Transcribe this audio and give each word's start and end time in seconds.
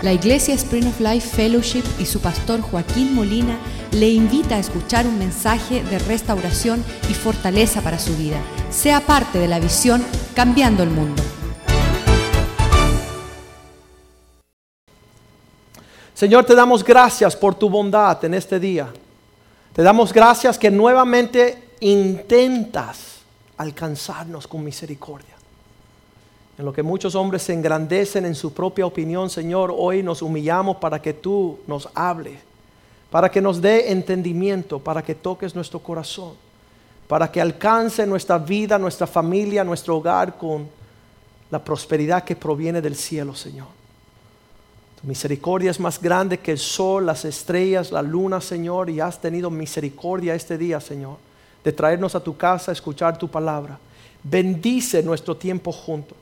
La 0.00 0.12
Iglesia 0.12 0.54
Spring 0.54 0.86
of 0.86 1.00
Life 1.00 1.28
Fellowship 1.28 1.82
y 1.98 2.06
su 2.06 2.20
pastor 2.20 2.60
Joaquín 2.60 3.16
Molina 3.16 3.58
le 3.90 4.08
invita 4.08 4.54
a 4.54 4.60
escuchar 4.60 5.08
un 5.08 5.18
mensaje 5.18 5.82
de 5.82 5.98
restauración 5.98 6.84
y 7.10 7.14
fortaleza 7.14 7.80
para 7.80 7.98
su 7.98 8.16
vida. 8.16 8.38
Sea 8.70 9.00
parte 9.00 9.40
de 9.40 9.48
la 9.48 9.58
visión 9.58 10.04
Cambiando 10.36 10.84
el 10.84 10.90
Mundo. 10.90 11.20
Señor, 16.14 16.44
te 16.44 16.54
damos 16.54 16.84
gracias 16.84 17.34
por 17.34 17.56
tu 17.56 17.68
bondad 17.68 18.24
en 18.24 18.34
este 18.34 18.60
día. 18.60 18.92
Te 19.72 19.82
damos 19.82 20.12
gracias 20.12 20.58
que 20.58 20.70
nuevamente 20.70 21.74
intentas 21.80 23.18
alcanzarnos 23.56 24.46
con 24.46 24.62
misericordia 24.62 25.37
en 26.58 26.64
lo 26.64 26.72
que 26.72 26.82
muchos 26.82 27.14
hombres 27.14 27.42
se 27.42 27.54
engrandecen 27.54 28.26
en 28.26 28.34
su 28.34 28.52
propia 28.52 28.84
opinión, 28.84 29.30
Señor, 29.30 29.72
hoy 29.74 30.02
nos 30.02 30.22
humillamos 30.22 30.78
para 30.78 31.00
que 31.00 31.14
tú 31.14 31.60
nos 31.68 31.88
hables, 31.94 32.40
para 33.12 33.30
que 33.30 33.40
nos 33.40 33.62
dé 33.62 33.92
entendimiento, 33.92 34.80
para 34.80 35.00
que 35.00 35.14
toques 35.14 35.54
nuestro 35.54 35.78
corazón, 35.78 36.32
para 37.06 37.30
que 37.30 37.40
alcance 37.40 38.04
nuestra 38.08 38.38
vida, 38.38 38.76
nuestra 38.76 39.06
familia, 39.06 39.62
nuestro 39.62 39.96
hogar 39.96 40.36
con 40.36 40.68
la 41.48 41.62
prosperidad 41.62 42.24
que 42.24 42.34
proviene 42.34 42.82
del 42.82 42.96
cielo, 42.96 43.36
Señor. 43.36 43.68
Tu 45.00 45.06
misericordia 45.06 45.70
es 45.70 45.78
más 45.78 46.02
grande 46.02 46.38
que 46.38 46.50
el 46.50 46.58
sol, 46.58 47.06
las 47.06 47.24
estrellas, 47.24 47.92
la 47.92 48.02
luna, 48.02 48.40
Señor, 48.40 48.90
y 48.90 48.98
has 48.98 49.20
tenido 49.20 49.48
misericordia 49.48 50.34
este 50.34 50.58
día, 50.58 50.80
Señor, 50.80 51.18
de 51.62 51.70
traernos 51.70 52.16
a 52.16 52.20
tu 52.20 52.36
casa 52.36 52.72
a 52.72 52.74
escuchar 52.74 53.16
tu 53.16 53.28
palabra. 53.28 53.78
Bendice 54.24 55.04
nuestro 55.04 55.36
tiempo 55.36 55.70
juntos. 55.70 56.18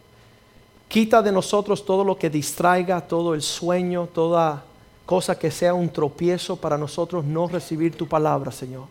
Quita 0.88 1.20
de 1.20 1.32
nosotros 1.32 1.84
todo 1.84 2.04
lo 2.04 2.16
que 2.16 2.30
distraiga, 2.30 3.00
todo 3.00 3.34
el 3.34 3.42
sueño, 3.42 4.08
toda 4.12 4.64
cosa 5.04 5.38
que 5.38 5.50
sea 5.50 5.74
un 5.74 5.88
tropiezo 5.88 6.56
para 6.56 6.78
nosotros 6.78 7.24
no 7.24 7.48
recibir 7.48 7.96
tu 7.96 8.06
palabra, 8.06 8.50
Señor. 8.52 8.84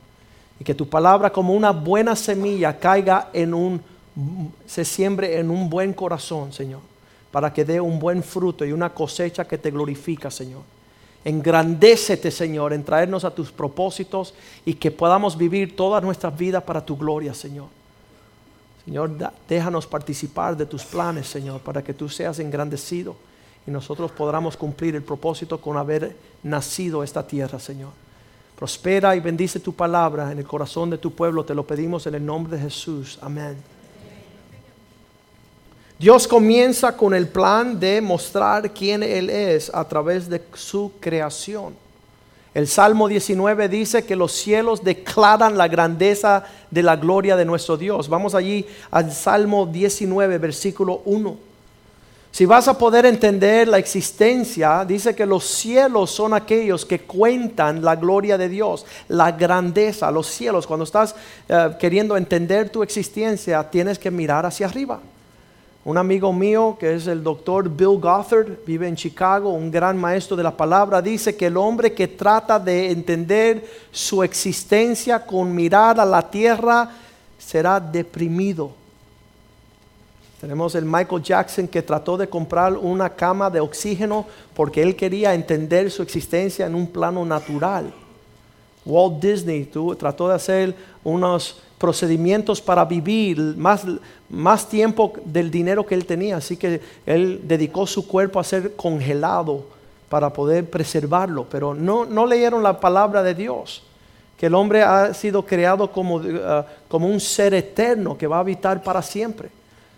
Y 0.60 0.64
que 0.64 0.74
tu 0.74 0.88
palabra 0.88 1.32
como 1.32 1.54
una 1.54 1.72
buena 1.72 2.16
semilla 2.16 2.78
caiga 2.78 3.30
en 3.34 3.54
un, 3.54 3.82
se 4.66 4.86
siembre 4.86 5.40
en 5.40 5.50
un 5.50 5.70
buen 5.70 5.94
corazón, 5.94 6.54
Señor, 6.54 6.80
para 7.32 7.52
que 7.52 7.66
dé 7.66 7.82
un 7.82 8.00
buen 8.00 8.24
fruto 8.24 8.66
y 8.66 8.72
una 8.72 8.94
cosecha 8.94 9.46
que 9.46 9.58
te 9.58 9.72
glorifica, 9.72 10.32
Señor. 10.32 10.62
Engrandécete, 11.26 12.30
Señor, 12.30 12.72
en 12.72 12.84
traernos 12.84 13.26
a 13.26 13.32
tus 13.32 13.52
propósitos 13.52 14.34
y 14.64 14.76
que 14.76 14.92
podamos 14.92 15.38
vivir 15.38 15.76
todas 15.76 16.04
nuestras 16.04 16.38
vidas 16.38 16.64
para 16.64 16.86
tu 16.86 16.96
gloria, 16.96 17.34
Señor. 17.34 17.68
Señor, 18.86 19.12
déjanos 19.50 19.88
participar 19.88 20.56
de 20.56 20.68
tus 20.68 20.84
planes, 20.84 21.28
Señor, 21.28 21.60
para 21.62 21.84
que 21.84 21.94
tú 21.94 22.08
seas 22.08 22.38
engrandecido 22.38 23.16
y 23.66 23.72
nosotros 23.72 24.12
podamos 24.12 24.56
cumplir 24.56 24.96
el 24.96 25.02
propósito 25.02 25.60
con 25.60 25.76
haber 25.76 26.16
nacido 26.44 27.04
esta 27.04 27.26
tierra, 27.26 27.60
Señor. 27.60 27.90
Prospera 28.56 29.16
y 29.16 29.20
bendice 29.20 29.60
tu 29.60 29.74
palabra 29.74 30.32
en 30.32 30.38
el 30.38 30.46
corazón 30.46 30.92
de 30.92 31.00
tu 31.00 31.12
pueblo, 31.12 31.44
te 31.44 31.56
lo 31.56 31.66
pedimos 31.66 32.06
en 32.06 32.16
el 32.16 32.26
nombre 32.26 32.58
de 32.58 32.64
Jesús. 32.64 33.18
Amén. 33.22 33.58
Dios 35.98 36.28
comienza 36.28 36.96
con 36.96 37.14
el 37.14 37.28
plan 37.28 37.80
de 37.80 38.02
mostrar 38.02 38.72
quién 38.72 39.02
Él 39.02 39.30
es 39.30 39.74
a 39.74 39.88
través 39.88 40.30
de 40.30 40.44
su 40.54 40.92
creación. 41.00 41.85
El 42.56 42.70
Salmo 42.70 43.10
19 43.10 43.68
dice 43.68 44.06
que 44.06 44.16
los 44.16 44.32
cielos 44.32 44.82
declaran 44.82 45.58
la 45.58 45.68
grandeza 45.68 46.46
de 46.72 46.84
la 46.84 46.96
gloria 46.96 47.36
de 47.36 47.44
nuestro 47.44 47.76
Dios. 47.76 48.08
Vamos 48.08 48.34
allí 48.34 48.66
al 48.92 49.12
Salmo 49.12 49.66
19, 49.66 50.38
versículo 50.38 51.02
1. 51.04 51.36
Si 52.32 52.46
vas 52.46 52.70
a 52.70 52.78
poder 52.78 53.06
entender 53.06 53.68
la 53.68 53.78
existencia, 53.78 54.86
dice 54.86 55.14
que 55.14 55.26
los 55.26 55.44
cielos 55.44 56.12
son 56.12 56.34
aquellos 56.34 56.86
que 56.86 57.02
cuentan 57.02 57.84
la 57.84 57.98
gloria 57.98 58.38
de 58.38 58.48
Dios, 58.48 58.86
la 59.10 59.34
grandeza, 59.34 60.10
los 60.10 60.28
cielos. 60.28 60.66
Cuando 60.66 60.86
estás 60.86 61.14
eh, 61.50 61.76
queriendo 61.78 62.16
entender 62.16 62.70
tu 62.70 62.84
existencia, 62.84 63.70
tienes 63.70 64.00
que 64.00 64.12
mirar 64.12 64.46
hacia 64.46 64.68
arriba. 64.68 65.02
Un 65.86 66.00
amigo 66.00 66.34
mío, 66.34 66.76
que 66.80 66.96
es 66.96 67.06
el 67.06 67.24
doctor 67.24 67.70
Bill 67.70 68.00
Gothard, 68.00 68.66
vive 68.66 68.88
en 68.88 68.96
Chicago, 68.96 69.52
un 69.52 69.70
gran 69.70 69.96
maestro 69.96 70.36
de 70.36 70.42
la 70.42 70.58
palabra, 70.58 71.00
dice 71.00 71.38
que 71.38 71.46
el 71.46 71.58
hombre 71.58 71.94
que 71.94 72.08
trata 72.08 72.58
de 72.58 72.90
entender 72.90 73.64
su 73.92 74.24
existencia 74.24 75.24
con 75.24 75.54
mirar 75.54 76.00
a 76.00 76.06
la 76.06 76.28
tierra 76.28 76.90
será 77.38 77.80
deprimido. 77.80 78.72
Tenemos 80.42 80.74
el 80.74 80.86
Michael 80.86 81.22
Jackson 81.22 81.68
que 81.68 81.84
trató 81.84 82.18
de 82.18 82.28
comprar 82.28 82.74
una 82.74 83.12
cama 83.12 83.52
de 83.52 83.60
oxígeno 83.60 84.26
porque 84.56 84.82
él 84.82 84.96
quería 84.96 85.36
entender 85.36 85.92
su 85.92 86.02
existencia 86.02 86.66
en 86.66 86.74
un 86.74 86.88
plano 86.88 87.24
natural. 87.24 87.94
Walt 88.86 89.22
Disney 89.22 89.70
trató 90.00 90.30
de 90.30 90.36
hacer 90.36 90.76
unos 91.04 91.62
procedimientos 91.78 92.62
para 92.62 92.86
vivir 92.86 93.38
más, 93.58 93.84
más 94.30 94.68
tiempo 94.68 95.14
del 95.26 95.52
dinero 95.52 95.86
que 95.86 95.96
él 95.96 96.06
tenía. 96.06 96.38
Así 96.38 96.58
que 96.58 96.82
él 97.06 97.42
dedicó 97.44 97.86
su 97.86 98.08
cuerpo 98.08 98.40
a 98.40 98.44
ser 98.44 98.76
congelado 98.76 99.66
para 100.10 100.32
poder 100.32 100.70
preservarlo. 100.70 101.46
Pero 101.50 101.74
no, 101.74 102.06
no 102.06 102.26
leyeron 102.26 102.64
la 102.64 102.80
palabra 102.80 103.22
de 103.24 103.36
Dios, 103.36 103.84
que 104.38 104.48
el 104.48 104.56
hombre 104.56 104.84
ha 104.84 105.14
sido 105.14 105.46
creado 105.46 105.92
como, 105.92 106.18
uh, 106.18 106.64
como 106.88 107.08
un 107.08 107.20
ser 107.20 107.54
eterno 107.54 108.18
que 108.18 108.28
va 108.28 108.38
a 108.38 108.42
habitar 108.42 108.82
para 108.84 109.02
siempre. 109.02 109.50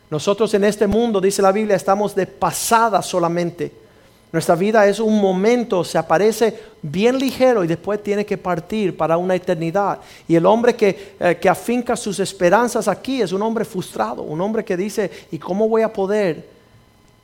Nosotros 0.10 0.54
en 0.54 0.64
este 0.64 0.88
mundo, 0.88 1.20
dice 1.20 1.42
la 1.42 1.52
Biblia, 1.52 1.76
estamos 1.76 2.16
de 2.16 2.26
pasada 2.26 3.02
solamente 3.02 3.87
nuestra 4.32 4.56
vida 4.56 4.86
es 4.86 5.00
un 5.00 5.22
momento, 5.22 5.86
se 5.86 5.98
aparece 5.98 6.60
bien 6.82 7.18
ligero 7.18 7.64
y 7.64 7.68
después 7.68 8.04
tiene 8.04 8.26
que 8.26 8.38
partir 8.38 8.96
para 8.96 9.18
una 9.18 9.36
eternidad. 9.36 10.00
Y 10.28 10.36
el 10.36 10.46
hombre 10.46 10.76
que, 10.76 11.16
eh, 11.20 11.38
que 11.40 11.48
afinca 11.48 11.96
sus 11.96 12.20
esperanzas 12.20 12.90
aquí 12.90 13.22
es 13.22 13.32
un 13.32 13.42
hombre 13.42 13.64
frustrado, 13.64 14.24
un 14.24 14.42
hombre 14.42 14.66
que 14.66 14.76
dice, 14.76 15.10
¿y 15.32 15.40
cómo 15.40 15.70
voy 15.70 15.82
a 15.82 15.94
poder 15.94 16.46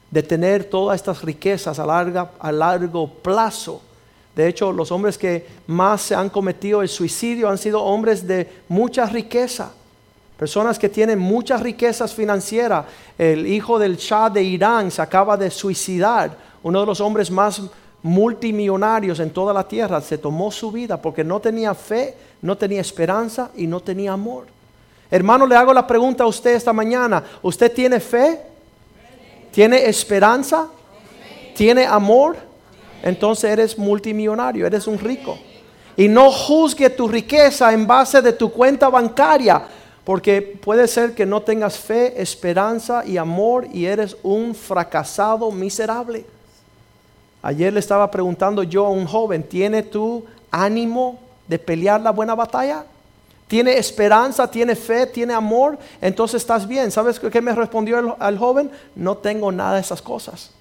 detener 0.10 0.64
todas 0.64 0.96
estas 0.96 1.22
riquezas 1.22 1.78
a, 1.78 1.86
larga, 1.86 2.32
a 2.40 2.52
largo 2.54 3.10
plazo? 3.10 3.82
De 4.34 4.48
hecho, 4.48 4.72
los 4.72 4.90
hombres 4.92 5.18
que 5.18 5.46
más 5.68 6.02
se 6.02 6.16
han 6.16 6.30
cometido 6.30 6.82
el 6.82 6.90
suicidio 6.90 7.50
han 7.50 7.58
sido 7.58 7.84
hombres 7.84 8.26
de 8.26 8.50
mucha 8.70 9.06
riqueza. 9.06 9.74
Personas 10.38 10.80
que 10.80 10.90
tienen 10.90 11.20
muchas 11.20 11.62
riquezas 11.62 12.14
financieras. 12.14 12.86
El 13.18 13.46
hijo 13.48 13.78
del 13.78 13.98
Shah 13.98 14.30
de 14.30 14.44
Irán 14.44 14.92
se 14.92 15.02
acaba 15.02 15.38
de 15.38 15.52
suicidar 15.52 16.36
uno 16.64 16.80
de 16.80 16.86
los 16.86 17.00
hombres 17.02 17.30
más 17.30 17.62
multimillonarios 18.02 19.20
en 19.20 19.30
toda 19.32 19.54
la 19.54 19.68
tierra, 19.68 20.02
se 20.02 20.18
tomó 20.18 20.52
su 20.52 20.72
vida 20.72 21.02
porque 21.02 21.24
no 21.24 21.40
tenía 21.40 21.74
fe, 21.74 22.16
no 22.42 22.58
tenía 22.58 22.82
esperanza 22.82 23.52
y 23.56 23.66
no 23.66 23.80
tenía 23.80 24.14
amor. 24.14 24.48
Hermano, 25.10 25.46
le 25.46 25.56
hago 25.56 25.74
la 25.74 25.86
pregunta 25.86 26.24
a 26.24 26.28
usted 26.28 26.56
esta 26.56 26.74
mañana. 26.74 27.24
¿Usted 27.42 27.72
tiene 27.72 28.00
fe? 28.00 28.42
¿Tiene 29.52 29.86
esperanza? 29.86 30.68
¿Tiene 31.56 31.86
amor? 31.86 32.36
Entonces 33.04 33.52
eres 33.52 33.78
multimillonario, 33.78 34.66
eres 34.66 34.88
un 34.88 34.98
rico. 34.98 35.38
Y 35.96 36.08
no 36.08 36.32
juzgue 36.32 36.90
tu 36.90 37.08
riqueza 37.08 37.72
en 37.72 37.86
base 37.86 38.22
de 38.22 38.34
tu 38.34 38.52
cuenta 38.52 38.90
bancaria, 38.90 39.62
porque 40.04 40.42
puede 40.42 40.88
ser 40.88 41.16
que 41.16 41.26
no 41.26 41.42
tengas 41.42 41.78
fe, 41.78 42.22
esperanza 42.22 43.06
y 43.06 43.18
amor 43.18 43.68
y 43.72 43.86
eres 43.86 44.18
un 44.22 44.54
fracasado 44.54 45.50
miserable. 45.52 46.26
Ayer 47.42 47.74
le 47.74 47.80
estaba 47.80 48.10
preguntando 48.12 48.64
yo 48.64 48.86
a 48.86 48.90
un 48.90 49.06
joven, 49.06 49.44
¿tiene 49.44 49.84
tu 49.84 50.26
ánimo 50.52 51.20
de 51.48 51.60
pelear 51.60 52.02
la 52.02 52.12
buena 52.12 52.36
batalla? 52.36 52.86
¿Tiene 53.48 53.78
esperanza, 53.78 54.50
tiene 54.50 54.76
fe, 54.76 55.06
tiene 55.06 55.34
amor? 55.34 55.78
Entonces 56.02 56.42
estás 56.42 56.68
bien. 56.68 56.90
¿Sabes 56.90 57.20
qué 57.20 57.42
me 57.42 57.54
respondió 57.54 58.18
al 58.20 58.38
joven? 58.38 58.72
No 58.96 59.18
tengo 59.18 59.52
nada 59.52 59.76
de 59.76 59.82
esas 59.82 60.02
cosas. 60.02 60.52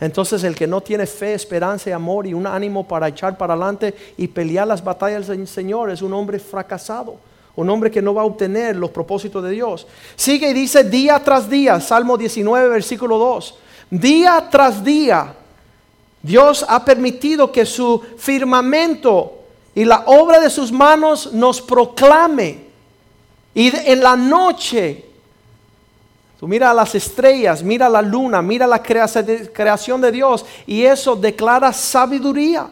Entonces 0.00 0.44
el 0.44 0.54
que 0.54 0.66
no 0.66 0.80
tiene 0.80 1.06
fe, 1.06 1.34
esperanza 1.34 1.90
y 1.90 1.92
amor 1.92 2.26
y 2.26 2.34
un 2.34 2.46
ánimo 2.46 2.86
para 2.86 3.08
echar 3.08 3.38
para 3.38 3.54
adelante 3.54 3.94
y 4.16 4.28
pelear 4.28 4.66
las 4.66 4.82
batallas 4.82 5.28
del 5.28 5.46
Señor 5.46 5.90
es 5.90 6.02
un 6.02 6.12
hombre 6.12 6.38
fracasado. 6.38 7.16
Un 7.56 7.70
hombre 7.70 7.90
que 7.90 8.02
no 8.02 8.14
va 8.14 8.22
a 8.22 8.26
obtener 8.26 8.76
los 8.76 8.90
propósitos 8.90 9.42
de 9.42 9.50
Dios. 9.50 9.86
Sigue 10.16 10.50
y 10.50 10.54
dice 10.54 10.84
día 10.84 11.20
tras 11.22 11.48
día, 11.48 11.80
Salmo 11.80 12.16
19, 12.16 12.68
versículo 12.68 13.18
2. 13.18 13.58
Día 13.90 14.48
tras 14.50 14.82
día 14.82 15.34
Dios 16.24 16.64
ha 16.66 16.82
permitido 16.82 17.52
que 17.52 17.66
su 17.66 18.00
firmamento 18.16 19.40
y 19.74 19.84
la 19.84 20.04
obra 20.06 20.40
de 20.40 20.48
sus 20.48 20.72
manos 20.72 21.34
nos 21.34 21.60
proclame. 21.60 22.64
Y 23.54 23.70
en 23.76 24.02
la 24.02 24.16
noche, 24.16 25.04
tú 26.40 26.48
mira 26.48 26.72
las 26.72 26.94
estrellas, 26.94 27.62
mira 27.62 27.90
la 27.90 28.00
luna, 28.00 28.40
mira 28.40 28.66
la 28.66 28.82
creación 28.82 30.00
de 30.00 30.10
Dios 30.10 30.46
y 30.66 30.84
eso 30.84 31.14
declara 31.14 31.74
sabiduría. 31.74 32.70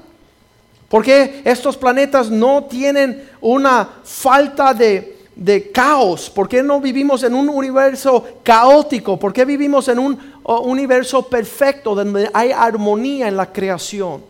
Porque 0.92 1.40
estos 1.42 1.74
planetas 1.74 2.30
no 2.30 2.64
tienen 2.64 3.30
una 3.40 3.88
falta 4.04 4.74
de 4.74 5.22
de 5.34 5.70
caos? 5.70 6.28
¿Por 6.28 6.48
qué 6.48 6.62
no 6.62 6.80
vivimos 6.80 7.22
en 7.22 7.34
un 7.34 7.48
universo 7.48 8.24
caótico? 8.42 9.18
¿Por 9.18 9.32
qué 9.32 9.44
vivimos 9.44 9.88
en 9.88 9.98
un 9.98 10.18
universo 10.44 11.26
perfecto 11.26 11.94
donde 11.94 12.30
hay 12.32 12.52
armonía 12.52 13.28
en 13.28 13.36
la 13.36 13.50
creación? 13.50 14.22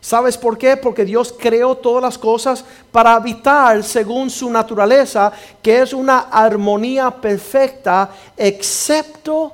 ¿Sabes 0.00 0.36
por 0.36 0.58
qué? 0.58 0.76
Porque 0.76 1.04
Dios 1.04 1.34
creó 1.38 1.76
todas 1.76 2.02
las 2.02 2.18
cosas 2.18 2.62
para 2.92 3.14
habitar 3.14 3.82
según 3.82 4.28
su 4.28 4.50
naturaleza, 4.50 5.32
que 5.62 5.80
es 5.80 5.94
una 5.94 6.28
armonía 6.30 7.10
perfecta, 7.10 8.10
excepto 8.36 9.52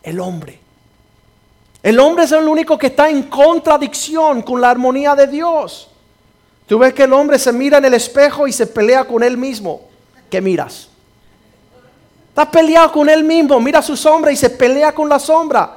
el 0.00 0.20
hombre. 0.20 0.67
El 1.82 2.00
hombre 2.00 2.24
es 2.24 2.32
el 2.32 2.46
único 2.46 2.76
que 2.76 2.88
está 2.88 3.08
en 3.08 3.24
contradicción 3.24 4.42
con 4.42 4.60
la 4.60 4.70
armonía 4.70 5.14
de 5.14 5.26
Dios. 5.26 5.88
Tú 6.66 6.78
ves 6.78 6.92
que 6.92 7.04
el 7.04 7.12
hombre 7.12 7.38
se 7.38 7.52
mira 7.52 7.78
en 7.78 7.84
el 7.84 7.94
espejo 7.94 8.46
y 8.46 8.52
se 8.52 8.66
pelea 8.66 9.04
con 9.04 9.22
él 9.22 9.36
mismo. 9.36 9.82
¿Qué 10.28 10.40
miras? 10.40 10.88
Está 12.28 12.50
peleado 12.50 12.92
con 12.92 13.08
él 13.08 13.24
mismo, 13.24 13.58
mira 13.58 13.80
su 13.80 13.96
sombra 13.96 14.30
y 14.30 14.36
se 14.36 14.50
pelea 14.50 14.92
con 14.92 15.08
la 15.08 15.18
sombra. 15.18 15.76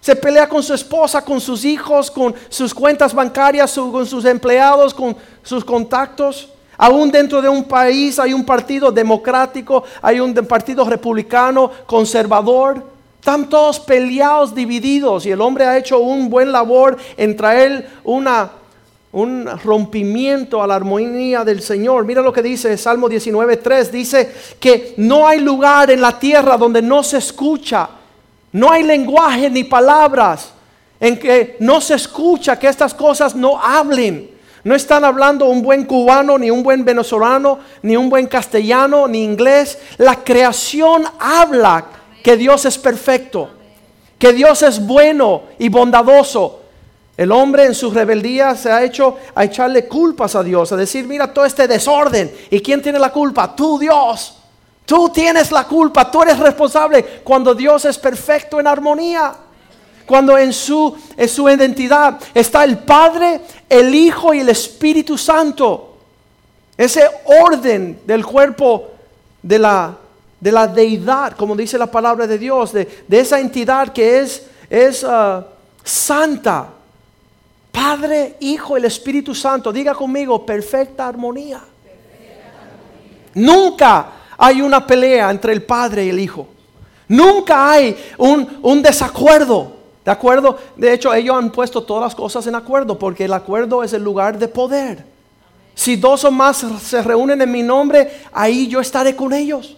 Se 0.00 0.14
pelea 0.14 0.48
con 0.48 0.62
su 0.62 0.74
esposa, 0.74 1.24
con 1.24 1.40
sus 1.40 1.64
hijos, 1.64 2.10
con 2.10 2.34
sus 2.48 2.72
cuentas 2.72 3.12
bancarias, 3.12 3.74
con 3.74 4.06
sus 4.06 4.24
empleados, 4.24 4.94
con 4.94 5.16
sus 5.42 5.64
contactos. 5.64 6.50
Aún 6.76 7.10
dentro 7.10 7.42
de 7.42 7.48
un 7.48 7.64
país 7.64 8.18
hay 8.20 8.32
un 8.32 8.44
partido 8.44 8.92
democrático, 8.92 9.82
hay 10.00 10.20
un 10.20 10.32
partido 10.46 10.84
republicano, 10.88 11.70
conservador. 11.84 12.97
Están 13.28 13.50
todos 13.50 13.78
peleados, 13.78 14.54
divididos. 14.54 15.26
Y 15.26 15.30
el 15.32 15.42
hombre 15.42 15.66
ha 15.66 15.76
hecho 15.76 15.98
un 15.98 16.30
buen 16.30 16.50
labor 16.50 16.96
en 17.14 17.36
traer 17.36 17.86
un 18.02 19.46
rompimiento 19.62 20.62
a 20.62 20.66
la 20.66 20.76
armonía 20.76 21.44
del 21.44 21.60
Señor. 21.60 22.06
Mira 22.06 22.22
lo 22.22 22.32
que 22.32 22.40
dice 22.40 22.78
Salmo 22.78 23.06
19.3. 23.06 23.90
Dice 23.90 24.32
que 24.58 24.94
no 24.96 25.28
hay 25.28 25.40
lugar 25.40 25.90
en 25.90 26.00
la 26.00 26.18
tierra 26.18 26.56
donde 26.56 26.80
no 26.80 27.02
se 27.02 27.18
escucha. 27.18 27.90
No 28.52 28.72
hay 28.72 28.82
lenguaje 28.82 29.50
ni 29.50 29.64
palabras 29.64 30.54
en 30.98 31.18
que 31.18 31.58
no 31.60 31.82
se 31.82 31.96
escucha, 31.96 32.58
que 32.58 32.68
estas 32.68 32.94
cosas 32.94 33.34
no 33.36 33.62
hablen. 33.62 34.30
No 34.64 34.74
están 34.74 35.04
hablando 35.04 35.44
un 35.44 35.60
buen 35.60 35.84
cubano, 35.84 36.38
ni 36.38 36.50
un 36.50 36.62
buen 36.62 36.82
venezolano, 36.82 37.58
ni 37.82 37.94
un 37.94 38.08
buen 38.08 38.26
castellano, 38.26 39.06
ni 39.06 39.22
inglés. 39.22 39.78
La 39.98 40.16
creación 40.16 41.04
habla 41.20 41.97
que 42.28 42.36
Dios 42.36 42.66
es 42.66 42.76
perfecto, 42.76 43.48
que 44.18 44.34
Dios 44.34 44.62
es 44.62 44.86
bueno 44.86 45.44
y 45.58 45.70
bondadoso, 45.70 46.60
el 47.16 47.32
hombre 47.32 47.64
en 47.64 47.74
su 47.74 47.90
rebeldía 47.90 48.54
se 48.54 48.70
ha 48.70 48.84
hecho 48.84 49.16
a 49.34 49.44
echarle 49.44 49.88
culpas 49.88 50.34
a 50.34 50.42
Dios, 50.42 50.70
a 50.70 50.76
decir, 50.76 51.06
mira 51.06 51.32
todo 51.32 51.46
este 51.46 51.66
desorden. 51.66 52.30
¿Y 52.50 52.60
quién 52.60 52.82
tiene 52.82 52.98
la 52.98 53.10
culpa? 53.10 53.56
Tú 53.56 53.78
Dios. 53.78 54.36
Tú 54.84 55.08
tienes 55.08 55.50
la 55.50 55.64
culpa, 55.64 56.10
tú 56.10 56.20
eres 56.20 56.38
responsable 56.38 57.02
cuando 57.24 57.54
Dios 57.54 57.86
es 57.86 57.96
perfecto 57.96 58.60
en 58.60 58.66
armonía. 58.66 59.34
Cuando 60.04 60.36
en 60.36 60.52
su, 60.52 60.94
en 61.16 61.28
su 61.30 61.48
identidad 61.48 62.20
está 62.34 62.62
el 62.62 62.76
Padre, 62.80 63.40
el 63.70 63.94
Hijo 63.94 64.34
y 64.34 64.40
el 64.40 64.50
Espíritu 64.50 65.16
Santo. 65.16 65.96
Ese 66.76 67.08
orden 67.24 68.02
del 68.04 68.26
cuerpo 68.26 68.90
de 69.42 69.58
la, 69.58 69.96
de 70.40 70.52
la 70.52 70.66
deidad, 70.66 71.32
como 71.36 71.56
dice 71.56 71.78
la 71.78 71.90
palabra 71.90 72.26
de 72.26 72.38
Dios, 72.38 72.72
de, 72.72 72.88
esa 73.10 73.40
entidad 73.40 73.92
que 73.92 74.20
es, 74.20 74.46
es 74.70 75.02
uh, 75.02 75.42
santa 75.82 76.68
Padre, 77.78 78.34
Hijo, 78.40 78.76
el 78.76 78.84
Espíritu 78.86 79.34
Santo. 79.34 79.72
Diga 79.72 79.94
conmigo, 79.94 80.44
perfecta 80.44 81.06
armonía. 81.06 81.60
Nunca 83.34 84.10
hay 84.36 84.60
una 84.60 84.84
pelea 84.84 85.30
entre 85.30 85.52
el 85.52 85.62
Padre 85.62 86.04
y 86.04 86.08
el 86.08 86.18
Hijo. 86.18 86.48
Nunca 87.06 87.70
hay 87.70 87.96
un, 88.18 88.82
desacuerdo. 88.82 89.78
¿De 90.04 90.10
acuerdo? 90.10 90.58
De 90.74 90.92
hecho, 90.92 91.14
ellos 91.14 91.36
han 91.36 91.52
puesto 91.52 91.82
todas 91.82 92.02
las 92.02 92.14
cosas 92.16 92.46
en 92.48 92.56
acuerdo 92.56 92.98
porque 92.98 93.26
el 93.26 93.32
acuerdo 93.32 93.84
es 93.84 93.92
el 93.92 94.02
lugar 94.02 94.38
de 94.38 94.48
poder. 94.48 95.04
Si 95.74 95.94
dos 95.94 96.24
o 96.24 96.32
más 96.32 96.66
se 96.82 97.00
reúnen 97.00 97.40
en 97.40 97.50
mi 97.50 97.62
nombre, 97.62 98.22
ahí 98.32 98.66
yo 98.66 98.80
estaré 98.80 99.14
con 99.14 99.32
ellos. 99.32 99.77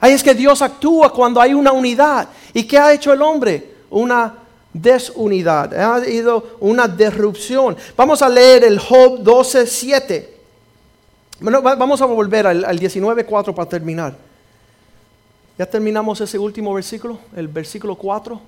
Ahí 0.00 0.12
es 0.12 0.22
que 0.22 0.34
Dios 0.34 0.62
actúa 0.62 1.12
cuando 1.12 1.40
hay 1.40 1.54
una 1.54 1.72
unidad. 1.72 2.28
¿Y 2.54 2.64
qué 2.64 2.78
ha 2.78 2.92
hecho 2.92 3.12
el 3.12 3.22
hombre? 3.22 3.74
Una 3.90 4.34
desunidad, 4.72 5.74
ha 5.74 5.96
habido 5.96 6.56
una 6.60 6.86
derrupción. 6.86 7.76
Vamos 7.96 8.22
a 8.22 8.28
leer 8.28 8.64
el 8.64 8.78
Job 8.78 9.22
12, 9.22 9.66
7. 9.66 10.38
Bueno, 11.40 11.62
vamos 11.62 12.00
a 12.00 12.04
volver 12.04 12.46
al, 12.46 12.64
al 12.64 12.78
19.4 12.78 13.54
para 13.54 13.68
terminar. 13.68 14.14
¿Ya 15.58 15.66
terminamos 15.66 16.20
ese 16.20 16.38
último 16.38 16.72
versículo? 16.74 17.18
El 17.34 17.48
versículo 17.48 17.96
4. 17.96 18.40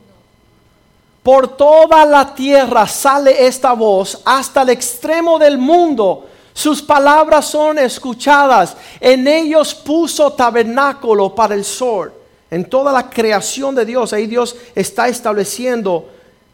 Por 1.23 1.57
toda 1.57 2.05
la 2.07 2.35
tierra 2.35 2.87
sale 2.87 3.47
esta 3.47 3.73
voz, 3.73 4.23
hasta 4.25 4.63
el 4.63 4.71
extremo 4.71 5.39
del 5.39 5.59
mundo. 5.59 6.30
Sus 6.53 6.83
palabras 6.83 7.47
son 7.47 7.79
escuchadas. 7.79 8.77
En 9.01 9.27
ellos 9.27 9.75
puso 9.75 10.33
tabernáculo 10.33 11.35
para 11.35 11.55
el 11.55 11.65
sol. 11.65 12.13
En 12.51 12.69
toda 12.69 12.93
la 12.93 13.09
creación 13.09 13.75
de 13.75 13.85
Dios, 13.85 14.13
ahí 14.13 14.27
Dios 14.27 14.57
está 14.75 15.09
estableciendo 15.09 16.09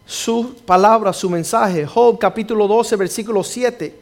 su 0.04 0.54
palabra, 0.66 1.12
su 1.12 1.30
mensaje. 1.30 1.86
Job 1.86 2.18
capítulo 2.18 2.68
12, 2.68 2.96
versículo 2.96 3.42
7. 3.42 4.00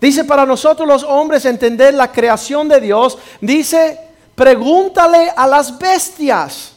Dice, 0.00 0.24
para 0.24 0.46
nosotros 0.46 0.86
los 0.86 1.02
hombres 1.02 1.44
entender 1.44 1.92
la 1.94 2.12
creación 2.12 2.68
de 2.68 2.80
Dios, 2.80 3.18
dice, 3.40 3.98
pregúntale 4.36 5.32
a 5.36 5.46
las 5.46 5.76
bestias. 5.76 6.72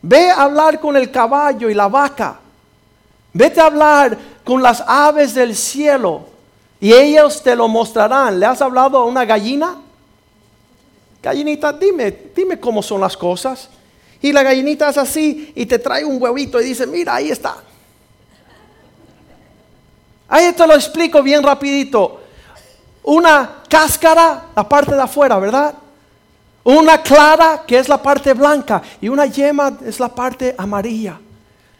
Ve 0.00 0.30
a 0.30 0.42
hablar 0.42 0.80
con 0.80 0.96
el 0.96 1.10
caballo 1.10 1.68
y 1.68 1.74
la 1.74 1.88
vaca. 1.88 2.40
Vete 3.34 3.60
a 3.60 3.66
hablar 3.66 4.16
con 4.42 4.62
las 4.62 4.82
aves 4.86 5.34
del 5.34 5.54
cielo 5.54 6.33
y 6.84 6.92
ellos 6.92 7.42
te 7.42 7.56
lo 7.56 7.66
mostrarán. 7.66 8.38
¿Le 8.38 8.44
has 8.44 8.60
hablado 8.60 8.98
a 8.98 9.06
una 9.06 9.24
gallina? 9.24 9.78
Gallinita, 11.22 11.72
dime, 11.72 12.14
dime 12.36 12.60
cómo 12.60 12.82
son 12.82 13.00
las 13.00 13.16
cosas. 13.16 13.70
Y 14.20 14.30
la 14.34 14.42
gallinita 14.42 14.90
es 14.90 14.98
así 14.98 15.50
y 15.54 15.64
te 15.64 15.78
trae 15.78 16.04
un 16.04 16.22
huevito 16.22 16.60
y 16.60 16.66
dice, 16.66 16.86
mira, 16.86 17.14
ahí 17.14 17.30
está. 17.30 17.56
Ahí 20.28 20.52
te 20.52 20.66
lo 20.66 20.74
explico 20.74 21.22
bien 21.22 21.42
rapidito. 21.42 22.20
Una 23.04 23.62
cáscara, 23.66 24.48
la 24.54 24.68
parte 24.68 24.94
de 24.94 25.00
afuera, 25.00 25.38
¿verdad? 25.38 25.74
Una 26.64 27.00
clara, 27.00 27.62
que 27.66 27.78
es 27.78 27.88
la 27.88 28.02
parte 28.02 28.34
blanca, 28.34 28.82
y 29.00 29.08
una 29.08 29.24
yema 29.24 29.78
es 29.86 29.98
la 29.98 30.14
parte 30.14 30.54
amarilla. 30.58 31.18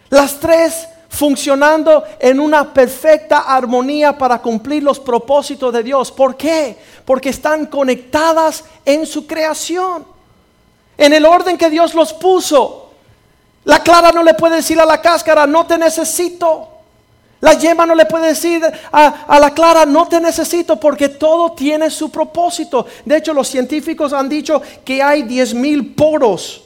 Las 0.09 0.41
tres 0.41 0.89
funcionando 1.15 2.03
en 2.19 2.41
una 2.41 2.75
perfecta 2.75 3.39
armonía 3.39 4.19
para 4.19 4.43
cumplir 4.43 4.83
los 4.83 4.99
propósitos 4.99 5.73
de 5.73 5.83
Dios. 5.83 6.11
¿Por 6.11 6.37
qué? 6.37 6.77
Porque 7.05 7.29
están 7.29 7.67
conectadas 7.67 8.65
en 8.85 9.07
su 9.07 9.25
creación, 9.27 10.05
en 10.99 11.13
el 11.13 11.25
orden 11.25 11.57
que 11.57 11.71
Dios 11.71 11.95
los 11.95 12.13
puso. 12.13 12.91
La 13.65 13.81
clara 13.81 14.11
no 14.11 14.25
le 14.25 14.35
puede 14.35 14.57
decir 14.57 14.81
a 14.81 14.85
la 14.85 15.01
cáscara, 15.01 15.47
no 15.47 15.65
te 15.67 15.79
necesito. 15.79 16.69
La 17.41 17.55
yema 17.55 17.87
no 17.87 17.95
le 17.95 18.07
puede 18.07 18.29
decir 18.29 18.63
a, 18.91 19.07
a, 19.07 19.39
la 19.39 19.53
clara, 19.53 19.87
no 19.87 20.09
te 20.09 20.21
necesito, 20.21 20.81
porque 20.81 21.11
todo 21.11 21.53
tiene 21.53 21.91
su 21.91 22.11
propósito. 22.11 22.87
De 23.05 23.19
hecho, 23.19 23.33
los 23.33 23.47
científicos 23.47 24.13
han 24.13 24.29
dicho 24.29 24.61
que 24.85 25.01
hay 25.01 25.23
10 25.23 25.55
mil 25.55 25.95
poros 25.95 26.64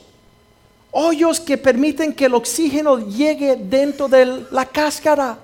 hoyos 0.90 1.40
que 1.40 1.59
permiten 1.59 2.12
que 2.12 2.26
el 2.26 2.35
oxígeno 2.35 2.99
llegue 2.99 3.57
dentro 3.57 4.09
de 4.09 4.45
la 4.50 4.66
cáscara. 4.66 5.38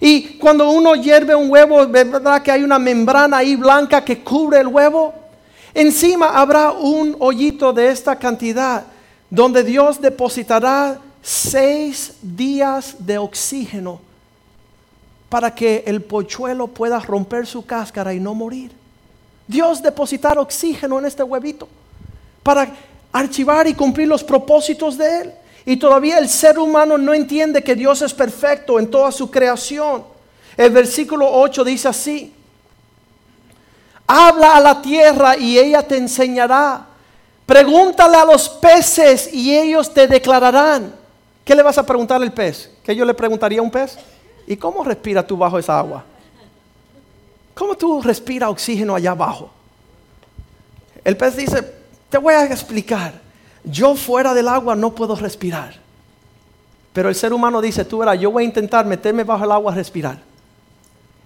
Y 0.00 0.38
cuando 0.38 0.70
uno 0.70 0.94
hierve 0.94 1.34
un 1.34 1.50
huevo, 1.50 1.86
¿verdad 1.86 2.42
que 2.42 2.50
hay 2.50 2.62
una 2.62 2.78
membrana 2.78 3.38
ahí 3.38 3.56
blanca 3.56 4.04
que 4.04 4.22
cubre 4.22 4.60
el 4.60 4.66
huevo? 4.66 5.14
Encima 5.72 6.28
habrá 6.28 6.72
un 6.72 7.16
hoyito 7.18 7.72
de 7.72 7.88
esta 7.88 8.16
cantidad 8.16 8.84
donde 9.30 9.64
Dios 9.64 10.00
depositará 10.00 11.00
seis 11.22 12.14
días 12.22 12.96
de 12.98 13.18
oxígeno 13.18 14.00
para 15.28 15.52
que 15.52 15.82
el 15.86 16.02
pochuelo 16.02 16.68
pueda 16.68 17.00
romper 17.00 17.46
su 17.46 17.64
cáscara 17.66 18.14
y 18.14 18.20
no 18.20 18.34
morir. 18.34 18.70
Dios 19.48 19.82
depositará 19.82 20.40
oxígeno 20.40 20.98
en 20.98 21.06
este 21.06 21.22
huevito 21.22 21.68
para 22.42 22.72
archivar 23.14 23.68
y 23.68 23.74
cumplir 23.74 24.08
los 24.08 24.24
propósitos 24.24 24.98
de 24.98 25.20
Él. 25.20 25.32
Y 25.64 25.76
todavía 25.76 26.18
el 26.18 26.28
ser 26.28 26.58
humano 26.58 26.98
no 26.98 27.14
entiende 27.14 27.62
que 27.62 27.76
Dios 27.76 28.02
es 28.02 28.12
perfecto 28.12 28.78
en 28.78 28.90
toda 28.90 29.10
su 29.12 29.30
creación. 29.30 30.04
El 30.56 30.70
versículo 30.72 31.30
8 31.30 31.64
dice 31.64 31.88
así, 31.88 32.34
habla 34.06 34.56
a 34.56 34.60
la 34.60 34.82
tierra 34.82 35.36
y 35.36 35.58
ella 35.58 35.82
te 35.86 35.96
enseñará. 35.96 36.86
Pregúntale 37.46 38.16
a 38.16 38.24
los 38.24 38.48
peces 38.48 39.32
y 39.32 39.56
ellos 39.56 39.94
te 39.94 40.08
declararán. 40.08 40.92
¿Qué 41.44 41.54
le 41.54 41.62
vas 41.62 41.78
a 41.78 41.86
preguntar 41.86 42.20
al 42.20 42.32
pez? 42.32 42.70
¿Qué 42.82 42.96
yo 42.96 43.04
le 43.04 43.14
preguntaría 43.14 43.60
a 43.60 43.62
un 43.62 43.70
pez? 43.70 43.96
¿Y 44.46 44.56
cómo 44.56 44.82
respira 44.82 45.24
tú 45.24 45.36
bajo 45.36 45.58
esa 45.58 45.78
agua? 45.78 46.04
¿Cómo 47.54 47.76
tú 47.76 48.02
respiras 48.02 48.50
oxígeno 48.50 48.96
allá 48.96 49.12
abajo? 49.12 49.50
El 51.04 51.16
pez 51.16 51.36
dice, 51.36 51.83
te 52.14 52.18
voy 52.18 52.34
a 52.34 52.44
explicar, 52.44 53.12
yo 53.64 53.96
fuera 53.96 54.34
del 54.34 54.46
agua 54.46 54.76
no 54.76 54.94
puedo 54.94 55.16
respirar. 55.16 55.74
Pero 56.92 57.08
el 57.08 57.16
ser 57.16 57.32
humano 57.32 57.60
dice, 57.60 57.84
tú 57.84 57.98
verás, 57.98 58.20
yo 58.20 58.30
voy 58.30 58.44
a 58.44 58.46
intentar 58.46 58.86
meterme 58.86 59.24
bajo 59.24 59.44
el 59.44 59.50
agua 59.50 59.72
a 59.72 59.74
respirar. 59.74 60.18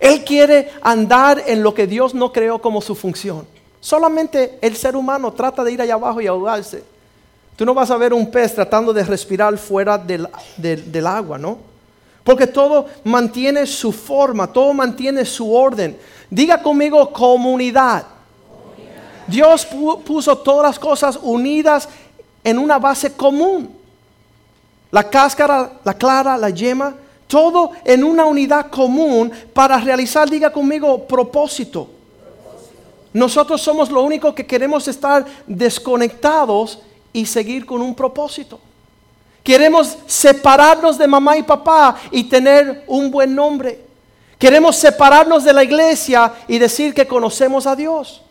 Él 0.01 0.25
quiere 0.25 0.73
andar 0.81 1.43
en 1.47 1.63
lo 1.63 1.75
que 1.75 1.87
Dios 1.87 2.15
no 2.15 2.33
creó 2.33 2.59
como 2.59 2.81
su 2.81 2.95
función. 2.95 3.47
Solamente 3.81 4.59
el 4.63 4.77
ser 4.77 4.97
humano 4.97 5.31
trata 5.31 5.63
de 5.63 5.73
ir 5.73 5.83
allá 5.83 5.93
abajo 5.93 6.23
y 6.23 6.27
ahogarse. 6.27 6.83
Tú 7.55 7.67
no 7.67 7.75
vas 7.75 7.91
a 7.91 7.99
ver 7.99 8.15
un 8.15 8.31
pez 8.31 8.55
tratando 8.55 8.91
de 8.95 9.05
respirar 9.05 9.59
fuera 9.59 9.99
del, 9.99 10.27
del 10.57 11.07
agua, 11.07 11.37
¿no? 11.37 11.59
Porque 12.25 12.47
todo 12.47 12.87
mantiene 13.05 13.67
su 13.67 13.93
forma, 13.93 14.51
todo 14.51 14.73
mantiene 14.73 15.27
su 15.27 15.55
orden. 15.55 15.99
Diga 16.31 16.63
conmigo 16.63 17.13
comunidad. 17.13 18.07
Dios 19.29 19.67
puso 19.67 20.39
todas 20.39 20.71
las 20.71 20.79
cosas 20.79 21.19
unidas 21.23 21.89
en 22.43 22.59
una 22.59 22.79
base 22.79 23.13
común. 23.13 23.77
La 24.91 25.09
cáscara, 25.09 25.71
la 25.85 25.95
clara, 25.95 26.37
la 26.39 26.49
yema, 26.49 26.95
todo 27.27 27.73
en 27.85 28.03
una 28.03 28.25
unidad 28.25 28.71
común 28.71 29.31
para 29.53 29.79
realizar, 29.79 30.29
diga 30.31 30.51
conmigo, 30.51 31.07
propósito. 31.07 31.91
Nosotros 33.13 33.61
somos 33.61 33.91
lo 33.91 34.03
único 34.03 34.35
que 34.35 34.47
queremos 34.47 34.89
estar 34.89 35.27
desconectados 35.47 36.79
y 37.13 37.27
seguir 37.27 37.67
con 37.67 37.83
un 37.83 37.95
propósito. 37.95 38.59
Queremos 39.43 39.99
separarnos 40.07 40.97
de 40.97 41.07
mamá 41.07 41.37
y 41.37 41.43
papá 41.43 41.97
y 42.11 42.25
tener 42.25 42.85
un 42.87 43.11
buen 43.11 43.35
nombre. 43.35 43.85
Queremos 44.39 44.77
separarnos 44.77 45.45
de 45.45 45.53
la 45.53 45.65
iglesia 45.65 46.33
y 46.47 46.59
decir 46.59 46.95
que 46.95 47.07
conocemos 47.07 47.67
a 47.67 47.77
Dios. 47.77 48.23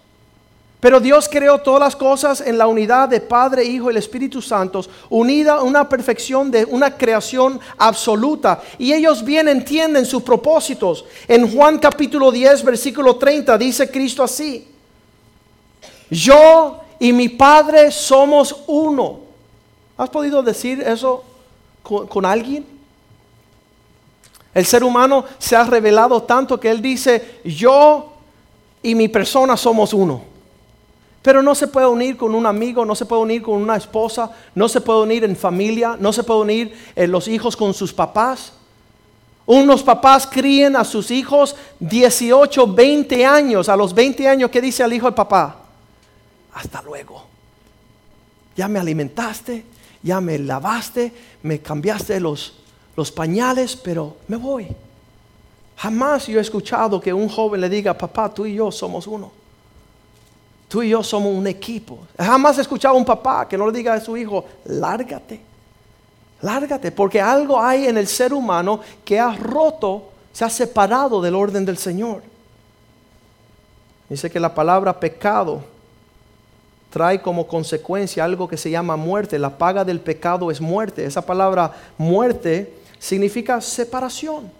Pero 0.79 0.99
Dios 0.99 1.27
creó 1.27 1.57
todas 1.57 1.79
las 1.79 1.95
cosas 1.95 2.39
en 2.39 2.57
la 2.57 2.67
unidad 2.67 3.09
de 3.09 3.19
Padre, 3.19 3.63
Hijo 3.63 3.87
y 3.87 3.91
el 3.91 3.97
Espíritu 3.97 4.43
Santo, 4.43 4.85
unida 5.09 5.55
a 5.55 5.63
una 5.63 5.89
perfección 5.89 6.51
de 6.51 6.65
una 6.65 6.95
creación 6.95 7.59
absoluta. 7.77 8.61
Y 8.77 8.93
ellos 8.93 9.23
bien 9.23 9.47
entienden 9.47 10.05
sus 10.05 10.21
propósitos. 10.21 11.05
En 11.27 11.51
Juan 11.51 11.79
capítulo 11.79 12.31
10, 12.31 12.63
versículo 12.63 13.15
30, 13.15 13.57
dice 13.57 13.89
Cristo 13.89 14.23
así. 14.23 14.67
Yo 16.11 16.79
y 16.99 17.11
mi 17.11 17.29
Padre 17.29 17.91
somos 17.91 18.63
uno. 18.67 19.21
¿Has 19.97 20.09
podido 20.09 20.43
decir 20.43 20.81
eso 20.81 21.23
con 21.81 22.23
alguien? 22.23 22.63
El 24.53 24.65
ser 24.65 24.83
humano 24.83 25.25
se 25.39 25.55
ha 25.55 25.63
revelado 25.63 26.21
tanto 26.21 26.59
que 26.59 26.69
él 26.69 26.83
dice, 26.83 27.39
yo 27.43 28.13
y 28.83 28.93
mi 28.93 29.07
persona 29.07 29.57
somos 29.57 29.91
uno. 29.91 30.36
Pero 31.27 31.43
no 31.43 31.55
se 31.55 31.67
puede 31.67 31.87
unir 31.87 32.15
con 32.15 32.33
un 32.33 32.45
amigo, 32.45 32.85
no 32.85 32.95
se 32.95 33.05
puede 33.05 33.21
unir 33.21 33.41
con 33.41 33.55
una 33.61 33.75
esposa, 33.75 34.31
no 34.55 34.69
se 34.69 34.79
puede 34.79 35.01
unir 35.01 35.25
en 35.25 35.35
familia, 35.35 35.97
no 35.99 36.13
se 36.13 36.23
puede 36.23 36.39
unir 36.39 36.73
eh, 36.95 37.05
los 37.05 37.27
hijos 37.27 37.57
con 37.57 37.73
sus 37.73 37.91
papás. 37.91 38.53
Unos 39.45 39.83
papás 39.83 40.25
críen 40.25 40.77
a 40.77 40.85
sus 40.85 41.11
hijos 41.11 41.57
18, 41.81 42.73
20 42.73 43.25
años. 43.25 43.67
A 43.67 43.75
los 43.75 43.93
20 43.93 44.25
años, 44.25 44.49
¿qué 44.49 44.61
dice 44.61 44.85
el 44.85 44.93
hijo 44.93 45.05
al 45.05 45.15
papá? 45.15 45.57
Hasta 46.53 46.81
luego. 46.81 47.25
Ya 48.55 48.69
me 48.69 48.79
alimentaste, 48.79 49.65
ya 50.01 50.21
me 50.21 50.39
lavaste, 50.39 51.11
me 51.43 51.59
cambiaste 51.59 52.21
los, 52.21 52.53
los 52.95 53.11
pañales, 53.11 53.75
pero 53.75 54.15
me 54.29 54.37
voy. 54.37 54.65
Jamás 55.75 56.27
yo 56.27 56.37
he 56.39 56.41
escuchado 56.41 57.01
que 57.01 57.11
un 57.11 57.27
joven 57.27 57.59
le 57.59 57.67
diga, 57.67 57.97
papá, 57.97 58.33
tú 58.33 58.45
y 58.45 58.55
yo 58.55 58.71
somos 58.71 59.07
uno. 59.07 59.36
Tú 60.67 60.83
y 60.83 60.89
yo 60.89 61.01
somos 61.01 61.33
un 61.33 61.47
equipo. 61.47 61.99
Jamás 62.17 62.57
he 62.57 62.61
escuchado 62.61 62.95
a 62.95 62.97
un 62.97 63.05
papá 63.05 63.47
que 63.47 63.57
no 63.57 63.67
le 63.67 63.77
diga 63.77 63.93
a 63.93 64.01
su 64.01 64.17
hijo, 64.17 64.45
lárgate, 64.65 65.39
lárgate, 66.41 66.91
porque 66.91 67.21
algo 67.21 67.61
hay 67.61 67.87
en 67.87 67.97
el 67.97 68.07
ser 68.07 68.33
humano 68.33 68.81
que 69.05 69.19
ha 69.19 69.35
roto, 69.35 70.09
se 70.33 70.43
ha 70.43 70.49
separado 70.49 71.21
del 71.21 71.35
orden 71.35 71.65
del 71.65 71.77
Señor. 71.77 72.21
Dice 74.09 74.29
que 74.29 74.39
la 74.39 74.53
palabra 74.53 74.99
pecado 74.99 75.61
trae 76.89 77.21
como 77.21 77.47
consecuencia 77.47 78.23
algo 78.23 78.47
que 78.47 78.57
se 78.57 78.69
llama 78.69 78.95
muerte. 78.95 79.39
La 79.39 79.57
paga 79.57 79.83
del 79.83 79.99
pecado 79.99 80.49
es 80.51 80.59
muerte. 80.59 81.05
Esa 81.05 81.21
palabra 81.21 81.71
muerte 81.97 82.73
significa 82.99 83.61
separación. 83.61 84.51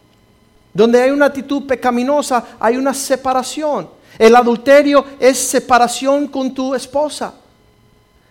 Donde 0.74 1.02
hay 1.02 1.10
una 1.10 1.28
actitud 1.28 1.66
pecaminosa, 1.66 2.44
hay 2.60 2.78
una 2.78 2.94
separación. 2.94 3.97
El 4.18 4.36
adulterio 4.36 5.06
es 5.20 5.38
separación 5.38 6.28
con 6.28 6.54
tu 6.54 6.74
esposa. 6.74 7.34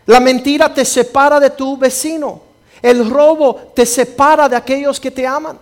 La 0.06 0.20
mentira 0.20 0.72
te 0.72 0.84
separa 0.84 1.38
de 1.38 1.50
tu 1.50 1.76
vecino. 1.76 2.42
El 2.82 3.08
robo 3.08 3.72
te 3.74 3.86
separa 3.86 4.48
de 4.48 4.56
aquellos 4.56 4.98
que 4.98 5.10
te 5.10 5.26
aman. 5.26 5.58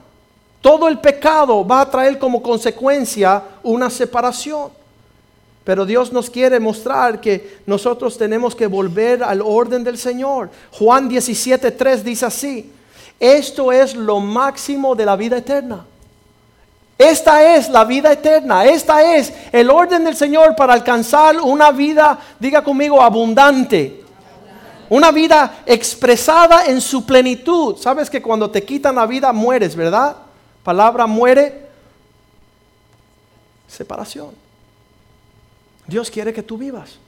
Todo 0.60 0.88
el 0.88 0.98
pecado 0.98 1.66
va 1.66 1.82
a 1.82 1.90
traer 1.90 2.18
como 2.18 2.42
consecuencia 2.42 3.42
una 3.62 3.90
separación. 3.90 4.70
Pero 5.62 5.86
Dios 5.86 6.12
nos 6.12 6.28
quiere 6.28 6.60
mostrar 6.60 7.20
que 7.20 7.58
nosotros 7.66 8.18
tenemos 8.18 8.54
que 8.54 8.66
volver 8.66 9.22
al 9.22 9.40
orden 9.42 9.84
del 9.84 9.96
Señor. 9.98 10.50
Juan 10.72 11.08
17:3 11.08 12.02
dice 12.02 12.26
así: 12.26 12.72
Esto 13.18 13.72
es 13.72 13.94
lo 13.94 14.20
máximo 14.20 14.94
de 14.94 15.06
la 15.06 15.16
vida 15.16 15.38
eterna 15.38 15.86
esta 16.96 17.56
es 17.56 17.68
la 17.68 17.84
vida 17.84 18.12
eterna, 18.12 18.64
esta 18.66 19.16
es 19.16 19.32
el 19.50 19.68
orden 19.68 20.04
del 20.04 20.16
Señor 20.16 20.54
para 20.54 20.74
alcanzar 20.74 21.40
una 21.40 21.72
vida, 21.72 22.18
diga 22.38 22.62
conmigo, 22.62 23.02
abundante. 23.02 24.04
Una 24.90 25.10
vida 25.10 25.62
expresada 25.66 26.66
en 26.66 26.80
su 26.80 27.04
plenitud. 27.04 27.76
Sabes 27.78 28.08
que 28.08 28.22
cuando 28.22 28.50
te 28.50 28.62
quitan 28.64 28.94
la 28.94 29.06
vida 29.06 29.32
mueres, 29.32 29.74
¿verdad? 29.74 30.14
Palabra 30.62 31.06
muere. 31.06 31.68
Separación. 33.66 34.30
Dios 35.86 36.10
quiere 36.10 36.32
que 36.32 36.42
tú 36.42 36.56
vivas. 36.58 36.98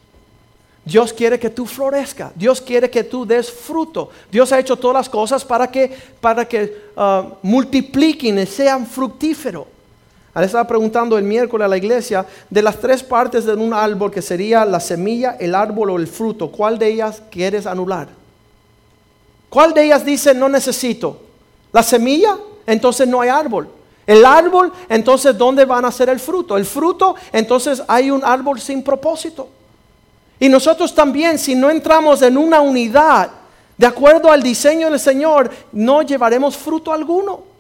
Dios 0.84 1.12
quiere 1.12 1.38
que 1.38 1.50
tú 1.50 1.66
florezca. 1.66 2.32
Dios 2.34 2.60
quiere 2.60 2.90
que 2.90 3.04
tú 3.04 3.26
des 3.26 3.52
fruto. 3.52 4.10
Dios 4.32 4.50
ha 4.52 4.58
hecho 4.58 4.76
todas 4.76 4.96
las 4.96 5.08
cosas 5.08 5.44
para 5.44 5.70
que, 5.70 5.96
para 6.20 6.48
que 6.48 6.90
uh, 6.96 7.36
multipliquen 7.42 8.38
y 8.38 8.46
sean 8.46 8.86
fructíferos. 8.86 9.75
Le 10.40 10.46
estaba 10.46 10.66
preguntando 10.66 11.16
el 11.16 11.24
miércoles 11.24 11.64
a 11.64 11.68
la 11.68 11.78
iglesia 11.78 12.26
de 12.50 12.62
las 12.62 12.76
tres 12.78 13.02
partes 13.02 13.46
de 13.46 13.54
un 13.54 13.72
árbol 13.72 14.10
que 14.10 14.20
sería 14.20 14.66
la 14.66 14.80
semilla, 14.80 15.36
el 15.40 15.54
árbol 15.54 15.90
o 15.90 15.96
el 15.96 16.06
fruto. 16.06 16.50
¿Cuál 16.50 16.78
de 16.78 16.88
ellas 16.88 17.22
quieres 17.30 17.66
anular? 17.66 18.08
¿Cuál 19.48 19.72
de 19.72 19.84
ellas 19.84 20.04
dice 20.04 20.34
no 20.34 20.48
necesito? 20.48 21.22
¿La 21.72 21.82
semilla? 21.82 22.36
Entonces 22.66 23.08
no 23.08 23.22
hay 23.22 23.30
árbol. 23.30 23.68
El 24.06 24.24
árbol, 24.26 24.72
entonces 24.88 25.36
¿dónde 25.36 25.64
van 25.64 25.84
a 25.84 25.90
ser 25.90 26.10
el 26.10 26.20
fruto? 26.20 26.56
El 26.56 26.66
fruto, 26.66 27.16
entonces 27.32 27.82
hay 27.88 28.10
un 28.10 28.22
árbol 28.22 28.60
sin 28.60 28.82
propósito. 28.82 29.48
Y 30.38 30.48
nosotros 30.48 30.94
también, 30.94 31.38
si 31.38 31.54
no 31.54 31.70
entramos 31.70 32.20
en 32.20 32.36
una 32.36 32.60
unidad, 32.60 33.30
de 33.76 33.86
acuerdo 33.86 34.30
al 34.30 34.42
diseño 34.42 34.90
del 34.90 35.00
Señor, 35.00 35.50
no 35.72 36.02
llevaremos 36.02 36.56
fruto 36.56 36.92
alguno. 36.92 37.55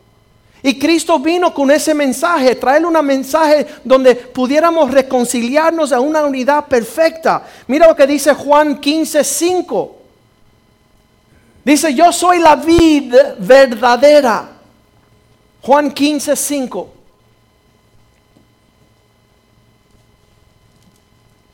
Y 0.66 0.80
Cristo 0.80 1.20
vino 1.20 1.54
con 1.54 1.70
ese 1.70 1.94
mensaje, 1.94 2.56
traerle 2.56 2.88
un 2.88 3.06
mensaje 3.06 3.68
donde 3.84 4.16
pudiéramos 4.16 4.90
reconciliarnos 4.90 5.92
a 5.92 6.00
una 6.00 6.24
unidad 6.24 6.64
perfecta. 6.64 7.46
Mira 7.68 7.86
lo 7.86 7.94
que 7.94 8.04
dice 8.04 8.34
Juan 8.34 8.80
15, 8.80 9.22
5. 9.22 9.96
Dice, 11.64 11.94
yo 11.94 12.10
soy 12.10 12.40
la 12.40 12.56
vid 12.56 13.14
verdadera. 13.38 14.48
Juan 15.62 15.92
15, 15.92 16.34
5. 16.34 16.92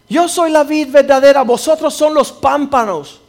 Yo 0.08 0.26
soy 0.26 0.50
la 0.50 0.64
vid 0.64 0.88
verdadera, 0.88 1.42
vosotros 1.42 1.92
son 1.92 2.14
los 2.14 2.32
pámpanos. 2.32 3.21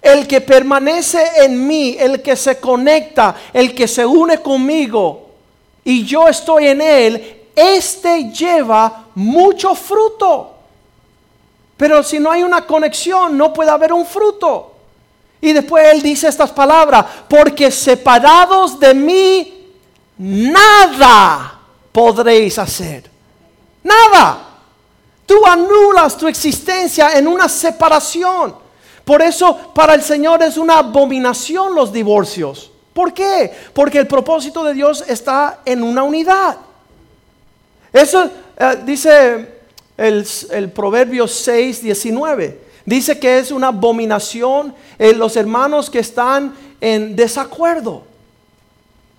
El 0.00 0.26
que 0.26 0.40
permanece 0.40 1.44
en 1.44 1.66
mí, 1.66 1.96
el 1.98 2.22
que 2.22 2.36
se 2.36 2.60
conecta, 2.60 3.34
el 3.52 3.74
que 3.74 3.88
se 3.88 4.06
une 4.06 4.38
conmigo 4.38 5.26
y 5.86 6.04
yo 6.04 6.26
estoy 6.26 6.66
en 6.66 6.80
él, 6.80 7.44
este 7.54 8.24
lleva 8.32 9.04
mucho 9.14 9.72
fruto. 9.76 10.52
Pero 11.76 12.02
si 12.02 12.18
no 12.18 12.32
hay 12.32 12.42
una 12.42 12.66
conexión, 12.66 13.38
no 13.38 13.52
puede 13.52 13.70
haber 13.70 13.92
un 13.92 14.04
fruto. 14.04 14.74
Y 15.40 15.52
después 15.52 15.86
él 15.92 16.02
dice 16.02 16.26
estas 16.26 16.50
palabras, 16.50 17.06
porque 17.28 17.70
separados 17.70 18.80
de 18.80 18.94
mí, 18.94 19.70
nada 20.18 21.60
podréis 21.92 22.58
hacer. 22.58 23.08
Nada. 23.84 24.38
Tú 25.24 25.46
anulas 25.46 26.16
tu 26.16 26.26
existencia 26.26 27.16
en 27.16 27.28
una 27.28 27.48
separación. 27.48 28.56
Por 29.06 29.22
eso 29.22 29.56
para 29.72 29.94
el 29.94 30.02
Señor 30.02 30.42
es 30.42 30.58
una 30.58 30.78
abominación 30.78 31.76
los 31.76 31.92
divorcios. 31.92 32.72
¿Por 32.92 33.14
qué? 33.14 33.52
Porque 33.72 33.98
el 33.98 34.08
propósito 34.08 34.64
de 34.64 34.74
Dios 34.74 35.04
está 35.06 35.60
en 35.64 35.84
una 35.84 36.02
unidad. 36.02 36.56
Eso 37.92 38.28
eh, 38.58 38.82
dice 38.84 39.60
el, 39.96 40.26
el 40.50 40.72
Proverbio 40.72 41.28
6, 41.28 41.82
19. 41.82 42.60
Dice 42.84 43.16
que 43.20 43.38
es 43.38 43.52
una 43.52 43.68
abominación 43.68 44.74
en 44.98 45.18
los 45.20 45.36
hermanos 45.36 45.88
que 45.88 46.00
están 46.00 46.52
en 46.80 47.14
desacuerdo. 47.14 48.02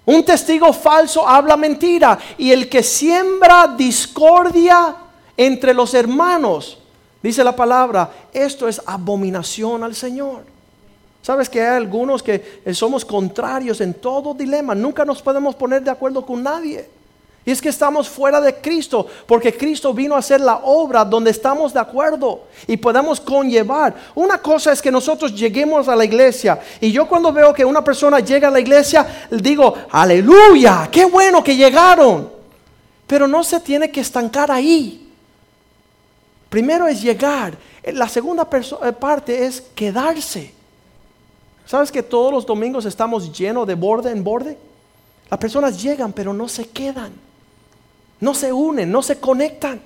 Un 0.04 0.26
testigo 0.26 0.74
falso 0.74 1.26
habla 1.26 1.56
mentira 1.56 2.20
y 2.38 2.52
el 2.52 2.68
que 2.68 2.84
siembra 2.84 3.74
discordia 3.78 4.98
entre 5.38 5.74
los 5.74 5.94
hermanos, 5.94 6.78
dice 7.22 7.44
la 7.44 7.56
palabra, 7.56 8.10
esto 8.34 8.68
es 8.68 8.82
abominación 8.86 9.84
al 9.84 9.96
Señor. 9.96 10.44
Sabes 11.22 11.50
que 11.50 11.62
hay 11.62 11.76
algunos 11.76 12.24
que 12.24 12.62
somos 12.74 13.04
contrarios 13.04 13.82
en 13.82 13.94
todo 13.94 14.34
dilema, 14.34 14.74
nunca 14.74 15.04
nos 15.04 15.22
podemos 15.22 15.56
poner 15.56 15.84
de 15.84 15.92
acuerdo 15.92 16.26
con 16.26 16.42
nadie. 16.42 16.90
Y 17.48 17.52
es 17.52 17.62
que 17.62 17.70
estamos 17.70 18.10
fuera 18.10 18.42
de 18.42 18.56
Cristo, 18.56 19.08
porque 19.26 19.56
Cristo 19.56 19.94
vino 19.94 20.16
a 20.16 20.20
hacer 20.20 20.42
la 20.42 20.58
obra 20.64 21.06
donde 21.06 21.32
estamos 21.32 21.74
de 21.74 21.80
acuerdo 21.80 22.42
y 22.68 22.76
podemos 22.76 23.22
conllevar. 23.22 23.96
Una 24.16 24.38
cosa 24.42 24.74
es 24.74 24.82
que 24.82 24.92
nosotros 24.92 25.34
lleguemos 25.34 25.88
a 25.88 25.96
la 25.96 26.04
iglesia 26.04 26.60
y 26.82 26.92
yo 26.92 27.08
cuando 27.08 27.32
veo 27.32 27.54
que 27.54 27.64
una 27.64 27.82
persona 27.82 28.20
llega 28.20 28.50
a 28.50 28.52
la 28.52 28.60
iglesia, 28.60 29.08
digo, 29.32 29.76
aleluya, 29.92 30.90
qué 30.92 31.06
bueno 31.06 31.42
que 31.42 31.56
llegaron. 31.56 32.30
Pero 33.08 33.30
no 33.30 33.42
se 33.46 33.62
tiene 33.62 33.90
que 33.90 34.02
estancar 34.02 34.52
ahí. 34.52 35.07
Primero 36.50 36.88
es 36.88 37.02
llegar. 37.02 37.58
La 37.94 38.08
segunda 38.08 38.48
eh, 38.52 38.94
parte 38.94 39.46
es 39.46 39.62
quedarse. 39.76 40.54
¿Sabes 41.66 41.92
que 41.92 42.02
todos 42.02 42.32
los 42.32 42.46
domingos 42.46 42.86
estamos 42.86 43.38
llenos 43.38 43.68
de 43.68 43.76
borde 43.76 44.12
en 44.12 44.24
borde? 44.24 44.58
Las 45.30 45.40
personas 45.40 45.82
llegan 45.82 46.14
pero 46.14 46.34
no 46.34 46.48
se 46.48 46.68
quedan. 46.70 47.12
No 48.20 48.34
se 48.34 48.52
unen, 48.52 48.92
no 48.92 49.04
se 49.04 49.20
conectan. 49.20 49.82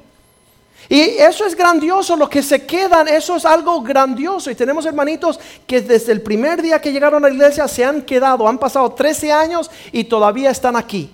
Y 0.89 0.99
eso 0.99 1.45
es 1.45 1.55
grandioso, 1.55 2.15
lo 2.15 2.29
que 2.29 2.41
se 2.41 2.65
quedan, 2.65 3.07
eso 3.07 3.35
es 3.35 3.45
algo 3.45 3.81
grandioso. 3.81 4.49
Y 4.49 4.55
tenemos 4.55 4.85
hermanitos 4.85 5.39
que 5.67 5.81
desde 5.81 6.11
el 6.11 6.21
primer 6.21 6.61
día 6.61 6.81
que 6.81 6.91
llegaron 6.91 7.23
a 7.23 7.27
la 7.27 7.33
iglesia 7.33 7.67
se 7.67 7.85
han 7.85 8.01
quedado, 8.01 8.47
han 8.47 8.57
pasado 8.57 8.91
13 8.91 9.31
años 9.31 9.69
y 9.91 10.05
todavía 10.05 10.49
están 10.49 10.75
aquí. 10.75 11.09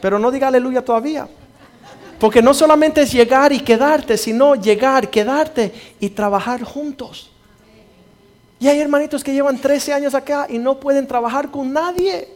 Pero 0.00 0.18
no 0.18 0.30
diga 0.30 0.48
aleluya 0.48 0.84
todavía. 0.84 1.28
Porque 2.18 2.42
no 2.42 2.52
solamente 2.52 3.02
es 3.02 3.12
llegar 3.12 3.52
y 3.52 3.60
quedarte, 3.60 4.18
sino 4.18 4.56
llegar, 4.56 5.08
quedarte 5.08 5.72
y 6.00 6.10
trabajar 6.10 6.62
juntos. 6.64 7.30
Y 8.60 8.66
hay 8.66 8.80
hermanitos 8.80 9.22
que 9.22 9.32
llevan 9.32 9.58
13 9.58 9.92
años 9.92 10.14
acá 10.14 10.46
y 10.48 10.58
no 10.58 10.80
pueden 10.80 11.06
trabajar 11.06 11.48
con 11.50 11.72
nadie. 11.72 12.28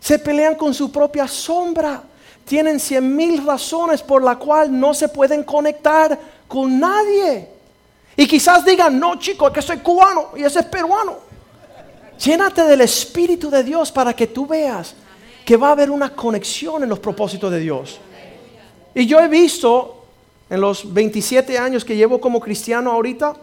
Se 0.00 0.18
pelean 0.18 0.54
con 0.54 0.74
su 0.74 0.92
propia 0.92 1.26
sombra. 1.26 2.02
Tienen 2.44 2.78
cien 2.78 3.16
mil 3.16 3.44
razones 3.46 4.02
por 4.02 4.22
la 4.22 4.36
cual 4.36 4.78
no 4.78 4.92
se 4.92 5.08
pueden 5.08 5.42
conectar 5.42 6.18
con 6.46 6.78
nadie. 6.78 7.48
Y 8.16 8.26
quizás 8.26 8.64
digan, 8.64 8.98
no 8.98 9.18
chico, 9.18 9.48
es 9.48 9.54
que 9.54 9.62
soy 9.62 9.78
cubano 9.78 10.30
y 10.36 10.42
ese 10.42 10.60
es 10.60 10.66
peruano. 10.66 11.16
Llénate 12.18 12.64
del 12.64 12.82
Espíritu 12.82 13.48
de 13.48 13.64
Dios 13.64 13.90
para 13.90 14.12
que 14.12 14.26
tú 14.26 14.46
veas 14.46 14.94
que 15.44 15.56
va 15.56 15.68
a 15.68 15.72
haber 15.72 15.90
una 15.90 16.14
conexión 16.14 16.82
en 16.82 16.88
los 16.88 16.98
propósitos 16.98 17.50
de 17.50 17.60
Dios. 17.60 17.98
Y 18.94 19.06
yo 19.06 19.20
he 19.20 19.28
visto 19.28 20.04
en 20.50 20.60
los 20.60 20.92
27 20.92 21.58
años 21.58 21.84
que 21.84 21.96
llevo 21.96 22.20
como 22.20 22.40
cristiano 22.40 22.92
ahorita, 22.92 23.34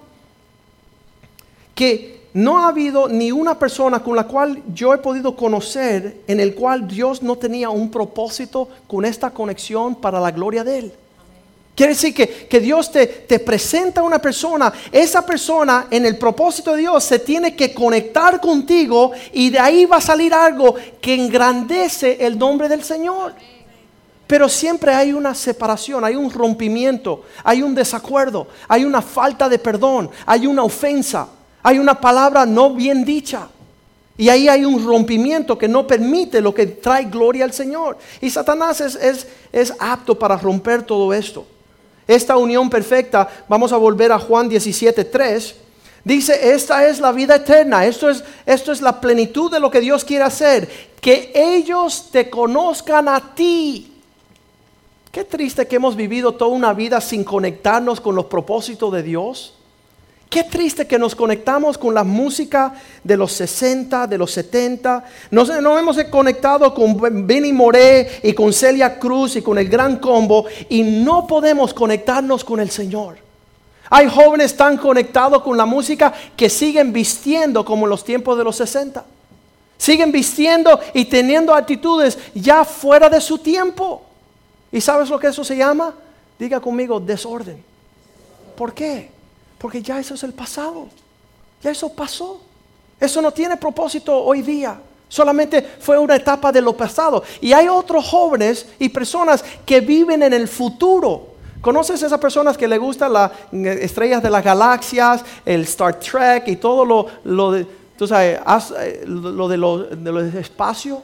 que 1.74 2.20
no 2.34 2.60
ha 2.60 2.68
habido 2.68 3.08
ni 3.08 3.32
una 3.32 3.58
persona 3.58 4.03
con 4.03 4.15
la 4.15 4.25
cual 4.25 4.62
yo 4.74 4.94
he 4.94 5.00
podido 5.00 5.36
conocer 5.36 6.22
en 6.27 6.39
el 6.39 6.53
cual 6.53 6.88
Dios 6.88 7.24
no 7.24 7.38
tenía 7.38 7.70
un 7.70 7.89
propósito 7.89 8.70
con 8.88 9.06
esta 9.06 9.32
conexión 9.32 9.96
para 9.96 10.20
la 10.20 10.32
gloria 10.32 10.63
de 10.63 10.79
Él. 10.79 10.94
Quiere 11.79 11.93
decir 11.93 12.13
que, 12.13 12.59
Dios 12.59 12.91
te, 12.91 13.07
te, 13.07 13.39
presenta 13.39 14.01
a 14.01 14.03
una 14.03 14.19
persona, 14.19 14.74
esa 14.91 15.25
persona 15.25 15.88
en 15.89 16.05
el 16.05 16.17
propósito 16.17 16.74
de 16.74 16.81
Dios 16.81 17.01
se 17.05 17.19
tiene 17.19 17.55
que 17.55 17.74
conectar 17.74 18.41
contigo 18.41 19.13
y 19.31 19.50
de 19.50 19.59
ahí 19.59 19.86
va 19.86 19.95
a 19.95 20.01
salir 20.01 20.33
algo 20.33 20.75
que 21.00 21.13
engrandece 21.13 22.18
el 22.20 22.37
nombre 22.37 22.68
del 22.68 22.83
Señor. 22.83 23.33
Pero 24.27 24.50
siempre 24.50 24.94
hay 24.94 25.13
una 25.13 25.33
separación, 25.33 26.03
hay 26.03 26.18
un 26.18 26.29
rompimiento, 26.29 27.24
hay 27.46 27.61
un 27.61 27.74
desacuerdo, 27.74 28.50
hay 28.68 28.83
una 28.83 29.01
falta 29.01 29.48
de 29.48 29.57
perdón, 29.57 30.09
hay 30.25 30.48
una 30.48 30.63
ofensa. 30.63 31.29
Hay 31.63 31.79
una 31.79 32.00
palabra 32.00 32.46
no 32.46 32.74
bien 32.74 33.05
dicha. 33.05 33.48
Y 34.18 34.27
ahí 34.27 34.50
hay 34.50 34.65
un 34.65 34.85
rompimiento 34.85 35.57
que 35.57 35.70
no 35.70 35.87
permite 35.87 36.42
lo 36.42 36.53
que 36.53 36.65
trae 36.65 37.05
gloria 37.05 37.46
al 37.46 37.53
Señor. 37.53 37.98
Y 38.20 38.29
Satanás 38.29 38.81
es, 38.81 39.27
es, 39.51 39.74
apto 39.79 40.20
para 40.20 40.35
romper 40.35 40.83
todo 40.83 41.13
esto. 41.13 41.48
Esta 42.09 42.37
unión 42.37 42.72
perfecta, 42.72 43.29
vamos 43.48 43.72
a 43.72 43.77
volver 43.77 44.11
a 44.11 44.17
Juan 44.17 44.50
17.3. 44.50 45.53
Dice, 46.03 46.53
esta 46.53 46.87
es 46.87 47.00
la 47.00 47.11
vida 47.11 47.35
eterna, 47.35 47.85
esto 47.85 48.09
es, 48.09 48.24
esto 48.48 48.72
es 48.72 48.81
la 48.81 49.00
plenitud 49.00 49.51
de 49.51 49.59
lo 49.59 49.69
que 49.69 49.79
Dios 49.79 50.03
quiere 50.03 50.24
hacer, 50.24 50.67
que 51.00 51.31
ellos 51.35 52.09
te 52.11 52.27
conozcan 52.27 53.07
a 53.07 53.35
ti. 53.35 53.93
Qué 55.11 55.24
triste 55.24 55.67
que 55.67 55.75
hemos 55.75 55.95
vivido 55.95 56.31
toda 56.31 56.50
una 56.50 56.74
vida 56.74 57.00
sin 57.00 57.24
conectarnos 57.24 58.01
con 58.01 58.15
los 58.15 58.25
propósitos 58.25 58.91
de 58.91 59.03
Dios. 59.03 59.58
Qué 60.29 60.44
triste 60.44 60.85
que 60.85 61.00
nos 61.00 61.15
conectamos 61.15 61.75
con 61.75 61.96
la 61.96 62.03
música 62.03 62.75
de 63.03 63.18
los 63.18 63.31
60, 63.31 64.05
de 64.05 64.15
los 64.15 64.29
70. 64.31 65.03
Nos, 65.31 65.50
hemos 65.50 66.03
conectado 66.03 66.72
con 66.72 67.25
Benny 67.25 67.51
Moré 67.51 68.20
y 68.22 68.33
con 68.33 68.53
Celia 68.53 69.00
Cruz 69.00 69.37
y 69.37 69.42
con 69.42 69.57
el 69.57 69.68
Gran 69.68 69.98
Combo 69.98 70.46
y 70.70 70.83
no 70.83 71.25
podemos 71.25 71.74
conectarnos 71.74 72.44
con 72.44 72.59
el 72.59 72.70
Señor. 72.70 73.18
Hay 73.89 74.07
jóvenes 74.07 74.55
tan 74.55 74.77
conectados 74.77 75.42
con 75.42 75.57
la 75.57 75.65
música 75.65 76.13
que 76.37 76.48
siguen 76.48 76.94
vistiendo 76.94 77.65
como 77.65 77.87
en 77.87 77.89
los 77.89 78.03
tiempos 78.03 78.37
de 78.37 78.44
los 78.44 78.55
60. 78.55 79.03
Siguen 79.79 80.11
vistiendo 80.11 80.79
y 80.94 81.05
teniendo 81.05 81.55
actitudes 81.55 82.20
ya 82.35 82.63
fuera 82.63 83.09
de 83.09 83.20
su 83.20 83.39
tiempo. 83.39 84.03
¿Y 84.72 84.79
sabes 84.79 85.09
lo 85.09 85.18
que 85.18 85.25
eso 85.25 85.44
se 85.44 85.57
llama? 85.57 85.96
Diga 86.37 86.59
conmigo, 86.59 87.00
desorden. 87.00 87.63
¿Por 88.55 88.75
qué? 88.75 89.18
Porque 89.59 89.81
ya 89.81 90.00
eso 90.00 90.15
es 90.15 90.24
el 90.24 90.33
pasado. 90.33 90.87
Ya 91.61 91.72
eso 91.72 91.93
pasó. 91.93 92.41
Eso 93.00 93.22
no 93.22 93.31
tiene 93.31 93.57
propósito 93.57 94.17
hoy 94.17 94.41
día. 94.41 94.79
Solamente 95.07 95.61
fue 95.79 95.98
una 95.98 96.15
etapa 96.15 96.51
de 96.51 96.61
lo 96.61 96.75
pasado. 96.75 97.24
Y 97.41 97.53
hay 97.53 97.67
otros 97.67 98.05
jóvenes 98.07 98.67
y 98.77 98.89
personas 98.89 99.43
que 99.65 99.81
viven 99.81 100.24
en 100.24 100.33
el 100.33 100.48
futuro. 100.48 101.27
¿Conoces 101.61 102.01
esas 102.01 102.19
personas 102.19 102.57
que 102.57 102.67
le 102.67 102.77
gustan 102.77 103.11
las 103.11 103.31
eh, 103.51 103.79
estrellas 103.81 104.24
de 104.24 104.29
las 104.29 104.43
galaxias, 104.43 105.25
el 105.45 105.61
Star 105.61 106.00
Trek 106.00 106.48
y 106.48 106.55
todo 106.55 106.85
lo, 106.85 107.07
lo 107.25 107.51
de, 107.51 107.67
tú 107.98 108.07
sabes, 108.07 108.39
eh, 108.79 109.03
lo 109.05 109.48
de 109.48 109.57
los 109.57 110.35
espacio? 110.35 111.01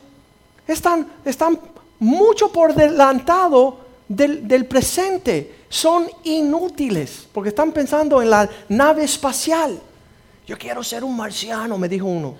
Están, 0.66 1.08
están 1.26 1.60
mucho 2.00 2.52
por 2.52 2.72
adelantado 2.72 3.80
del, 4.08 4.48
del 4.48 4.66
presente 4.66 5.65
son 5.76 6.10
inútiles 6.24 7.28
porque 7.34 7.50
están 7.50 7.74
pensando 7.74 8.22
en 8.22 8.30
la 8.30 8.50
nave 8.70 9.04
espacial. 9.04 9.78
Yo 10.48 10.58
quiero 10.58 10.82
ser 10.82 11.04
un 11.04 11.18
marciano, 11.18 11.78
me 11.78 11.90
dijo 11.90 12.06
uno. 12.06 12.38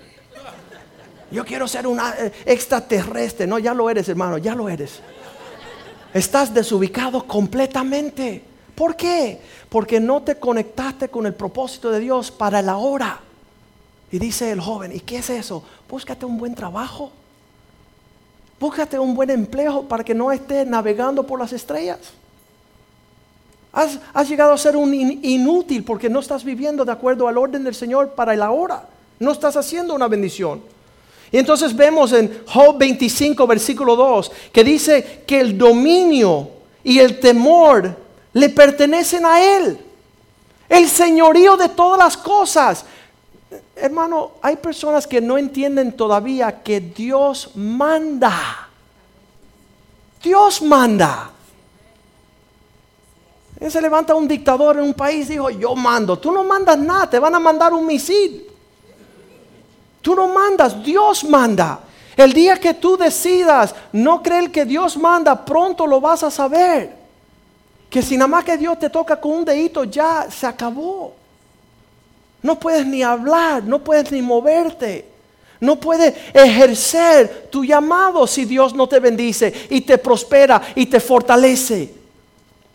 Yo 1.30 1.44
quiero 1.44 1.68
ser 1.68 1.86
un 1.86 2.00
eh, 2.00 2.32
extraterrestre. 2.46 3.46
No, 3.46 3.58
ya 3.58 3.74
lo 3.74 3.90
eres, 3.90 4.08
hermano, 4.08 4.38
ya 4.38 4.54
lo 4.54 4.70
eres. 4.70 5.00
Estás 6.14 6.54
desubicado 6.54 7.26
completamente. 7.26 8.42
¿Por 8.74 8.96
qué? 8.96 9.38
Porque 9.68 10.00
no 10.00 10.22
te 10.22 10.36
conectaste 10.36 11.10
con 11.10 11.26
el 11.26 11.34
propósito 11.34 11.90
de 11.90 12.00
Dios 12.00 12.30
para 12.30 12.62
la 12.62 12.78
hora. 12.78 13.20
Y 14.10 14.18
dice 14.18 14.50
el 14.50 14.62
joven, 14.62 14.96
¿y 14.96 15.00
qué 15.00 15.18
es 15.18 15.28
eso? 15.28 15.62
Búscate 15.90 16.24
un 16.24 16.38
buen 16.38 16.54
trabajo. 16.54 17.12
Búscate 18.58 18.98
un 18.98 19.14
buen 19.14 19.28
empleo 19.28 19.82
para 19.82 20.02
que 20.02 20.14
no 20.14 20.32
estés 20.32 20.66
navegando 20.66 21.26
por 21.26 21.38
las 21.38 21.52
estrellas. 21.52 22.14
Has, 23.76 24.26
llegado 24.26 24.54
a 24.54 24.58
ser 24.58 24.74
un 24.74 24.94
inútil 24.94 25.84
porque 25.84 26.08
no 26.08 26.20
estás 26.20 26.42
viviendo 26.42 26.82
de 26.82 26.92
acuerdo 26.92 27.28
al 27.28 27.36
orden 27.36 27.62
del 27.62 27.74
Señor 27.74 28.14
para 28.14 28.32
el 28.32 28.40
ahora. 28.40 28.88
No 29.18 29.32
estás 29.32 29.54
haciendo 29.54 29.94
una 29.94 30.08
bendición. 30.08 30.62
Y 31.30 31.36
entonces 31.36 31.76
vemos 31.76 32.10
en 32.14 32.42
Job 32.46 32.78
25, 32.78 33.46
versículo 33.46 33.94
2, 33.94 34.32
que 34.50 34.64
dice 34.64 35.24
que 35.26 35.40
el 35.40 35.58
dominio 35.58 36.48
y 36.82 37.00
el 37.00 37.20
temor 37.20 37.94
le 38.32 38.48
pertenecen 38.48 39.26
a 39.26 39.42
Él. 39.42 39.78
El 40.70 40.88
señorío 40.88 41.58
de 41.58 41.68
todas 41.68 41.98
las 41.98 42.16
cosas. 42.16 42.86
Hermano, 43.74 44.32
hay 44.40 44.56
personas 44.56 45.06
que 45.06 45.20
no 45.20 45.36
entienden 45.36 45.92
todavía 45.92 46.62
que 46.62 46.80
Dios 46.80 47.50
manda. 47.54 48.70
Dios 50.22 50.62
manda 50.62 51.32
se 53.70 53.80
levanta 53.80 54.14
un 54.14 54.28
dictador 54.28 54.76
en 54.76 54.84
un 54.84 54.94
país 54.94 55.28
y 55.28 55.32
dijo, 55.32 55.50
yo 55.50 55.74
mando. 55.74 56.18
Tú 56.18 56.30
no 56.30 56.44
mandas 56.44 56.78
nada, 56.78 57.08
te 57.08 57.18
van 57.18 57.34
a 57.34 57.40
mandar 57.40 57.72
un 57.72 57.86
misil. 57.86 58.46
Tú 60.02 60.14
no 60.14 60.28
mandas, 60.28 60.82
Dios 60.84 61.24
manda. 61.24 61.80
El 62.16 62.32
día 62.32 62.58
que 62.58 62.74
tú 62.74 62.96
decidas 62.96 63.74
no 63.92 64.22
creer 64.22 64.50
que 64.50 64.64
Dios 64.64 64.96
manda, 64.96 65.44
pronto 65.44 65.86
lo 65.86 66.00
vas 66.00 66.22
a 66.22 66.30
saber. 66.30 66.94
que 67.90 68.02
si 68.02 68.16
nada 68.16 68.28
más 68.28 68.44
que 68.44 68.56
Dios 68.56 68.78
te 68.78 68.90
toca 68.90 69.18
con 69.18 69.32
un 69.32 69.44
dedito 69.44 69.84
ya 69.84 70.26
se 70.30 70.46
acabó. 70.46 71.14
No 72.42 72.58
puedes 72.58 72.84
ni 72.86 73.02
hablar, 73.02 73.62
no 73.64 73.82
puedes 73.82 74.10
ni 74.12 74.20
moverte. 74.22 75.06
No 75.60 75.76
puedes 75.76 76.14
ejercer 76.34 77.48
tu 77.50 77.64
llamado 77.64 78.26
si 78.26 78.44
Dios 78.44 78.74
no 78.74 78.86
te 78.86 79.00
bendice 79.00 79.52
y 79.70 79.80
te 79.80 79.96
prospera 79.98 80.60
y 80.74 80.86
te 80.86 81.00
fortalece. 81.00 81.94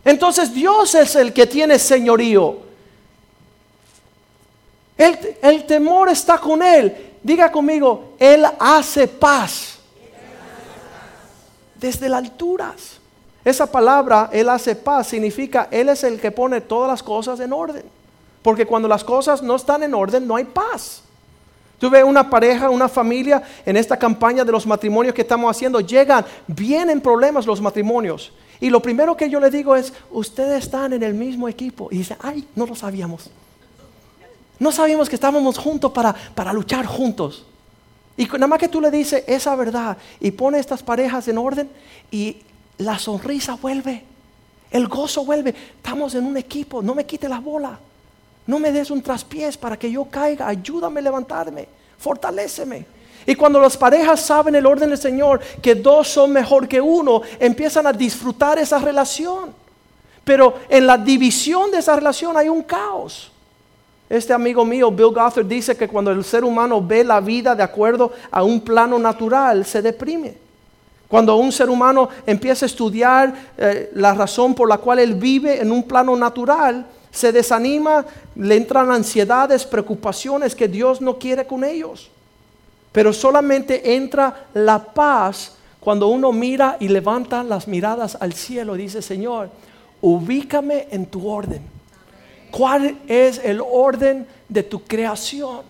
Entonces 0.04 0.54
Dios 0.54 0.96
es 0.96 1.16
el 1.16 1.32
que 1.34 1.46
tiene 1.46 1.78
señorío. 1.78 2.58
El, 5.42 5.66
temor 5.66 6.10
está 6.10 6.38
con 6.38 6.62
Él. 6.62 7.14
Diga 7.24 7.52
conmigo, 7.52 8.14
Él 8.20 8.46
hace 8.60 9.08
paz. 9.08 9.80
Desde 11.76 12.08
las 12.08 12.24
alturas. 12.24 13.00
Esa 13.44 13.66
palabra, 13.66 14.30
Él 14.32 14.50
hace 14.50 14.76
paz, 14.76 15.08
significa 15.08 15.68
Él 15.72 15.90
es 15.90 16.04
el 16.04 16.20
que 16.20 16.30
pone 16.30 16.62
todas 16.62 16.90
las 16.90 17.02
cosas 17.02 17.40
en 17.40 17.52
orden. 17.52 17.84
Porque 18.44 18.66
cuando 18.66 18.88
las 18.88 19.04
cosas 19.04 19.42
no 19.42 19.56
están 19.56 19.82
en 19.82 19.96
orden, 19.96 20.28
no 20.28 20.36
hay 20.36 20.44
paz. 20.44 21.02
Tuve 21.80 22.04
una 22.04 22.30
pareja, 22.30 22.70
una 22.70 22.88
familia 22.88 23.42
en 23.66 23.76
esta 23.76 23.98
campaña 23.98 24.46
de 24.46 24.52
los 24.52 24.68
matrimonios 24.68 25.16
que 25.16 25.24
estamos 25.24 25.50
haciendo. 25.50 25.80
Llegan, 25.80 26.24
vienen 26.46 27.02
problemas 27.02 27.48
los 27.48 27.60
matrimonios. 27.60 28.32
Y 28.62 28.69
lo 28.69 28.82
primero 28.82 29.17
que 29.17 29.30
yo 29.30 29.39
le 29.39 29.50
digo 29.50 29.76
es, 29.76 29.91
ustedes 30.12 30.63
están 30.63 30.93
en 30.93 31.04
el 31.04 31.13
mismo 31.13 31.50
equipo. 31.50 31.89
Y 31.91 31.97
dice, 31.97 32.15
ay, 32.21 32.47
no 32.56 32.65
lo 32.65 32.76
sabíamos. 32.76 33.30
No 34.60 34.71
sabíamos 34.71 35.10
que 35.10 35.15
estábamos 35.15 35.58
juntos 35.58 35.91
para, 35.91 36.13
para 36.13 36.54
luchar 36.54 36.86
juntos. 36.86 37.45
Y 38.15 38.26
nada 38.26 38.47
más 38.47 38.60
que 38.60 38.67
tú 38.67 38.80
le 38.80 38.91
dices 38.91 39.24
esa 39.26 39.56
verdad 39.56 39.97
y 40.19 40.32
pone 40.32 40.60
estas 40.60 40.84
parejas 40.84 41.28
en 41.28 41.39
orden 41.39 41.69
y 42.12 42.38
la 42.78 43.00
sonrisa 43.00 43.56
vuelve, 43.56 44.04
el 44.69 44.88
gozo 44.88 45.26
vuelve. 45.26 45.56
Estamos 45.78 46.13
en 46.13 46.26
un 46.26 46.38
equipo, 46.38 46.84
no 46.84 46.93
me 46.93 47.06
quite 47.06 47.28
la 47.28 47.39
bola. 47.39 47.80
No 48.47 48.60
me 48.60 48.71
des 48.71 48.91
un 48.91 49.02
traspiés 49.02 49.58
para 49.58 49.78
que 49.78 49.91
yo 49.91 50.06
caiga. 50.06 50.47
Ayúdame 50.47 51.00
a 51.00 51.04
levantarme. 51.04 51.67
Fortaléceme. 51.97 52.86
Y 53.26 53.36
cuando 53.36 53.60
las 53.60 53.78
parejas 53.78 54.22
saben 54.22 54.56
el 54.56 54.66
orden 54.66 54.90
del 54.90 54.98
Señor, 54.98 55.40
que 55.62 55.76
dos 55.76 56.08
son 56.08 56.32
mejor 56.32 56.68
que 56.68 56.82
uno, 56.82 57.22
empiezan 57.40 57.88
a 57.88 57.94
disfrutar 57.94 58.58
esa 58.60 58.80
relación. 58.80 59.54
Pero 60.24 60.56
en 60.70 60.88
la 60.88 60.98
división 60.98 61.72
de 61.72 61.80
esa 61.80 61.96
relación 61.96 62.36
hay 62.38 62.50
un 62.50 62.64
caos. 62.64 63.32
Este 64.10 64.34
amigo 64.34 64.66
mío, 64.66 64.92
Bill 64.92 65.14
Gothard, 65.14 65.46
dice 65.46 65.78
que 65.78 65.88
cuando 65.88 66.12
el 66.12 66.24
ser 66.24 66.44
humano 66.44 66.82
ve 66.82 67.04
la 67.04 67.22
vida 67.22 67.56
de 67.56 67.64
acuerdo 67.64 68.12
a 68.30 68.44
un 68.44 68.60
plano 68.60 69.00
natural, 69.00 69.66
se 69.66 69.82
deprime. 69.82 70.36
Cuando 71.08 71.36
un 71.36 71.52
ser 71.52 71.70
humano 71.70 72.10
empieza 72.26 72.66
a 72.66 72.68
estudiar 72.68 73.34
eh, 73.58 73.92
la 73.96 74.14
razón 74.14 74.54
por 74.54 74.68
la 74.68 74.78
cual 74.78 75.00
él 75.00 75.16
vive 75.16 75.62
en 75.62 75.72
un 75.72 75.84
plano 75.84 76.16
natural, 76.16 76.86
se 77.12 77.32
desanima, 77.32 78.06
le 78.36 78.56
entran 78.56 78.92
ansiedades, 78.92 79.66
preocupaciones 79.66 80.56
que 80.56 80.68
Dios 80.68 81.02
no 81.02 81.18
quiere 81.18 81.46
con 81.46 81.64
ellos. 81.64 82.10
Pero 82.91 83.13
solamente 83.13 83.95
entra 83.95 84.47
la 84.54 84.84
paz 84.84 85.56
cuando 85.80 86.08
uno 86.08 86.32
mira 86.32 86.77
y 86.80 86.88
levanta 86.88 87.43
las 87.43 87.67
miradas 87.67 88.17
al 88.19 88.34
cielo 88.34 88.75
y 88.75 88.84
dice, 88.84 89.01
Señor, 89.01 89.49
ubícame 90.01 90.88
en 90.91 91.06
tu 91.06 91.27
orden. 91.27 91.62
¿Cuál 92.51 92.97
es 93.08 93.39
el 93.43 93.62
orden 93.62 94.27
de 94.49 94.63
tu 94.63 94.84
creación? 94.84 95.62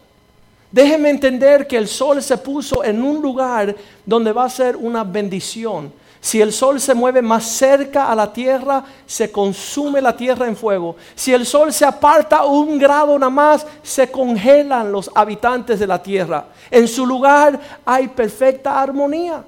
Déjeme 0.71 1.10
entender 1.10 1.67
que 1.67 1.77
el 1.77 1.88
sol 1.88 2.23
se 2.23 2.38
puso 2.38 2.84
en 2.84 3.03
un 3.03 3.21
lugar 3.21 3.75
donde 4.05 4.31
va 4.31 4.45
a 4.45 4.49
ser 4.49 4.75
una 4.75 5.03
bendición. 5.03 5.93
Si 6.21 6.39
el 6.39 6.53
sol 6.53 6.79
se 6.79 6.93
mueve 6.93 7.23
más 7.23 7.43
cerca 7.43 8.12
a 8.12 8.15
la 8.15 8.31
tierra, 8.31 8.84
se 9.07 9.31
consume 9.31 9.99
la 9.99 10.15
tierra 10.15 10.47
en 10.47 10.55
fuego. 10.55 10.95
Si 11.15 11.34
el 11.34 11.47
sol 11.47 11.73
se 11.73 11.84
aparta 11.84 12.45
un 12.45 12.77
grado 12.77 13.17
nada 13.17 13.31
más, 13.31 13.65
se 13.81 14.12
congelan 14.12 14.91
los 14.91 15.10
habitantes 15.15 15.79
de 15.79 15.88
la 15.88 16.01
tierra. 16.01 16.45
En 16.69 16.88
su 16.88 17.07
lugar 17.07 17.60
hay 17.84 18.07
perfecta 18.07 18.79
armonía. 18.79 19.43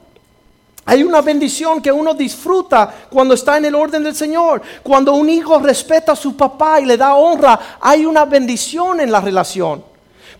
Hay 0.86 1.04
una 1.04 1.22
bendición 1.22 1.80
que 1.80 1.92
uno 1.92 2.16
disfruta 2.16 2.92
cuando 3.10 3.36
está 3.36 3.58
en 3.58 3.66
el 3.66 3.76
orden 3.76 4.04
del 4.04 4.16
Señor. 4.16 4.60
Cuando 4.82 5.14
un 5.14 5.30
hijo 5.30 5.60
respeta 5.60 6.14
a 6.14 6.16
su 6.16 6.36
papá 6.36 6.82
y 6.82 6.86
le 6.86 6.98
da 6.98 7.14
honra, 7.14 7.78
hay 7.80 8.04
una 8.04 8.26
bendición 8.26 9.00
en 9.00 9.12
la 9.12 9.22
relación. 9.22 9.93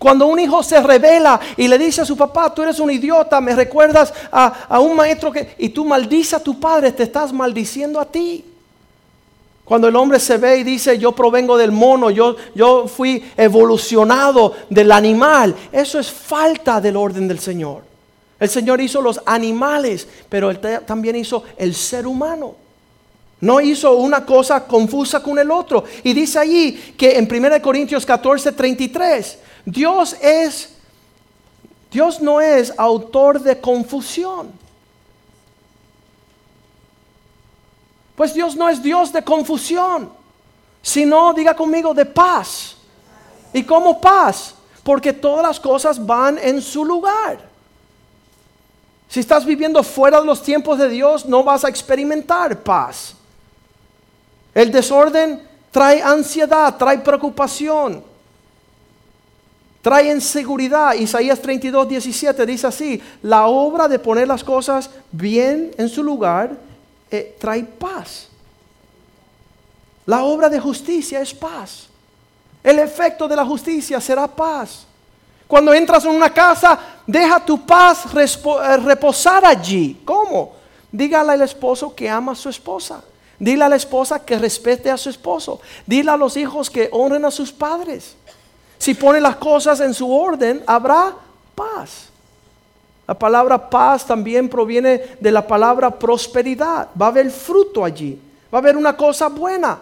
Cuando 0.04 0.28
un 0.28 0.38
hijo 0.38 0.62
se 0.62 0.84
revela 0.84 1.40
y 1.56 1.66
le 1.66 1.78
dice 1.78 2.02
a 2.02 2.06
su 2.06 2.18
papá, 2.18 2.54
tú 2.54 2.62
eres 2.62 2.78
un 2.82 2.92
idiota, 2.92 3.40
me 3.40 3.56
recuerdas 3.56 4.14
a, 4.34 4.78
un 4.82 4.98
maestro 4.98 5.32
que... 5.32 5.56
Y 5.58 5.70
tú 5.70 5.86
maldices 5.86 6.34
a 6.34 6.44
tu 6.44 6.60
padre, 6.60 6.92
te 6.92 7.04
estás 7.04 7.32
maldiciendo 7.32 8.02
a 8.02 8.06
ti. 8.06 8.44
Cuando 9.64 9.88
el 9.88 9.96
hombre 9.96 10.20
se 10.20 10.36
ve 10.38 10.58
y 10.58 10.64
dice, 10.66 10.98
yo 10.98 11.14
provengo 11.14 11.56
del 11.58 11.72
mono, 11.72 12.10
yo, 12.10 12.36
yo 12.54 12.86
fui 12.86 13.24
evolucionado 13.38 14.54
del 14.70 14.92
animal, 14.92 15.56
eso 15.72 15.98
es 15.98 16.12
falta 16.12 16.82
del 16.82 16.98
orden 16.98 17.26
del 17.26 17.40
Señor. 17.40 17.84
El 18.42 18.50
Señor 18.50 18.82
hizo 18.82 19.02
los 19.02 19.22
animales, 19.26 20.06
pero 20.28 20.52
Él 20.52 20.60
también 20.86 21.16
hizo 21.16 21.46
el 21.56 21.74
ser 21.74 22.08
humano. 22.08 22.56
No 23.40 23.62
hizo 23.62 23.94
una 23.96 24.26
cosa 24.26 24.66
confusa 24.66 25.24
con 25.24 25.40
el 25.40 25.50
otro. 25.50 25.86
Y 26.04 26.14
dice 26.14 26.40
allí 26.40 26.94
que 26.98 27.18
en 27.18 27.26
1 27.32 27.62
Corintios 27.62 28.06
14, 28.06 28.52
33, 28.52 29.40
Dios 29.66 30.16
es, 30.22 30.76
Dios 31.92 32.20
no 32.20 32.42
es 32.42 32.74
autor 32.78 33.40
de 33.40 33.60
confusión. 33.60 34.52
Pues 38.16 38.34
Dios 38.34 38.56
no 38.56 38.70
es 38.70 38.82
Dios 38.84 39.12
de 39.12 39.24
confusión, 39.24 40.12
sino, 40.82 41.34
diga 41.34 41.56
conmigo, 41.56 41.94
de 41.94 42.06
paz. 42.06 42.76
¿Y 43.54 43.64
cómo 43.64 44.00
paz? 44.00 44.56
Porque 44.84 45.14
todas 45.14 45.44
las 45.44 45.60
cosas 45.60 46.04
van 46.04 46.38
en 46.38 46.62
su 46.62 46.84
lugar. 46.84 47.40
Si 49.08 49.20
estás 49.20 49.46
viviendo 49.46 49.82
fuera 49.84 50.20
de 50.20 50.26
los 50.26 50.42
tiempos 50.42 50.78
de 50.78 50.90
Dios, 50.90 51.26
no 51.26 51.44
vas 51.44 51.64
a 51.64 51.70
experimentar 51.70 52.62
paz. 52.62 53.16
El 54.54 54.72
desorden 54.72 55.48
trae 55.72 56.02
ansiedad, 56.02 56.76
trae 56.78 57.00
preocupación 57.00 58.04
trae 59.84 60.12
inseguridad. 60.12 60.94
Isaías 60.94 61.40
32, 61.40 61.88
17 61.90 62.46
dice 62.46 62.66
así, 62.66 63.04
la 63.22 63.46
obra 63.46 63.88
de 63.88 64.00
poner 64.00 64.28
las 64.28 64.44
cosas 64.44 64.90
bien 65.12 65.72
en 65.78 65.90
su 65.90 66.02
lugar 66.02 66.58
eh, 67.12 67.36
trae 67.38 67.64
paz. 67.64 68.30
La 70.06 70.24
obra 70.24 70.50
de 70.50 70.60
justicia 70.60 71.20
es 71.20 71.34
paz. 71.34 71.88
El 72.64 72.80
efecto 72.80 73.28
de 73.28 73.36
la 73.36 73.46
justicia 73.46 74.00
será 74.00 74.26
paz. 74.26 74.88
Cuando 75.48 75.74
entras 75.74 76.06
en 76.06 76.12
una 76.12 76.34
casa, 76.34 76.80
deja 77.06 77.44
tu 77.46 77.66
paz 77.66 78.06
eh, 78.16 78.78
reposar 78.78 79.46
allí. 79.46 80.02
¿Cómo? 80.06 80.56
Dígale 80.90 81.34
al 81.34 81.42
esposo 81.42 81.94
que 81.94 82.10
ama 82.10 82.32
a 82.32 82.36
su 82.36 82.48
esposa. 82.48 83.04
Dile 83.38 83.66
a 83.66 83.70
la 83.70 83.76
esposa 83.76 84.24
que 84.24 84.40
respete 84.40 84.90
a 84.90 84.98
su 84.98 85.10
esposo. 85.10 85.60
Dile 85.86 86.10
a 86.10 86.16
los 86.18 86.38
hijos 86.38 86.70
que 86.70 86.88
honren 86.94 87.26
a 87.26 87.32
sus 87.32 87.52
padres. 87.52 88.16
Si 88.84 88.96
pone 88.96 89.22
las 89.22 89.38
cosas 89.38 89.80
en 89.80 89.94
su 89.94 90.14
orden, 90.14 90.62
habrá 90.68 91.16
paz. 91.56 92.10
La 93.08 93.18
palabra 93.18 93.70
paz 93.70 94.06
también 94.06 94.50
proviene 94.50 95.16
de 95.22 95.32
la 95.32 95.48
palabra 95.48 95.90
prosperidad. 95.90 96.90
Va 97.02 97.06
a 97.06 97.10
haber 97.10 97.32
fruto 97.32 97.86
allí. 97.86 98.20
Va 98.54 98.58
a 98.58 98.62
haber 98.62 98.76
una 98.76 98.98
cosa 98.98 99.30
buena. 99.30 99.80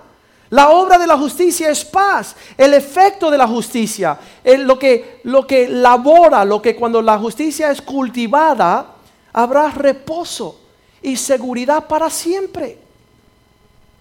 La 0.52 0.70
obra 0.70 1.00
de 1.00 1.08
la 1.08 1.18
justicia 1.18 1.72
es 1.72 1.84
paz. 1.84 2.36
El 2.56 2.76
efecto 2.76 3.32
de 3.32 3.40
la 3.40 3.48
justicia, 3.48 4.20
lo, 4.60 4.78
que, 4.78 5.22
lo 5.24 5.48
que 5.48 5.68
labora, 5.68 6.46
lo 6.46 6.62
que 6.62 6.76
cuando 6.76 7.02
la 7.02 7.18
justicia 7.18 7.72
es 7.72 7.82
cultivada, 7.82 8.86
habrá 9.34 9.72
reposo 9.72 10.60
y 11.02 11.18
seguridad 11.18 11.88
para 11.88 12.08
siempre. 12.12 12.78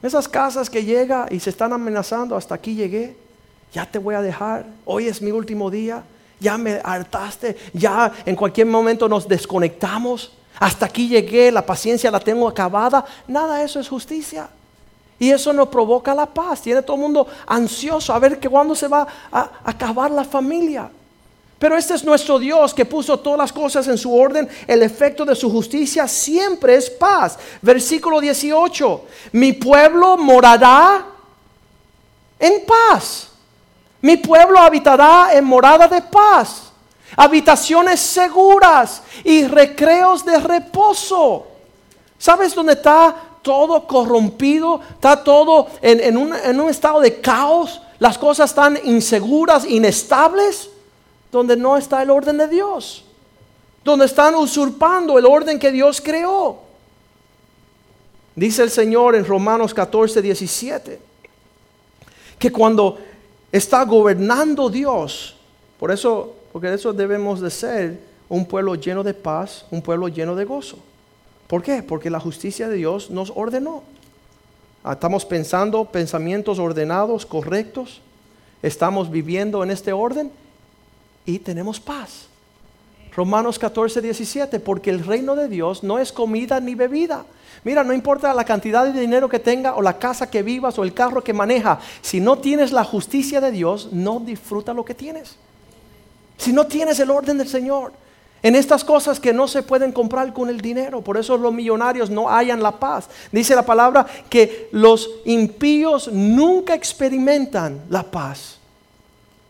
Esas 0.02 0.28
casas 0.28 0.68
que 0.68 0.84
llega 0.84 1.26
y 1.30 1.40
se 1.40 1.48
están 1.48 1.72
amenazando, 1.72 2.36
hasta 2.36 2.54
aquí 2.54 2.74
llegué 2.74 3.16
ya 3.72 3.87
te 3.87 3.98
voy 3.98 4.14
a 4.14 4.22
dejar, 4.22 4.66
hoy 4.85 5.06
es 5.06 5.22
mi 5.22 5.30
último 5.30 5.70
día, 5.70 6.02
ya 6.38 6.59
me 6.59 6.80
hartaste, 6.83 7.56
ya 7.72 8.12
en 8.24 8.35
cualquier 8.35 8.66
momento 8.66 9.09
nos 9.09 9.28
desconectamos, 9.28 10.33
hasta 10.59 10.87
aquí 10.87 11.09
llegué, 11.09 11.50
la 11.50 11.64
paciencia 11.64 12.11
la 12.11 12.20
tengo 12.20 12.48
acabada, 12.48 13.04
nada 13.26 13.59
de 13.59 13.64
eso 13.64 13.80
es 13.80 13.88
justicia. 13.88 14.48
Y 15.18 15.30
eso 15.30 15.52
no 15.52 15.70
provoca 15.70 16.14
la 16.14 16.24
paz, 16.24 16.62
tiene 16.62 16.80
todo 16.80 16.96
el 16.96 17.02
mundo 17.02 17.26
ansioso 17.46 18.14
a 18.14 18.18
ver 18.18 18.40
que 18.40 18.48
cuándo 18.48 18.74
se 18.74 18.88
va 18.88 19.06
a 19.30 19.50
acabar 19.64 20.11
la 20.11 20.24
familia. 20.24 20.90
Pero 21.61 21.76
este 21.76 21.92
es 21.92 22.02
nuestro 22.04 22.38
Dios 22.38 22.72
que 22.72 22.87
puso 22.87 23.18
todas 23.18 23.38
las 23.38 23.52
cosas 23.52 23.87
en 23.87 23.98
su 23.98 24.14
orden. 24.14 24.48
El 24.66 24.83
efecto 24.83 25.26
de 25.26 25.35
su 25.35 25.50
justicia 25.50 26.09
siempre 26.09 26.74
es 26.74 26.88
paz. 26.88 27.38
Versículo 27.61 28.18
18. 28.18 29.04
Mi 29.33 29.52
pueblo 29.52 30.16
morará 30.16 31.04
en 32.38 32.64
paz. 32.64 33.30
Mi 34.02 34.16
pueblo 34.16 34.58
habitará 34.58 35.34
en 35.34 35.44
morada 35.44 35.86
de 35.86 36.00
paz, 36.00 36.72
habitaciones 37.16 38.00
seguras 38.00 39.02
y 39.24 39.44
recreos 39.44 40.24
de 40.24 40.38
reposo. 40.38 41.46
¿Sabes 42.18 42.54
dónde 42.54 42.74
está 42.74 43.14
todo 43.42 43.86
corrompido, 43.86 44.80
está 44.94 45.22
todo 45.22 45.68
en, 45.80 46.16
un, 46.16 46.34
en 46.34 46.60
un 46.60 46.70
estado 46.70 47.00
de 47.00 47.20
caos, 47.20 47.80
las 47.98 48.18
cosas 48.18 48.50
están 48.50 48.78
inseguras, 48.84 49.64
inestables, 49.64 50.70
donde 51.30 51.56
no 51.56 51.76
está 51.76 52.02
el 52.02 52.10
orden 52.10 52.38
de 52.38 52.48
Dios, 52.48 53.04
donde 53.84 54.06
están 54.06 54.34
usurpando 54.34 55.18
el 55.18 55.26
orden 55.26 55.58
que 55.58 55.70
Dios 55.70 56.00
creó. 56.00 56.60
Dice 58.34 58.62
el 58.62 58.70
Señor 58.70 59.14
en 59.14 59.24
Romanos 59.24 59.74
14, 59.74 60.22
17, 60.22 61.00
que 62.38 62.52
cuando 62.52 62.98
está 63.52 63.84
gobernando 63.84 64.68
Dios, 64.68 65.36
por 65.78 65.90
eso, 65.90 66.34
porque 66.52 66.72
eso 66.72 66.92
debemos 66.92 67.40
de 67.40 67.50
ser 67.50 68.00
un 68.28 68.46
pueblo 68.46 68.74
lleno 68.74 69.02
de 69.02 69.14
paz, 69.14 69.66
un 69.70 69.82
pueblo 69.82 70.08
lleno 70.08 70.34
de 70.36 70.44
gozo. 70.44 70.78
¿Por 71.46 71.62
qué? 71.62 71.82
Porque 71.82 72.10
la 72.10 72.20
justicia 72.20 72.68
de 72.68 72.76
Dios 72.76 73.10
nos 73.10 73.32
ordenó. 73.34 73.82
Ah, 74.84 74.92
estamos 74.92 75.24
pensando 75.24 75.84
pensamientos 75.84 76.58
ordenados, 76.58 77.26
correctos. 77.26 78.00
Estamos 78.62 79.10
viviendo 79.10 79.62
en 79.64 79.70
este 79.70 79.92
orden 79.92 80.30
y 81.26 81.38
tenemos 81.38 81.80
paz. 81.80 82.28
Romanos 83.14 83.58
14, 83.58 84.00
17, 84.00 84.60
porque 84.60 84.90
el 84.90 85.04
reino 85.04 85.34
de 85.34 85.48
Dios 85.48 85.82
no 85.82 85.98
es 85.98 86.12
comida 86.12 86.60
ni 86.60 86.74
bebida. 86.74 87.24
Mira, 87.62 87.85
no 87.85 87.92
importa 87.92 88.33
la 88.33 88.44
cantidad 88.44 88.85
de 88.85 88.99
dinero 88.99 89.29
que 89.29 89.38
tenga 89.38 89.75
o 89.75 89.83
la 89.83 89.99
casa 89.99 90.31
que 90.31 90.42
vivas 90.42 90.79
o 90.79 90.83
el 90.83 90.94
carro 90.94 91.23
que 91.23 91.35
maneja, 91.35 91.79
si 92.01 92.20
no 92.20 92.38
tienes 92.38 92.73
la 92.73 92.85
justicia 92.85 93.40
de 93.40 93.51
Dios, 93.51 93.90
no 93.92 94.20
disfruta 94.20 94.73
lo 94.73 94.85
que 94.85 94.94
tienes. 94.94 95.37
Si 96.38 96.53
no 96.53 96.66
tienes 96.66 96.99
el 97.01 97.11
orden 97.11 97.37
del 97.37 97.49
Señor, 97.49 97.92
en 98.42 98.55
estas 98.55 98.85
cosas 98.85 99.20
que 99.20 99.33
no 99.33 99.46
se 99.46 99.62
pueden 99.62 99.92
comprar 99.92 100.33
con 100.33 100.49
el 100.49 100.61
dinero. 100.61 101.03
Por 101.03 101.16
eso 101.16 101.37
los 101.37 101.53
millonarios 101.53 102.09
no 102.09 102.29
hallan 102.29 102.62
la 102.62 102.73
paz. 102.73 103.09
Dice 103.31 103.55
la 103.55 103.66
palabra 103.66 104.07
que 104.29 104.68
los 104.73 105.11
impíos 105.27 106.09
nunca 106.11 106.75
experimentan 106.75 107.83
la 107.90 108.03
paz. 108.03 108.57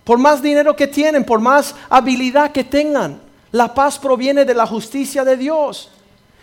Por 0.03 0.18
más 0.18 0.42
dinero 0.42 0.75
que 0.75 0.88
tienen, 0.88 1.25
por 1.25 1.40
más 1.40 1.75
habilidad 1.88 2.51
que 2.51 2.64
tengan, 2.64 3.20
la 3.53 3.73
paz 3.73 3.99
proviene 3.99 4.44
de 4.44 4.55
la 4.55 4.66
justicia 4.66 5.25
de 5.25 5.37
Dios. 5.37 5.90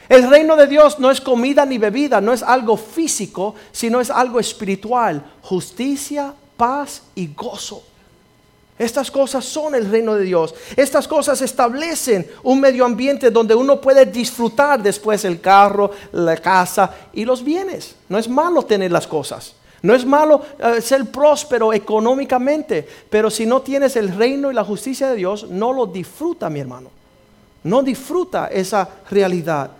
El 0.09 0.29
reino 0.29 0.55
de 0.55 0.67
Dios 0.67 0.99
no 0.99 1.11
es 1.11 1.19
comida 1.19 1.65
ni 1.65 1.77
bebida, 1.77 2.21
no 2.21 2.31
es 2.31 2.41
algo 2.41 2.77
físico, 2.77 3.55
sino 3.71 3.99
es 3.99 4.09
algo 4.09 4.39
espiritual. 4.39 5.23
Justicia, 5.41 6.33
paz 6.55 7.01
y 7.15 7.33
gozo. 7.33 7.83
Estas 8.79 9.09
cosas 9.09 9.43
son 9.43 9.73
el 9.73 9.89
reino 9.89 10.13
de 10.13 10.23
Dios. 10.23 10.53
Estas 10.75 11.07
cosas 11.07 11.41
establecen 11.41 12.27
un 12.43 12.59
medio 12.59 12.85
ambiente 12.85 13.31
donde 13.31 13.55
uno 13.55 13.81
puede 13.81 14.05
disfrutar 14.05 14.81
después 14.81 15.25
el 15.25 15.41
carro, 15.41 15.91
la 16.11 16.37
casa 16.37 16.91
y 17.11 17.25
los 17.25 17.43
bienes. 17.43 17.95
No 18.07 18.19
es 18.19 18.29
malo 18.29 18.61
tener 18.63 18.91
las 18.91 19.07
cosas. 19.07 19.55
No 19.81 19.93
es 19.93 20.05
malo 20.05 20.41
eh, 20.59 20.81
ser 20.81 21.05
próspero 21.05 21.73
económicamente, 21.73 22.87
pero 23.09 23.29
si 23.29 23.45
no 23.45 23.61
tienes 23.61 23.95
el 23.95 24.15
reino 24.15 24.51
y 24.51 24.53
la 24.53 24.63
justicia 24.63 25.09
de 25.09 25.15
Dios, 25.15 25.49
no 25.49 25.73
lo 25.73 25.87
disfruta, 25.87 26.49
mi 26.49 26.59
hermano. 26.59 26.89
No 27.63 27.81
disfruta 27.81 28.47
esa 28.47 28.87
realidad. 29.09 29.71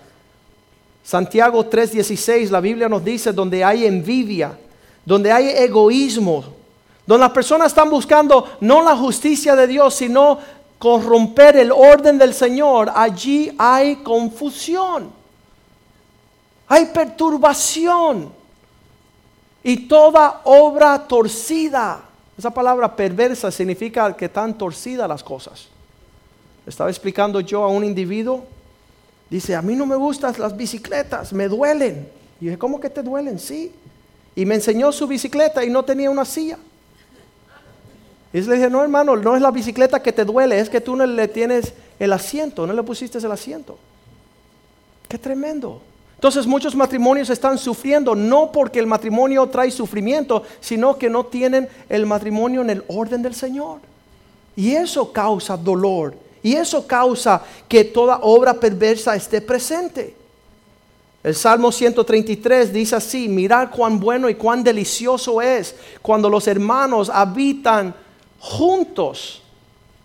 Santiago 1.08 1.64
3:16, 1.64 2.52
la 2.52 2.60
Biblia 2.60 2.90
nos 2.90 3.02
dice, 3.02 3.32
donde 3.32 3.64
hay 3.64 3.86
envidia, 3.86 4.60
donde 5.06 5.32
hay 5.32 5.48
egoísmo, 5.52 6.44
donde 7.06 7.22
las 7.22 7.32
personas 7.32 7.68
están 7.68 7.90
buscando 7.90 8.46
no 8.60 8.84
la 8.84 8.94
justicia 8.94 9.56
de 9.56 9.68
Dios, 9.68 9.96
sino 9.96 10.38
corromper 10.78 11.56
el 11.56 11.72
orden 11.72 12.18
del 12.18 12.34
Señor, 12.34 12.92
allí 12.94 13.56
hay 13.58 13.96
confusión, 14.04 15.10
hay 16.68 16.88
perturbación 16.88 18.30
y 19.64 19.88
toda 19.88 20.42
obra 20.44 21.08
torcida. 21.08 22.02
Esa 22.38 22.50
palabra 22.50 22.94
perversa 22.94 23.50
significa 23.50 24.14
que 24.14 24.26
están 24.26 24.58
torcidas 24.58 25.08
las 25.08 25.24
cosas. 25.24 25.70
Estaba 26.66 26.90
explicando 26.90 27.40
yo 27.40 27.64
a 27.64 27.70
un 27.70 27.86
individuo, 27.86 28.57
dice, 29.30 29.56
a 29.56 29.62
mí 29.62 29.76
no 29.76 29.86
me 29.86 29.96
gustan 29.96 30.34
las 30.38 30.56
bicicletas, 30.56 31.34
me 31.34 31.48
duelen. 31.48 32.08
Y 32.40 32.46
dije, 32.46 32.58
¿cómo 32.58 32.80
que 32.80 32.90
te 32.90 33.04
duelen? 33.04 33.40
Sí. 33.40 33.72
Y 34.36 34.46
me 34.46 34.56
enseñó 34.56 34.92
su 34.92 35.08
bicicleta 35.08 35.64
y 35.64 35.70
no 35.70 35.84
tenía 35.84 36.10
una 36.10 36.26
silla. 36.26 36.58
Y 38.34 38.42
le 38.42 38.56
dije, 38.56 38.70
no 38.70 38.84
hermano, 38.84 39.16
no 39.16 39.36
es 39.36 39.42
la 39.42 39.52
bicicleta 39.52 40.02
que 40.02 40.12
te 40.12 40.26
duele, 40.26 40.60
es 40.60 40.70
que 40.70 40.82
tú 40.82 40.96
no 40.96 41.06
le 41.06 41.28
tienes 41.28 41.74
el 41.98 42.14
asiento, 42.14 42.68
no 42.68 42.74
le 42.74 42.84
pusiste 42.84 43.18
el 43.18 43.32
asiento. 43.32 43.78
Qué 45.08 45.18
tremendo. 45.18 45.82
Entonces 46.16 46.46
muchos 46.46 46.76
matrimonios 46.76 47.30
están 47.30 47.58
sufriendo 47.58 48.16
no 48.16 48.52
porque 48.52 48.80
el 48.80 48.88
matrimonio 48.88 49.48
trae 49.48 49.72
sufrimiento, 49.72 50.44
sino 50.60 50.98
que 50.98 51.10
no 51.10 51.26
tienen 51.28 51.70
el 51.90 52.06
matrimonio 52.06 52.62
en 52.62 52.72
el 52.72 52.84
orden 52.88 53.22
del 53.22 53.36
Señor. 53.36 53.80
Y 54.56 54.74
eso 54.74 55.12
causa 55.14 55.56
dolor. 55.56 56.16
Y 56.48 56.56
eso 56.56 56.88
causa 56.88 57.44
que 57.68 57.84
toda 57.84 58.20
obra 58.22 58.54
perversa 58.54 59.14
esté 59.18 59.42
presente. 59.42 60.16
El 61.22 61.36
Salmo 61.36 61.74
133 61.74 62.72
dice 62.72 62.96
así, 62.96 63.28
mirad 63.28 63.70
cuán 63.70 64.00
bueno 64.00 64.30
y 64.30 64.36
cuán 64.36 64.64
delicioso 64.64 65.42
es 65.42 65.76
cuando 66.02 66.30
los 66.30 66.48
hermanos 66.48 67.12
habitan 67.14 67.94
juntos 68.40 69.44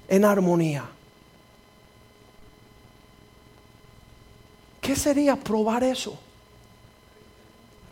en 0.08 0.24
armonía. 0.24 0.84
¿Qué 4.80 4.96
sería 4.96 5.36
probar 5.36 5.84
eso? 5.84 6.18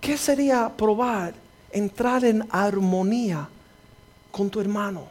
¿Qué 0.00 0.18
sería 0.18 0.72
probar 0.76 1.34
entrar 1.70 2.24
en 2.24 2.44
armonía 2.50 3.48
con 4.32 4.50
tu 4.50 4.60
hermano, 4.60 5.04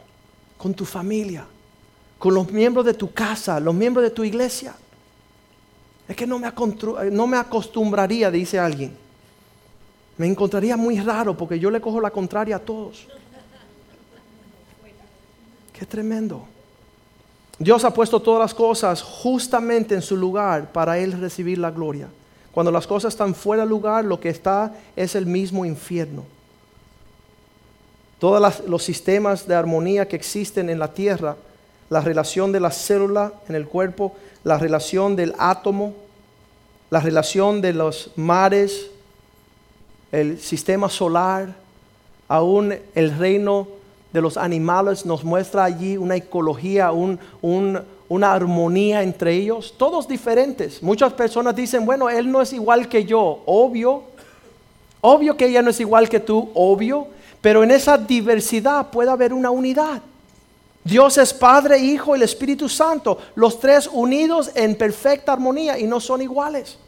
con 0.58 0.74
tu 0.74 0.84
familia, 0.84 1.46
con 2.20 2.34
los 2.34 2.52
miembros 2.52 2.84
de 2.84 2.92
tu 2.92 3.12
casa, 3.12 3.58
los 3.58 3.74
miembros 3.74 4.04
de 4.04 4.10
tu 4.10 4.22
iglesia? 4.22 4.74
Es 6.06 6.14
que 6.14 6.26
no 6.26 6.38
me, 6.38 6.52
no 7.10 7.26
me 7.26 7.38
acostumbraría, 7.38 8.30
dice 8.30 8.58
alguien. 8.58 8.94
Me 10.18 10.26
encontraría 10.26 10.76
muy 10.76 11.00
raro 11.00 11.34
porque 11.34 11.58
yo 11.58 11.70
le 11.70 11.80
cojo 11.80 11.98
la 11.98 12.10
contraria 12.10 12.56
a 12.56 12.58
todos. 12.58 13.08
Qué 15.72 15.86
tremendo. 15.86 16.44
Dios 17.58 17.84
ha 17.84 17.94
puesto 17.94 18.20
todas 18.20 18.40
las 18.40 18.52
cosas 18.52 19.00
justamente 19.00 19.94
en 19.94 20.02
su 20.02 20.14
lugar 20.14 20.72
para 20.72 20.98
Él 20.98 21.18
recibir 21.18 21.56
la 21.56 21.70
gloria. 21.70 22.08
Cuando 22.52 22.70
las 22.70 22.86
cosas 22.86 23.14
están 23.14 23.34
fuera 23.34 23.62
de 23.62 23.68
lugar, 23.70 24.04
lo 24.04 24.20
que 24.20 24.28
está 24.28 24.74
es 24.94 25.14
el 25.14 25.24
mismo 25.24 25.64
infierno. 25.64 26.24
Todos 28.18 28.62
los 28.66 28.82
sistemas 28.82 29.48
de 29.48 29.54
armonía 29.54 30.06
que 30.06 30.16
existen 30.16 30.68
en 30.68 30.78
la 30.78 30.92
tierra, 30.92 31.36
la 31.90 32.00
relación 32.00 32.52
de 32.52 32.60
la 32.60 32.70
célula 32.70 33.32
en 33.48 33.56
el 33.56 33.66
cuerpo, 33.66 34.14
la 34.44 34.56
relación 34.56 35.16
del 35.16 35.34
átomo, 35.38 35.92
la 36.88 37.00
relación 37.00 37.60
de 37.60 37.72
los 37.74 38.12
mares, 38.16 38.86
el 40.12 40.40
sistema 40.40 40.88
solar, 40.88 41.54
aún 42.28 42.74
el 42.94 43.18
reino 43.18 43.66
de 44.12 44.20
los 44.20 44.36
animales 44.36 45.04
nos 45.04 45.24
muestra 45.24 45.64
allí 45.64 45.96
una 45.96 46.16
ecología, 46.16 46.92
una 46.92 48.32
armonía 48.32 49.02
entre 49.02 49.34
ellos, 49.34 49.74
todos 49.76 50.06
diferentes. 50.06 50.82
Muchas 50.82 51.12
personas 51.12 51.54
dicen, 51.56 51.84
bueno, 51.84 52.08
él 52.08 52.30
no 52.30 52.40
es 52.40 52.52
igual 52.52 52.88
que 52.88 53.04
yo, 53.04 53.42
obvio, 53.46 54.04
obvio 55.00 55.36
que 55.36 55.46
ella 55.46 55.62
no 55.62 55.70
es 55.70 55.80
igual 55.80 56.08
que 56.08 56.20
tú, 56.20 56.50
obvio, 56.54 57.08
pero 57.40 57.64
en 57.64 57.72
esa 57.72 57.98
diversidad 57.98 58.90
puede 58.90 59.10
haber 59.10 59.32
una 59.32 59.50
unidad. 59.50 60.02
Dios 60.82 61.18
es 61.18 61.34
Padre, 61.34 61.78
Hijo 61.78 62.14
y 62.14 62.18
el 62.18 62.22
Espíritu 62.22 62.68
Santo, 62.68 63.18
los 63.34 63.60
tres 63.60 63.88
unidos 63.92 64.50
en 64.54 64.76
perfecta 64.76 65.32
armonía 65.32 65.78
y 65.78 65.84
no 65.84 66.00
son 66.00 66.22
iguales. 66.22 66.78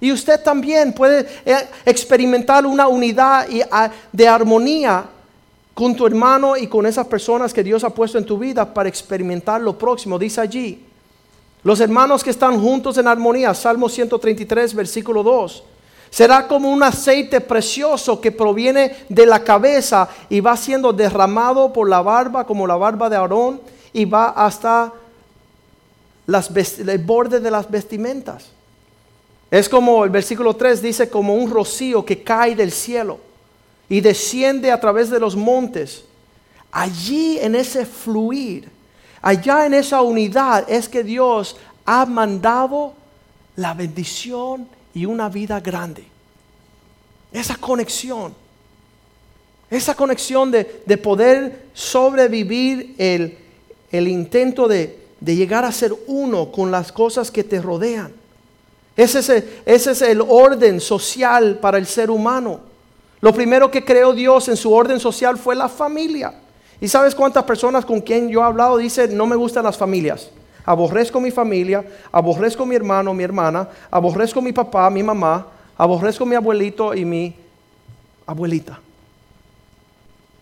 Y 0.00 0.12
usted 0.12 0.40
también 0.42 0.92
puede 0.92 1.26
eh, 1.44 1.68
experimentar 1.84 2.66
una 2.66 2.86
unidad 2.86 3.46
ah, 3.70 3.90
de 4.12 4.28
armonía 4.28 5.04
con 5.72 5.96
tu 5.96 6.06
hermano 6.06 6.56
y 6.56 6.68
con 6.68 6.86
esas 6.86 7.06
personas 7.06 7.52
que 7.52 7.64
Dios 7.64 7.82
ha 7.82 7.90
puesto 7.90 8.18
en 8.18 8.24
tu 8.24 8.38
vida 8.38 8.72
para 8.72 8.88
experimentar 8.88 9.60
lo 9.60 9.76
próximo. 9.76 10.18
Dice 10.18 10.40
allí, 10.40 10.84
los 11.64 11.80
hermanos 11.80 12.22
que 12.22 12.30
están 12.30 12.60
juntos 12.60 12.98
en 12.98 13.08
armonía, 13.08 13.52
Salmo 13.54 13.88
133, 13.88 14.74
versículo 14.74 15.22
2. 15.22 15.64
Será 16.14 16.46
como 16.46 16.70
un 16.70 16.80
aceite 16.80 17.40
precioso 17.40 18.20
que 18.20 18.30
proviene 18.30 18.98
de 19.08 19.26
la 19.26 19.42
cabeza 19.42 20.08
y 20.28 20.38
va 20.38 20.56
siendo 20.56 20.92
derramado 20.92 21.72
por 21.72 21.88
la 21.88 22.02
barba, 22.02 22.46
como 22.46 22.68
la 22.68 22.76
barba 22.76 23.10
de 23.10 23.16
Aarón, 23.16 23.60
y 23.92 24.04
va 24.04 24.28
hasta 24.28 24.92
el 26.28 26.98
borde 26.98 27.40
de 27.40 27.50
las 27.50 27.68
vestimentas. 27.68 28.46
Es 29.50 29.68
como 29.68 30.04
el 30.04 30.10
versículo 30.10 30.54
3 30.54 30.82
dice, 30.82 31.10
como 31.10 31.34
un 31.34 31.50
rocío 31.50 32.04
que 32.04 32.22
cae 32.22 32.54
del 32.54 32.70
cielo 32.70 33.18
y 33.88 34.00
desciende 34.00 34.70
a 34.70 34.78
través 34.78 35.10
de 35.10 35.18
los 35.18 35.34
montes. 35.34 36.04
Allí 36.70 37.40
en 37.40 37.56
ese 37.56 37.84
fluir, 37.84 38.70
allá 39.20 39.66
en 39.66 39.74
esa 39.74 40.00
unidad 40.00 40.64
es 40.70 40.88
que 40.88 41.02
Dios 41.02 41.56
ha 41.84 42.06
mandado 42.06 42.92
la 43.56 43.74
bendición 43.74 44.68
y 44.94 45.06
una 45.06 45.28
vida 45.28 45.60
grande. 45.60 46.04
Esa 47.32 47.56
conexión. 47.56 48.34
Esa 49.70 49.94
conexión 49.94 50.50
de, 50.50 50.82
de 50.86 50.96
poder 50.96 51.66
sobrevivir 51.74 52.94
el, 52.98 53.38
el 53.90 54.08
intento 54.08 54.68
de, 54.68 55.04
de 55.20 55.36
llegar 55.36 55.64
a 55.64 55.72
ser 55.72 55.94
uno 56.06 56.52
con 56.52 56.70
las 56.70 56.92
cosas 56.92 57.30
que 57.30 57.42
te 57.42 57.60
rodean. 57.60 58.12
Ese 58.96 59.18
es, 59.18 59.28
el, 59.28 59.62
ese 59.66 59.90
es, 59.92 60.02
el, 60.02 60.20
orden 60.20 60.80
social 60.80 61.58
para 61.58 61.78
el 61.78 61.86
ser 61.86 62.10
humano. 62.10 62.60
Lo 63.20 63.32
primero 63.32 63.70
que 63.70 63.84
creó 63.84 64.12
Dios 64.12 64.48
en 64.48 64.56
su 64.56 64.72
orden 64.72 65.00
social 65.00 65.36
fue 65.36 65.56
la 65.56 65.68
familia. 65.68 66.34
¿Y 66.80 66.88
sabes 66.88 67.14
cuántas 67.14 67.44
personas 67.44 67.84
con 67.84 68.00
quien 68.00 68.28
yo 68.28 68.40
he 68.40 68.44
hablado 68.44 68.76
dicen, 68.76 69.16
no 69.16 69.26
me 69.26 69.34
gustan 69.34 69.64
las 69.64 69.76
familias? 69.76 70.30
Aborrezco 70.64 71.20
mi 71.20 71.30
familia, 71.30 71.84
aborrezco 72.10 72.64
mi 72.64 72.74
hermano, 72.74 73.12
mi 73.12 73.22
hermana, 73.22 73.68
aborrezco 73.90 74.40
mi 74.40 74.52
papá, 74.52 74.88
mi 74.88 75.02
mamá, 75.02 75.46
aborrezco 75.76 76.24
mi 76.24 76.34
abuelito 76.34 76.94
y 76.94 77.04
mi 77.04 77.34
abuelita. 78.26 78.80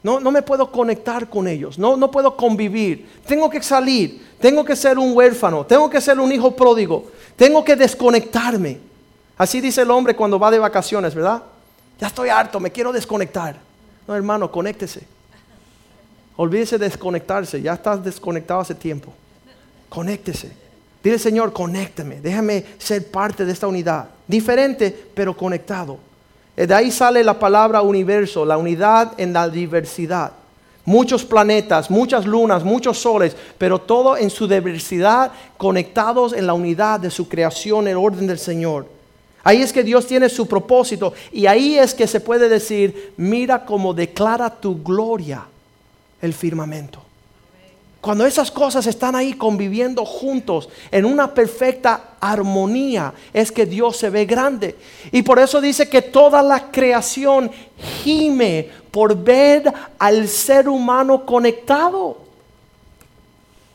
No, 0.02 0.20
no 0.20 0.30
me 0.30 0.42
puedo 0.42 0.70
conectar 0.70 1.28
con 1.28 1.46
ellos, 1.46 1.78
no, 1.78 1.96
no 1.96 2.11
puedo 2.11 2.37
convivir. 2.37 3.08
Tengo 3.26 3.48
que 3.48 3.62
salir, 3.62 4.35
tengo 4.40 4.64
que 4.64 4.76
ser 4.76 4.98
un 4.98 5.16
huérfano, 5.16 5.64
tengo 5.64 5.88
que 5.88 6.00
ser 6.00 6.18
un 6.18 6.30
hijo 6.32 6.54
pródigo, 6.54 7.06
tengo 7.37 7.64
que 7.64 7.76
desconectarme. 7.76 8.78
Así 9.38 9.61
dice 9.61 9.82
el 9.82 9.90
hombre 9.90 10.14
cuando 10.14 10.38
va 10.38 10.50
de 10.50 10.58
vacaciones, 10.58 11.14
¿verdad? 11.14 11.42
Ya 12.00 12.08
estoy 12.08 12.28
harto, 12.28 12.61
me 12.61 12.70
quiero 12.70 12.92
desconectar. 12.92 13.56
No, 14.06 14.14
hermano, 14.14 14.50
conéctese. 14.50 15.06
Olvídese 16.37 16.78
de 16.78 16.87
desconectarse, 16.87 17.61
ya 17.61 17.74
estás 17.74 18.02
desconectado 18.02 18.61
hace 18.61 18.74
tiempo. 18.74 19.12
Conéctese. 19.92 20.50
Dile, 21.05 21.18
Señor, 21.18 21.52
conécteme, 21.52 22.22
déjame 22.22 22.64
ser 22.78 23.11
parte 23.11 23.44
de 23.44 23.52
esta 23.52 23.66
unidad. 23.66 24.09
Diferente, 24.26 24.90
pero 25.12 25.37
conectado. 25.37 25.98
Eh, 26.57 26.66
de 26.66 26.72
ahí 26.72 26.90
sale 26.90 27.22
la 27.22 27.38
palabra 27.38 27.83
universo, 27.83 28.46
la 28.46 28.57
unidad 28.57 29.12
en 29.18 29.35
la 29.35 29.50
diversidad. 29.50 30.33
Muchos 30.87 31.26
planetas, 31.26 31.90
muchas 31.90 32.24
lunas, 32.24 32.64
muchos 32.64 32.96
soles, 33.00 33.37
pero 33.59 33.78
todo 33.78 34.16
en 34.16 34.31
su 34.31 34.48
diversidad 34.48 35.31
conectados 35.59 36.33
en 36.33 36.46
la 36.46 36.55
unidad 36.55 36.98
de 36.98 37.11
su 37.11 37.28
creación, 37.28 37.87
el 37.87 37.98
orden 37.98 38.26
del 38.26 38.38
Señor. 38.38 38.87
Ahí 39.44 39.61
es 39.61 39.74
que 39.74 39.85
Dios 39.85 40.07
tiene 40.07 40.31
su 40.31 40.48
propósito 40.48 41.12
y 41.31 41.44
ahí 41.44 41.76
es 41.76 41.92
que 41.92 42.07
se 42.07 42.20
puede 42.20 42.48
decir, 42.48 43.12
mira 43.18 43.66
cómo 43.66 43.92
declara 43.92 44.48
tu 44.48 44.83
gloria 44.83 45.42
el 46.22 46.33
firmamento. 46.33 47.12
Cuando 48.02 48.26
esas 48.26 48.50
cosas 48.50 48.84
están 48.88 49.14
ahí 49.14 49.34
conviviendo 49.34 50.04
juntos 50.04 50.68
en 50.90 51.04
una 51.04 51.32
perfecta 51.32 52.16
armonía, 52.20 53.14
es 53.32 53.52
que 53.52 53.64
Dios 53.64 53.96
se 53.96 54.10
ve 54.10 54.24
grande. 54.24 54.74
Y 55.12 55.22
por 55.22 55.38
eso 55.38 55.60
dice 55.60 55.88
que 55.88 56.02
toda 56.02 56.42
la 56.42 56.72
creación 56.72 57.48
gime 58.02 58.68
por 58.90 59.16
ver 59.16 59.72
al 60.00 60.26
ser 60.26 60.68
humano 60.68 61.24
conectado. 61.24 62.18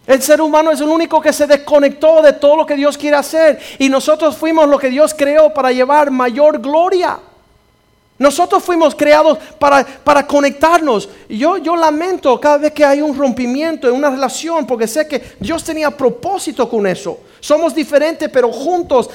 El 0.06 0.22
ser 0.22 0.42
humano 0.42 0.72
es 0.72 0.82
el 0.82 0.90
único 0.90 1.22
que 1.22 1.32
se 1.32 1.48
desconectó 1.48 2.22
de 2.22 2.34
todo 2.34 2.58
lo 2.58 2.66
que 2.66 2.76
Dios 2.76 2.98
quiere 2.98 3.16
hacer. 3.16 3.58
Y 3.80 3.88
nosotros 3.88 4.36
fuimos 4.36 4.68
lo 4.68 4.78
que 4.78 4.90
Dios 4.90 5.14
creó 5.14 5.54
para 5.54 5.72
llevar 5.72 6.12
mayor 6.12 6.60
gloria. 6.60 7.18
Nosotros 8.20 8.64
fuimos 8.64 8.96
creados 8.96 9.38
para, 9.60 9.86
para 9.86 10.26
conectarnos. 10.26 11.08
Yo, 11.30 11.58
yo 11.58 11.76
lamento 11.76 12.40
cada 12.40 12.58
vez 12.58 12.72
que 12.74 12.84
hay 12.84 13.02
un 13.02 13.16
rompimiento 13.16 13.88
en 13.88 13.94
una 13.94 14.10
relación, 14.10 14.66
porque 14.66 14.88
sé 14.88 15.08
que 15.08 15.36
Dios 15.40 15.64
tenía 15.64 15.92
propósito 15.92 16.68
con 16.68 16.88
eso. 16.88 17.20
Somos 17.40 17.76
diferentes, 17.76 18.30
pero 18.30 18.52
juntos 18.52 19.10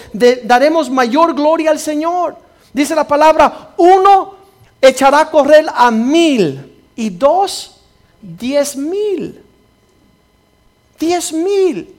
daremos 0.44 0.88
mayor 0.88 1.34
gloria 1.34 1.70
al 1.70 1.80
Señor. 1.80 2.36
Dice 2.72 2.94
la 2.94 3.06
palabra, 3.06 3.74
uno 3.76 4.36
echará 4.80 5.20
a 5.20 5.30
correr 5.30 5.66
a 5.74 5.90
mil 5.90 6.72
y 6.94 7.10
dos, 7.10 7.80
diez 8.20 8.76
mil. 8.76 9.42
Diez 10.98 11.32
mil. 11.32 11.92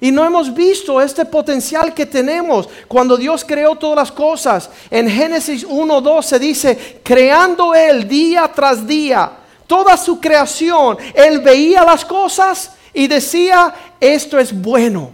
Y 0.00 0.10
no 0.10 0.24
hemos 0.24 0.52
visto 0.54 1.00
este 1.00 1.26
potencial 1.26 1.92
que 1.92 2.06
tenemos 2.06 2.68
cuando 2.88 3.18
Dios 3.18 3.44
creó 3.46 3.76
todas 3.76 3.96
las 3.96 4.12
cosas. 4.12 4.70
En 4.90 5.10
Génesis 5.10 5.66
1.2 5.66 6.22
se 6.22 6.38
dice, 6.38 7.00
creando 7.02 7.74
Él 7.74 8.08
día 8.08 8.50
tras 8.54 8.86
día, 8.86 9.30
toda 9.66 9.98
su 9.98 10.18
creación, 10.18 10.96
Él 11.14 11.40
veía 11.40 11.84
las 11.84 12.04
cosas 12.06 12.72
y 12.94 13.06
decía, 13.08 13.74
esto 14.00 14.38
es 14.38 14.58
bueno. 14.58 15.12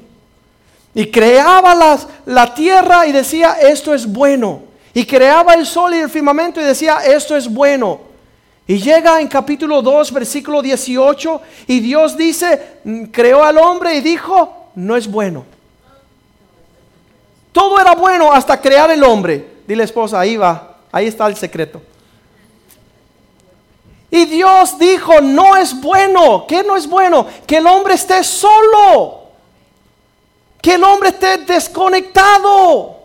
Y 0.95 1.11
creaba 1.11 1.75
las, 1.75 2.07
la 2.25 2.55
tierra 2.55 3.07
y 3.07 3.13
decía, 3.13 3.57
esto 3.61 3.93
es 3.93 4.07
bueno. 4.07 4.63
Y 4.95 5.05
creaba 5.05 5.55
el 5.55 5.67
sol 5.67 5.95
y 5.95 5.99
el 5.99 6.09
firmamento 6.09 6.61
y 6.61 6.65
decía, 6.65 7.01
esto 7.05 7.37
es 7.37 7.53
bueno. 7.53 8.01
Y 8.69 8.79
llega 8.79 9.21
en 9.21 9.29
capítulo 9.29 9.83
2, 9.83 10.13
versículo 10.13 10.63
18, 10.63 11.41
y 11.67 11.81
Dios 11.81 12.17
dice, 12.17 12.79
creó 13.13 13.45
al 13.45 13.59
hombre 13.59 13.97
y 13.97 14.01
dijo, 14.01 14.66
no 14.77 14.95
es 14.95 15.11
bueno. 15.11 15.45
Todo 17.51 17.81
era 17.81 17.95
bueno 17.95 18.31
hasta 18.31 18.61
crear 18.61 18.91
el 18.91 19.03
hombre. 19.03 19.57
Dile 19.67 19.83
esposa, 19.83 20.21
ahí 20.21 20.37
va, 20.37 20.77
ahí 20.93 21.07
está 21.07 21.27
el 21.27 21.35
secreto. 21.35 21.83
Y 24.11 24.27
Dios 24.27 24.79
dijo, 24.79 25.21
no 25.21 25.57
es 25.57 25.79
bueno. 25.81 26.47
¿Qué 26.47 26.63
no 26.63 26.77
es 26.77 26.87
bueno? 26.87 27.27
Que 27.47 27.57
el 27.57 27.67
hombre 27.67 27.95
esté 27.95 28.23
solo. 28.23 29.23
Que 30.61 30.75
el 30.75 30.85
hombre 30.85 31.09
esté 31.09 31.39
desconectado. 31.39 32.99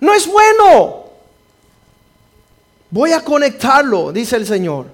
No 0.00 0.14
es 0.14 0.26
bueno. 0.26 1.04
Voy 2.90 3.12
a 3.12 3.20
conectarlo, 3.22 4.12
dice 4.12 4.36
el 4.36 4.46
Señor. 4.46 4.86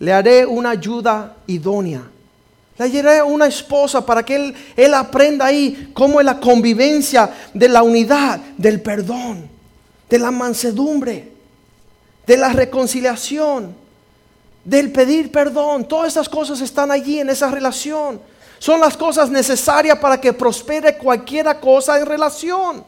Le 0.00 0.12
haré 0.12 0.44
una 0.44 0.70
ayuda 0.70 1.36
idónea. 1.46 2.02
Le 2.78 2.90
llevaré 2.90 3.22
una 3.22 3.46
esposa 3.46 4.06
para 4.06 4.24
que 4.24 4.36
él, 4.36 4.54
él 4.76 4.94
aprenda 4.94 5.46
ahí 5.46 5.90
cómo 5.92 6.20
es 6.20 6.26
la 6.26 6.38
convivencia 6.38 7.28
de 7.52 7.68
la 7.68 7.82
unidad, 7.82 8.38
del 8.56 8.80
perdón, 8.80 9.48
de 10.08 10.18
la 10.18 10.30
mansedumbre, 10.30 11.32
de 12.24 12.36
la 12.36 12.50
reconciliación, 12.50 13.74
del 14.64 14.92
pedir 14.92 15.32
perdón. 15.32 15.88
Todas 15.88 16.08
esas 16.12 16.28
cosas 16.28 16.60
están 16.60 16.92
allí 16.92 17.18
en 17.18 17.30
esa 17.30 17.50
relación. 17.50 18.20
Son 18.60 18.80
las 18.80 18.96
cosas 18.96 19.28
necesarias 19.28 19.98
para 19.98 20.20
que 20.20 20.32
prospere 20.32 20.96
cualquiera 20.96 21.58
cosa 21.58 21.98
en 21.98 22.06
relación. 22.06 22.84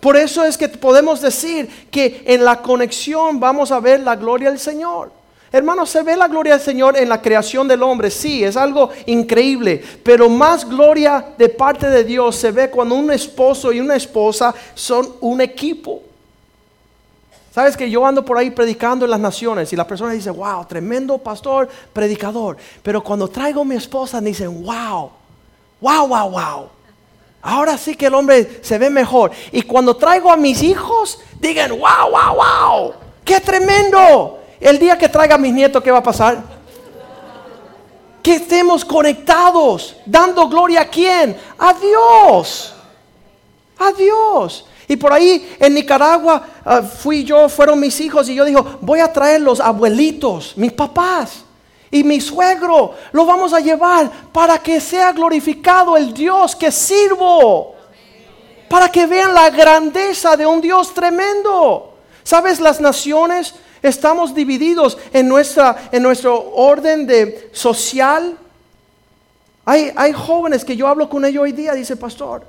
Por 0.00 0.16
eso 0.16 0.44
es 0.44 0.56
que 0.56 0.68
podemos 0.68 1.20
decir 1.20 1.68
que 1.90 2.22
en 2.26 2.44
la 2.44 2.62
conexión 2.62 3.38
vamos 3.38 3.70
a 3.70 3.80
ver 3.80 4.00
la 4.00 4.16
gloria 4.16 4.48
del 4.48 4.58
Señor. 4.58 5.19
Hermanos, 5.52 5.90
se 5.90 6.02
ve 6.02 6.16
la 6.16 6.28
gloria 6.28 6.52
del 6.52 6.62
Señor 6.62 6.96
en 6.96 7.08
la 7.08 7.20
creación 7.20 7.66
del 7.66 7.82
hombre, 7.82 8.08
sí, 8.10 8.44
es 8.44 8.56
algo 8.56 8.90
increíble, 9.06 9.82
pero 10.04 10.28
más 10.28 10.68
gloria 10.68 11.34
de 11.36 11.48
parte 11.48 11.90
de 11.90 12.04
Dios 12.04 12.36
se 12.36 12.52
ve 12.52 12.70
cuando 12.70 12.94
un 12.94 13.10
esposo 13.10 13.72
y 13.72 13.80
una 13.80 13.96
esposa 13.96 14.54
son 14.74 15.12
un 15.20 15.40
equipo. 15.40 16.02
Sabes 17.52 17.76
que 17.76 17.90
yo 17.90 18.06
ando 18.06 18.24
por 18.24 18.38
ahí 18.38 18.50
predicando 18.50 19.04
en 19.04 19.10
las 19.10 19.18
naciones 19.18 19.72
y 19.72 19.76
las 19.76 19.86
personas 19.86 20.14
dicen, 20.14 20.36
wow, 20.36 20.64
tremendo 20.66 21.18
pastor, 21.18 21.68
predicador. 21.92 22.56
Pero 22.80 23.02
cuando 23.02 23.26
traigo 23.26 23.62
a 23.62 23.64
mi 23.64 23.74
esposa 23.74 24.20
dicen, 24.20 24.64
wow, 24.64 25.10
wow, 25.80 26.06
wow, 26.06 26.30
wow. 26.30 26.68
Ahora 27.42 27.76
sí 27.76 27.96
que 27.96 28.06
el 28.06 28.14
hombre 28.14 28.60
se 28.62 28.78
ve 28.78 28.88
mejor. 28.88 29.32
Y 29.50 29.62
cuando 29.62 29.96
traigo 29.96 30.30
a 30.30 30.36
mis 30.36 30.62
hijos, 30.62 31.18
digan, 31.40 31.70
wow, 31.70 32.10
wow, 32.12 32.34
wow, 32.36 32.94
qué 33.24 33.40
tremendo. 33.40 34.39
El 34.60 34.78
día 34.78 34.98
que 34.98 35.08
traiga 35.08 35.36
a 35.36 35.38
mis 35.38 35.54
nietos, 35.54 35.82
¿qué 35.82 35.90
va 35.90 35.98
a 35.98 36.02
pasar? 36.02 36.42
Que 38.22 38.34
estemos 38.34 38.84
conectados, 38.84 39.96
dando 40.04 40.46
gloria 40.48 40.82
a 40.82 40.88
quién? 40.88 41.36
A 41.58 41.72
Dios. 41.72 42.74
A 43.78 43.90
Dios. 43.92 44.66
Y 44.86 44.96
por 44.96 45.12
ahí 45.12 45.56
en 45.58 45.72
Nicaragua 45.72 46.46
ah, 46.64 46.82
fui 46.82 47.24
yo, 47.24 47.48
fueron 47.48 47.80
mis 47.80 47.98
hijos 48.00 48.28
y 48.28 48.34
yo 48.34 48.44
digo, 48.44 48.78
voy 48.82 49.00
a 49.00 49.10
traer 49.10 49.40
los 49.40 49.60
abuelitos, 49.60 50.52
mis 50.56 50.72
papás 50.72 51.44
y 51.90 52.04
mi 52.04 52.20
suegro. 52.20 52.94
Lo 53.12 53.24
vamos 53.24 53.54
a 53.54 53.60
llevar 53.60 54.10
para 54.32 54.58
que 54.58 54.80
sea 54.80 55.12
glorificado 55.12 55.96
el 55.96 56.12
Dios 56.12 56.54
que 56.54 56.70
sirvo. 56.70 57.76
Para 58.68 58.90
que 58.90 59.06
vean 59.06 59.32
la 59.32 59.48
grandeza 59.48 60.36
de 60.36 60.46
un 60.46 60.60
Dios 60.60 60.92
tremendo. 60.92 61.94
¿Sabes 62.22 62.60
las 62.60 62.80
naciones? 62.80 63.54
Estamos 63.82 64.34
divididos 64.34 64.98
en, 65.12 65.28
nuestra, 65.28 65.88
en 65.92 66.02
nuestro 66.02 66.52
orden 66.54 67.06
de 67.06 67.50
social. 67.52 68.36
Hay, 69.64 69.92
hay 69.96 70.12
jóvenes 70.12 70.64
que 70.64 70.76
yo 70.76 70.86
hablo 70.86 71.08
con 71.08 71.24
ellos 71.24 71.42
hoy 71.42 71.52
día, 71.52 71.72
dice 71.74 71.96
pastor, 71.96 72.44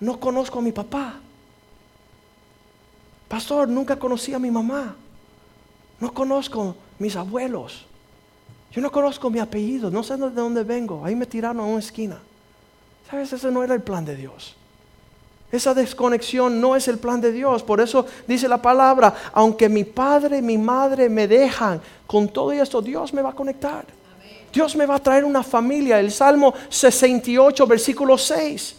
no 0.00 0.18
conozco 0.18 0.58
a 0.58 0.62
mi 0.62 0.72
papá. 0.72 1.20
Pastor, 3.28 3.68
nunca 3.68 3.96
conocí 3.96 4.34
a 4.34 4.38
mi 4.38 4.50
mamá. 4.50 4.96
No 6.00 6.12
conozco 6.12 6.76
mis 6.98 7.14
abuelos. 7.16 7.86
Yo 8.72 8.80
no 8.80 8.90
conozco 8.90 9.30
mi 9.30 9.38
apellido, 9.38 9.90
no 9.90 10.02
sé 10.02 10.16
de 10.16 10.30
dónde 10.30 10.64
vengo. 10.64 11.04
Ahí 11.04 11.14
me 11.14 11.26
tiraron 11.26 11.60
a 11.60 11.64
una 11.64 11.78
esquina. 11.78 12.18
¿Sabes? 13.08 13.32
Ese 13.32 13.50
no 13.50 13.62
era 13.62 13.74
el 13.74 13.82
plan 13.82 14.04
de 14.04 14.16
Dios. 14.16 14.56
Esa 15.52 15.74
desconexión 15.74 16.62
no 16.62 16.74
es 16.74 16.88
el 16.88 16.98
plan 16.98 17.20
de 17.20 17.30
Dios. 17.30 17.62
Por 17.62 17.82
eso 17.82 18.06
dice 18.26 18.48
la 18.48 18.60
palabra, 18.60 19.14
aunque 19.34 19.68
mi 19.68 19.84
padre 19.84 20.38
y 20.38 20.42
mi 20.42 20.56
madre 20.56 21.10
me 21.10 21.28
dejan, 21.28 21.78
con 22.06 22.28
todo 22.28 22.52
esto 22.52 22.80
Dios 22.80 23.12
me 23.12 23.20
va 23.20 23.30
a 23.30 23.34
conectar. 23.34 23.84
Dios 24.50 24.74
me 24.74 24.86
va 24.86 24.94
a 24.94 24.98
traer 24.98 25.24
una 25.26 25.42
familia. 25.42 26.00
El 26.00 26.10
Salmo 26.10 26.54
68, 26.70 27.66
versículo 27.66 28.16
6. 28.16 28.76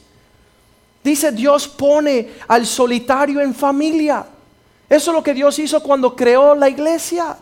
Dice, 1.03 1.31
Dios 1.31 1.67
pone 1.67 2.31
al 2.47 2.65
solitario 2.65 3.39
en 3.39 3.53
familia. 3.53 4.25
Eso 4.89 5.11
es 5.11 5.15
lo 5.15 5.23
que 5.23 5.33
Dios 5.35 5.57
hizo 5.59 5.81
cuando 5.83 6.15
creó 6.15 6.55
la 6.55 6.69
iglesia. 6.69 7.37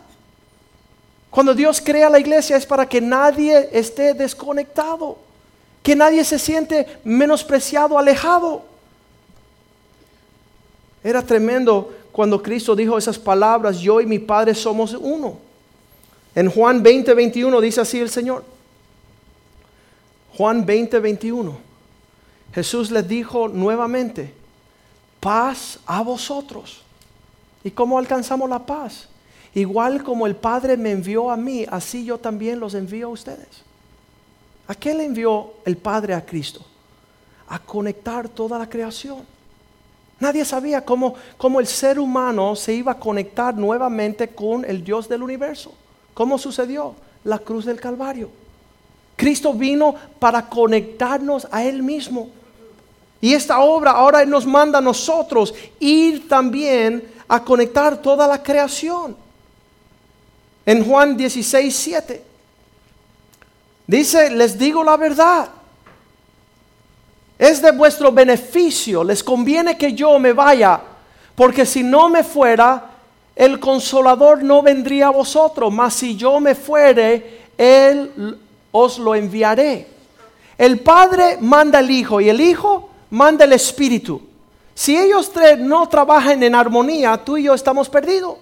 Cuando 1.29 1.53
Dios 1.53 1.82
crea 1.82 2.09
la 2.09 2.19
iglesia 2.19 2.57
es 2.57 2.65
para 2.65 2.88
que 2.88 2.99
nadie 2.99 3.69
esté 3.71 4.13
desconectado, 4.13 5.17
que 5.82 5.95
nadie 5.95 6.25
se 6.25 6.38
siente 6.38 6.99
menospreciado, 7.05 7.97
alejado. 7.97 8.70
Era 11.04 11.22
tremendo 11.22 11.93
cuando 12.12 12.41
Cristo 12.41 12.76
dijo 12.76 12.97
esas 12.97 13.18
palabras, 13.18 13.80
yo 13.80 14.02
y 14.02 14.06
mi 14.06 14.20
Padre 14.20 14.54
somos 14.54 14.93
uno. 14.93 15.38
En 16.36 16.49
Juan 16.49 16.82
20, 16.82 17.14
21 17.14 17.62
dice 17.62 17.82
así 17.82 17.99
el 17.99 18.10
Señor. 18.10 18.43
Juan 20.38 20.66
20, 20.66 20.99
21. 20.99 21.58
Jesús 22.54 22.91
les 22.91 23.08
dijo 23.08 23.47
nuevamente, 23.47 24.34
paz 25.20 25.80
a 25.86 26.02
vosotros. 26.02 26.82
¿Y 27.64 27.72
cómo 27.72 27.97
alcanzamos 27.97 28.49
la 28.49 28.60
paz? 28.66 29.08
Igual 29.54 30.04
como 30.04 30.26
el 30.28 30.36
Padre 30.36 30.78
me 30.78 30.91
envió 30.91 31.30
a 31.30 31.38
mí, 31.38 31.66
así 31.70 32.06
yo 32.06 32.18
también 32.18 32.60
los 32.60 32.74
envío 32.74 33.08
a 33.08 33.12
ustedes. 33.12 33.64
¿A 34.68 34.76
qué 34.76 34.93
le 34.93 35.06
envió 35.06 35.54
el 35.66 35.78
Padre 35.78 36.14
a 36.14 36.26
Cristo? 36.26 36.62
A 37.49 37.60
conectar 37.60 38.30
toda 38.30 38.58
la 38.58 38.70
creación. 38.70 39.20
Nadie 40.22 40.45
sabía 40.45 40.86
cómo, 40.86 41.15
cómo 41.36 41.59
el 41.59 41.65
ser 41.65 41.99
humano 41.99 42.55
se 42.55 42.74
iba 42.74 42.91
a 42.91 42.99
conectar 42.99 43.55
nuevamente 43.55 44.28
con 44.30 44.63
el 44.63 44.84
Dios 44.84 45.09
del 45.09 45.24
universo. 45.24 45.74
¿Cómo 46.13 46.38
sucedió? 46.38 46.93
La 47.24 47.39
cruz 47.39 47.65
del 47.65 47.80
Calvario. 47.80 48.30
Cristo 49.15 49.51
vino 49.51 49.95
para 50.19 50.47
conectarnos 50.47 51.47
a 51.51 51.63
Él 51.63 51.82
mismo. 51.82 52.30
Y 53.19 53.34
esta 53.34 53.61
obra 53.61 53.91
ahora 53.91 54.24
nos 54.24 54.45
manda 54.45 54.78
a 54.78 54.82
nosotros 54.82 55.55
ir 55.80 56.28
también 56.28 57.03
a 57.28 57.43
conectar 57.43 57.99
toda 57.99 58.28
la 58.28 58.43
creación. 58.43 59.17
En 60.67 60.86
Juan 60.86 61.17
16, 61.17 61.76
7. 61.76 62.24
Dice, 63.88 64.30
les 64.30 64.55
digo 64.55 64.84
la 64.84 64.97
verdad. 64.97 65.49
Es 67.41 67.59
de 67.59 67.71
vuestro 67.71 68.11
beneficio, 68.11 69.03
les 69.03 69.23
conviene 69.23 69.75
que 69.75 69.93
yo 69.93 70.19
me 70.19 70.31
vaya, 70.31 70.79
porque 71.33 71.65
si 71.65 71.81
no 71.81 72.07
me 72.07 72.23
fuera, 72.23 72.91
el 73.35 73.59
consolador 73.59 74.43
no 74.43 74.61
vendría 74.61 75.07
a 75.07 75.09
vosotros, 75.09 75.73
mas 75.73 75.95
si 75.95 76.15
yo 76.15 76.39
me 76.39 76.53
fuere, 76.53 77.47
él 77.57 78.37
os 78.71 78.99
lo 78.99 79.15
enviaré. 79.15 79.87
El 80.55 80.81
Padre 80.81 81.39
manda 81.41 81.79
al 81.79 81.89
Hijo 81.89 82.21
y 82.21 82.29
el 82.29 82.39
Hijo 82.39 82.91
manda 83.09 83.45
el 83.45 83.53
Espíritu. 83.53 84.21
Si 84.75 84.95
ellos 84.95 85.31
tres 85.31 85.57
no 85.57 85.89
trabajan 85.89 86.43
en 86.43 86.53
armonía, 86.53 87.17
tú 87.17 87.37
y 87.37 87.45
yo 87.45 87.55
estamos 87.55 87.89
perdidos. 87.89 88.37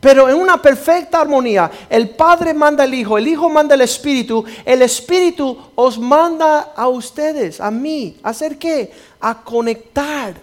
Pero 0.00 0.28
en 0.28 0.36
una 0.36 0.62
perfecta 0.62 1.20
armonía, 1.20 1.70
el 1.90 2.10
Padre 2.10 2.54
manda 2.54 2.84
al 2.84 2.94
Hijo, 2.94 3.18
el 3.18 3.26
Hijo 3.26 3.48
manda 3.48 3.74
al 3.74 3.80
Espíritu, 3.80 4.44
el 4.64 4.82
Espíritu 4.82 5.58
os 5.74 5.98
manda 5.98 6.72
a 6.76 6.88
ustedes, 6.88 7.60
a 7.60 7.70
mí, 7.70 8.16
¿a 8.22 8.28
hacer 8.30 8.58
qué? 8.58 8.92
A 9.20 9.42
conectar 9.42 10.34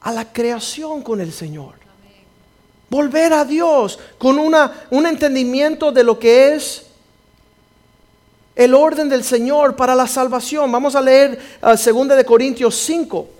a 0.00 0.12
la 0.12 0.32
creación 0.32 1.02
con 1.02 1.20
el 1.20 1.32
Señor. 1.32 1.74
Volver 2.88 3.32
a 3.32 3.44
Dios 3.44 3.98
con 4.18 4.38
una, 4.38 4.86
un 4.90 5.06
entendimiento 5.06 5.92
de 5.92 6.04
lo 6.04 6.18
que 6.18 6.54
es 6.54 6.86
el 8.54 8.74
orden 8.74 9.08
del 9.08 9.24
Señor 9.24 9.74
para 9.74 9.94
la 9.94 10.06
salvación. 10.06 10.70
Vamos 10.70 10.94
a 10.94 11.00
leer 11.00 11.40
2 11.62 11.86
uh, 11.86 12.04
de 12.04 12.24
Corintios 12.24 12.74
5. 12.76 13.39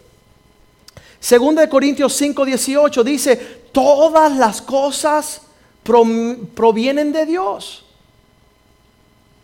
2 1.20 1.54
de 1.56 1.68
Corintios 1.68 2.14
5, 2.14 2.44
18 2.44 3.04
dice, 3.04 3.36
todas 3.72 4.34
las 4.36 4.62
cosas 4.62 5.42
provienen 5.82 7.12
de 7.12 7.26
Dios. 7.26 7.84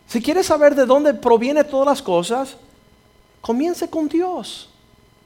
Si 0.08 0.22
quieres 0.22 0.46
saber 0.46 0.74
de 0.74 0.86
dónde 0.86 1.14
provienen 1.14 1.68
todas 1.68 1.86
las 1.86 2.02
cosas, 2.02 2.56
comience 3.40 3.90
con 3.90 4.08
Dios. 4.08 4.68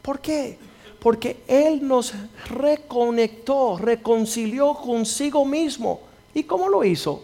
¿Por 0.02 0.20
qué? 0.20 0.58
Porque 0.98 1.42
Él 1.46 1.86
nos 1.86 2.12
reconectó, 2.48 3.78
reconcilió 3.78 4.74
consigo 4.74 5.44
mismo. 5.44 6.00
¿Y 6.34 6.44
cómo 6.44 6.68
lo 6.68 6.84
hizo? 6.84 7.22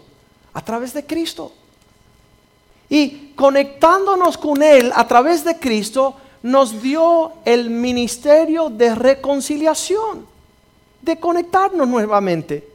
A 0.53 0.63
través 0.63 0.93
de 0.93 1.05
Cristo. 1.05 1.51
Y 2.89 3.33
conectándonos 3.35 4.37
con 4.37 4.63
Él 4.63 4.91
a 4.95 5.07
través 5.07 5.43
de 5.43 5.57
Cristo, 5.57 6.15
nos 6.47 6.81
dio 6.81 7.33
el 7.43 7.69
ministerio 7.69 8.69
de 8.69 8.95
reconciliación, 8.95 10.25
de 11.01 11.19
conectarnos 11.19 11.85
nuevamente. 11.85 12.65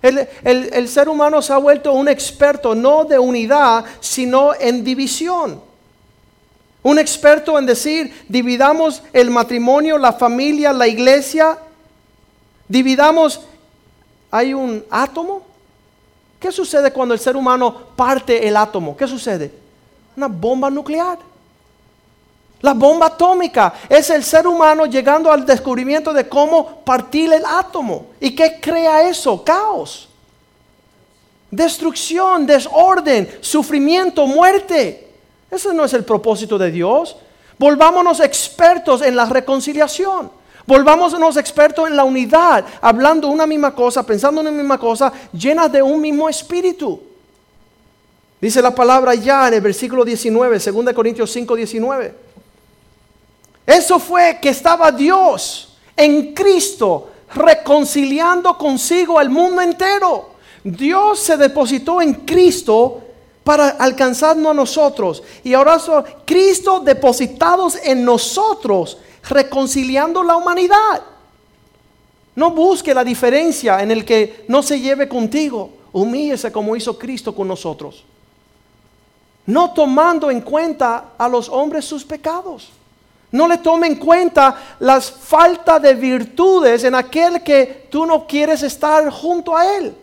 El, 0.00 0.88
ser 0.88 1.08
humano 1.08 1.42
se 1.42 1.52
ha 1.52 1.56
vuelto 1.56 1.92
un 1.92 2.06
experto 2.08 2.72
no 2.76 3.04
de 3.04 3.18
unidad, 3.18 3.84
sino 3.98 4.54
en 4.54 4.84
división. 4.84 5.60
Un 6.84 7.00
experto 7.00 7.58
en 7.58 7.66
decir, 7.66 8.14
dividamos 8.28 9.02
el 9.12 9.30
matrimonio, 9.30 9.98
la 9.98 10.12
familia, 10.12 10.72
la 10.72 10.86
iglesia, 10.86 11.58
dividamos, 12.68 13.40
hay 14.30 14.54
un 14.54 14.84
átomo. 14.88 15.42
¿Qué 16.38 16.52
sucede 16.52 16.92
cuando 16.92 17.12
el 17.12 17.18
ser 17.18 17.34
humano 17.34 17.76
parte 17.96 18.46
el 18.46 18.56
átomo? 18.56 18.96
¿Qué 18.96 19.08
sucede? 19.08 19.50
Una 20.16 20.28
bomba 20.28 20.70
nuclear. 20.70 21.18
La 22.62 22.72
bomba 22.72 23.06
atómica 23.06 23.74
es 23.88 24.08
el 24.10 24.24
ser 24.24 24.46
humano 24.46 24.86
llegando 24.86 25.30
al 25.30 25.44
descubrimiento 25.44 26.12
de 26.12 26.28
cómo 26.28 26.80
partir 26.84 27.32
el 27.32 27.44
átomo. 27.44 28.06
¿Y 28.18 28.34
qué 28.34 28.58
crea 28.60 29.08
eso? 29.08 29.44
Caos. 29.44 30.08
Destrucción, 31.50 32.46
desorden, 32.46 33.38
sufrimiento, 33.40 34.26
muerte. 34.26 35.12
Ese 35.50 35.72
no 35.74 35.84
es 35.84 35.92
el 35.92 36.04
propósito 36.04 36.56
de 36.58 36.70
Dios. 36.70 37.16
Volvámonos 37.58 38.20
expertos 38.20 39.02
en 39.02 39.16
la 39.16 39.26
reconciliación. 39.26 40.30
Volvámonos 40.66 41.36
expertos 41.36 41.88
en 41.88 41.94
la 41.94 42.02
unidad, 42.02 42.64
hablando 42.80 43.28
una 43.28 43.46
misma 43.46 43.72
cosa, 43.72 44.04
pensando 44.04 44.40
una 44.40 44.50
misma 44.50 44.78
cosa, 44.78 45.12
llenas 45.32 45.70
de 45.70 45.80
un 45.80 46.00
mismo 46.00 46.28
espíritu. 46.28 47.00
Dice 48.40 48.60
la 48.60 48.74
palabra 48.74 49.14
ya 49.14 49.46
en 49.46 49.54
el 49.54 49.60
versículo 49.60 50.04
19, 50.04 50.58
2 50.58 50.92
Corintios 50.92 51.30
5, 51.30 51.54
19. 51.54 52.25
Eso 53.66 53.98
fue 53.98 54.38
que 54.40 54.50
estaba 54.50 54.92
Dios 54.92 55.74
en 55.96 56.32
Cristo 56.32 57.10
reconciliando 57.34 58.56
consigo 58.56 59.18
al 59.18 59.28
mundo 59.28 59.60
entero. 59.60 60.30
Dios 60.62 61.18
se 61.18 61.36
depositó 61.36 62.00
en 62.00 62.14
Cristo 62.14 63.02
para 63.42 63.70
alcanzarnos 63.70 64.50
a 64.50 64.54
nosotros. 64.54 65.22
Y 65.44 65.54
ahora 65.54 65.78
son 65.78 66.04
Cristo 66.24 66.80
depositados 66.80 67.78
en 67.82 68.04
nosotros, 68.04 68.98
reconciliando 69.28 70.22
la 70.22 70.36
humanidad. 70.36 71.02
No 72.34 72.50
busque 72.50 72.94
la 72.94 73.02
diferencia 73.02 73.82
en 73.82 73.90
el 73.90 74.04
que 74.04 74.44
no 74.48 74.62
se 74.62 74.80
lleve 74.80 75.08
contigo. 75.08 75.70
Humíllese 75.92 76.52
como 76.52 76.76
hizo 76.76 76.98
Cristo 76.98 77.34
con 77.34 77.48
nosotros. 77.48 78.04
No 79.46 79.72
tomando 79.72 80.30
en 80.30 80.40
cuenta 80.40 81.12
a 81.16 81.28
los 81.28 81.48
hombres 81.48 81.84
sus 81.84 82.04
pecados. 82.04 82.70
No 83.32 83.48
le 83.48 83.58
tome 83.58 83.88
en 83.88 83.96
cuenta 83.96 84.76
las 84.78 85.10
faltas 85.10 85.82
de 85.82 85.94
virtudes 85.94 86.84
en 86.84 86.94
aquel 86.94 87.42
que 87.42 87.88
tú 87.90 88.06
no 88.06 88.26
quieres 88.26 88.62
estar 88.62 89.10
junto 89.10 89.56
a 89.56 89.76
él. 89.76 89.94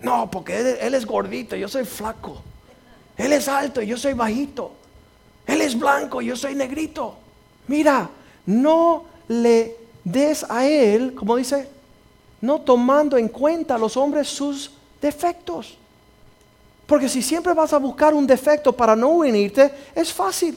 No, 0.00 0.30
porque 0.30 0.78
él, 0.80 0.94
es 0.94 1.04
gordito, 1.04 1.56
yo 1.56 1.68
soy 1.68 1.84
flaco. 1.84 2.40
Él 3.16 3.32
es 3.32 3.48
alto, 3.48 3.82
yo 3.82 3.96
soy 3.96 4.14
bajito. 4.14 4.72
Él 5.46 5.60
es 5.60 5.78
blanco, 5.78 6.20
yo 6.22 6.36
soy 6.36 6.54
negrito. 6.54 7.16
Mira, 7.66 8.08
no 8.46 9.04
le 9.26 9.76
des 10.04 10.46
a 10.48 10.66
él, 10.66 11.14
como 11.14 11.36
dice, 11.36 11.68
no 12.40 12.60
tomando 12.60 13.16
en 13.16 13.28
cuenta 13.28 13.74
a 13.74 13.78
los 13.78 13.96
hombres 13.96 14.28
sus 14.28 14.70
defectos. 15.02 15.76
Porque 16.86 17.08
si 17.08 17.20
siempre 17.20 17.52
vas 17.52 17.72
a 17.72 17.78
buscar 17.78 18.14
un 18.14 18.26
defecto 18.26 18.72
para 18.72 18.94
no 18.94 19.08
unirte, 19.10 19.70
es 19.94 20.12
fácil. 20.12 20.56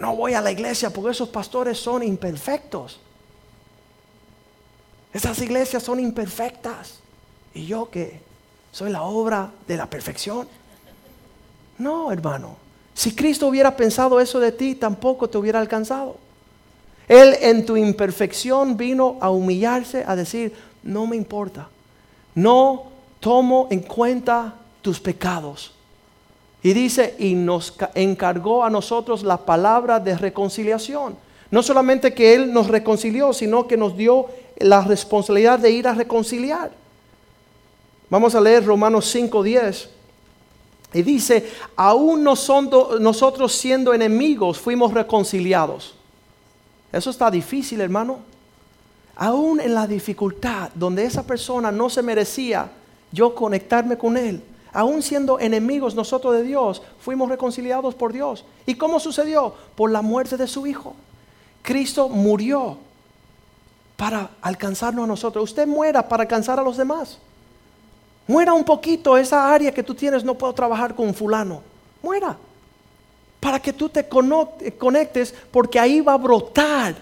No 0.00 0.16
voy 0.16 0.32
a 0.32 0.40
la 0.40 0.50
iglesia 0.50 0.90
porque 0.90 1.10
esos 1.10 1.28
pastores 1.28 1.78
son 1.78 2.02
imperfectos. 2.02 2.98
Esas 5.12 5.38
iglesias 5.42 5.82
son 5.82 6.00
imperfectas. 6.00 7.00
Y 7.52 7.66
yo 7.66 7.90
que 7.90 8.18
soy 8.72 8.90
la 8.90 9.02
obra 9.02 9.50
de 9.68 9.76
la 9.76 9.88
perfección. 9.88 10.48
No, 11.76 12.10
hermano. 12.10 12.56
Si 12.94 13.14
Cristo 13.14 13.46
hubiera 13.46 13.76
pensado 13.76 14.20
eso 14.20 14.40
de 14.40 14.52
ti, 14.52 14.74
tampoco 14.74 15.28
te 15.28 15.36
hubiera 15.36 15.60
alcanzado. 15.60 16.16
Él 17.06 17.36
en 17.40 17.66
tu 17.66 17.76
imperfección 17.76 18.78
vino 18.78 19.18
a 19.20 19.30
humillarse, 19.30 20.04
a 20.06 20.16
decir, 20.16 20.54
no 20.82 21.06
me 21.06 21.16
importa, 21.16 21.68
no 22.34 22.84
tomo 23.20 23.68
en 23.70 23.80
cuenta 23.80 24.54
tus 24.80 24.98
pecados. 24.98 25.74
Y 26.62 26.72
dice, 26.72 27.14
y 27.18 27.34
nos 27.34 27.74
encargó 27.94 28.64
a 28.64 28.70
nosotros 28.70 29.22
la 29.22 29.38
palabra 29.38 29.98
de 29.98 30.16
reconciliación. 30.16 31.16
No 31.50 31.62
solamente 31.62 32.12
que 32.14 32.34
Él 32.34 32.52
nos 32.52 32.68
reconcilió, 32.68 33.32
sino 33.32 33.66
que 33.66 33.76
nos 33.76 33.96
dio 33.96 34.26
la 34.58 34.82
responsabilidad 34.82 35.58
de 35.58 35.70
ir 35.70 35.88
a 35.88 35.94
reconciliar. 35.94 36.70
Vamos 38.10 38.34
a 38.34 38.40
leer 38.40 38.64
Romanos 38.64 39.14
5.10. 39.14 39.88
Y 40.92 41.02
dice, 41.02 41.48
aún 41.76 42.24
nosotros 42.24 43.52
siendo 43.52 43.94
enemigos 43.94 44.58
fuimos 44.58 44.92
reconciliados. 44.92 45.94
Eso 46.92 47.10
está 47.10 47.30
difícil, 47.30 47.80
hermano. 47.80 48.18
Aún 49.16 49.60
en 49.60 49.74
la 49.74 49.86
dificultad 49.86 50.70
donde 50.74 51.04
esa 51.04 51.22
persona 51.22 51.70
no 51.70 51.88
se 51.88 52.02
merecía 52.02 52.70
yo 53.12 53.34
conectarme 53.34 53.96
con 53.96 54.16
él, 54.16 54.42
aún 54.72 55.02
siendo 55.02 55.38
enemigos 55.38 55.94
nosotros 55.94 56.34
de 56.34 56.42
Dios, 56.42 56.82
fuimos 57.00 57.28
reconciliados 57.28 57.94
por 57.94 58.12
Dios. 58.12 58.44
¿Y 58.66 58.74
cómo 58.74 59.00
sucedió? 59.00 59.54
Por 59.74 59.90
la 59.90 60.02
muerte 60.02 60.36
de 60.36 60.46
su 60.46 60.66
Hijo. 60.66 60.94
Cristo 61.62 62.08
murió 62.08 62.78
para 63.96 64.30
alcanzarnos 64.40 65.04
a 65.04 65.08
nosotros. 65.08 65.50
Usted 65.50 65.66
muera 65.66 66.08
para 66.08 66.22
alcanzar 66.22 66.58
a 66.58 66.62
los 66.62 66.76
demás. 66.76 67.18
Muera 68.26 68.52
un 68.54 68.64
poquito 68.64 69.16
esa 69.16 69.52
área 69.52 69.72
que 69.74 69.82
tú 69.82 69.94
tienes, 69.94 70.24
no 70.24 70.34
puedo 70.34 70.52
trabajar 70.52 70.94
con 70.94 71.12
fulano. 71.12 71.62
Muera. 72.02 72.36
Para 73.40 73.60
que 73.60 73.72
tú 73.72 73.88
te 73.88 74.08
conectes 74.08 75.34
porque 75.50 75.78
ahí 75.78 76.00
va 76.00 76.14
a 76.14 76.18
brotar 76.18 76.94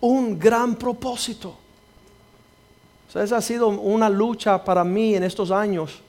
un 0.00 0.38
gran 0.38 0.74
propósito. 0.74 1.54
esa 3.14 3.36
ha 3.36 3.40
sido 3.40 3.68
una 3.68 4.10
lucha 4.10 4.62
para 4.62 4.84
mí 4.84 5.14
en 5.14 5.22
estos 5.22 5.50
años. 5.50 6.02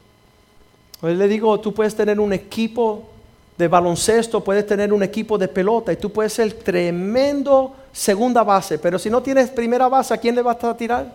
Hoy 1.02 1.16
le 1.16 1.28
digo, 1.28 1.60
tú 1.60 1.74
puedes 1.74 1.96
tener 1.96 2.20
un 2.20 2.34
equipo 2.34 3.10
de 3.58 3.68
baloncesto, 3.68 4.44
puedes 4.44 4.66
tener 4.66 4.92
un 4.92 5.04
equipo 5.04 5.38
de 5.38 5.48
pelota 5.48 5.94
y 5.94 5.98
tú 5.98 6.12
puedes 6.12 6.34
ser 6.34 6.54
tremendo 6.54 7.76
segunda 7.92 8.44
base, 8.44 8.78
pero 8.78 9.00
si 9.00 9.10
no 9.10 9.22
tienes 9.22 9.50
primera 9.50 9.88
base, 9.88 10.14
¿a 10.14 10.18
quién 10.18 10.36
le 10.36 10.42
vas 10.42 10.62
a 10.64 10.76
tirar? 10.76 11.14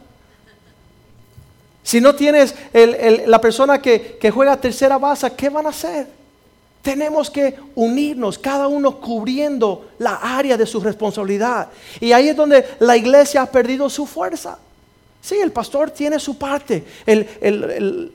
Si 1.83 2.01
no 2.01 2.15
tienes 2.15 2.55
la 3.27 3.41
persona 3.41 3.81
que 3.81 4.31
juega 4.33 4.57
tercera 4.57 4.97
base, 4.99 5.31
¿qué 5.33 5.49
van 5.49 5.67
a 5.67 5.71
hacer? 5.71 6.07
Tenemos 6.83 7.31
que 7.31 7.59
unirnos, 7.75 8.39
cada 8.39 8.67
uno 8.67 8.97
cubriendo 9.01 9.91
la 9.99 10.15
área 10.15 10.57
de 10.57 10.65
su 10.65 10.81
responsabilidad. 10.81 11.69
Y 12.01 12.13
ahí 12.13 12.29
es 12.29 12.37
donde 12.37 12.67
la 12.79 12.97
iglesia 12.97 13.43
ha 13.43 13.47
perdido 13.47 13.91
su 13.91 14.07
fuerza. 14.07 14.59
Sí, 15.23 15.37
el 15.37 15.53
pastor 15.53 15.91
tiene 15.91 16.19
su 16.19 16.39
parte, 16.39 16.85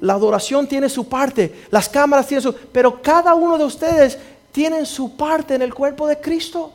la 0.01 0.13
adoración 0.13 0.67
tiene 0.67 0.89
su 0.89 1.07
parte, 1.07 1.65
las 1.69 1.87
cámaras 1.87 2.27
tienen 2.27 2.41
su... 2.41 2.53
Pero 2.53 3.01
cada 3.01 3.35
uno 3.35 3.57
de 3.57 3.63
ustedes 3.63 4.17
tiene 4.51 4.85
su 4.85 5.15
parte 5.15 5.53
en 5.53 5.61
el 5.61 5.73
cuerpo 5.73 6.07
de 6.07 6.19
Cristo. 6.19 6.71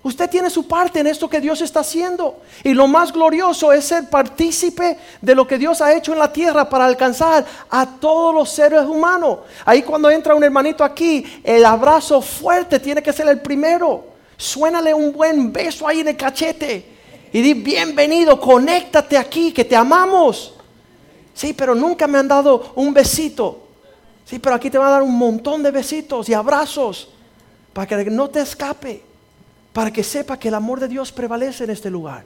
Usted 0.00 0.30
tiene 0.30 0.48
su 0.48 0.68
parte 0.68 1.00
en 1.00 1.08
esto 1.08 1.28
que 1.28 1.40
Dios 1.40 1.60
está 1.60 1.80
haciendo. 1.80 2.40
Y 2.62 2.72
lo 2.72 2.86
más 2.86 3.12
glorioso 3.12 3.72
es 3.72 3.84
ser 3.84 4.08
partícipe 4.08 4.96
de 5.20 5.34
lo 5.34 5.46
que 5.46 5.58
Dios 5.58 5.80
ha 5.80 5.92
hecho 5.92 6.12
en 6.12 6.20
la 6.20 6.32
tierra 6.32 6.68
para 6.68 6.84
alcanzar 6.86 7.44
a 7.68 7.84
todos 7.84 8.32
los 8.32 8.48
seres 8.50 8.82
humanos. 8.82 9.40
Ahí 9.64 9.82
cuando 9.82 10.08
entra 10.08 10.36
un 10.36 10.44
hermanito 10.44 10.84
aquí, 10.84 11.24
el 11.42 11.64
abrazo 11.64 12.22
fuerte 12.22 12.78
tiene 12.78 13.02
que 13.02 13.12
ser 13.12 13.28
el 13.28 13.40
primero. 13.40 14.04
Suénale 14.36 14.94
un 14.94 15.12
buen 15.12 15.52
beso 15.52 15.86
ahí 15.88 16.00
en 16.00 16.08
el 16.08 16.16
cachete. 16.16 16.97
Y 17.32 17.42
di, 17.42 17.54
bienvenido, 17.54 18.40
conéctate 18.40 19.16
aquí, 19.16 19.52
que 19.52 19.64
te 19.64 19.76
amamos. 19.76 20.54
Sí, 21.34 21.52
pero 21.52 21.74
nunca 21.74 22.06
me 22.06 22.18
han 22.18 22.28
dado 22.28 22.72
un 22.74 22.92
besito. 22.92 23.66
Sí, 24.24 24.38
pero 24.38 24.54
aquí 24.54 24.70
te 24.70 24.78
van 24.78 24.88
a 24.88 24.92
dar 24.92 25.02
un 25.02 25.16
montón 25.16 25.62
de 25.62 25.70
besitos 25.70 26.28
y 26.28 26.34
abrazos 26.34 27.08
para 27.72 27.86
que 27.86 28.10
no 28.10 28.28
te 28.28 28.40
escape 28.40 29.08
para 29.78 29.92
que 29.92 30.02
sepa 30.02 30.36
que 30.36 30.48
el 30.48 30.54
amor 30.54 30.80
de 30.80 30.88
Dios 30.88 31.12
prevalece 31.12 31.62
en 31.62 31.70
este 31.70 31.88
lugar. 31.88 32.24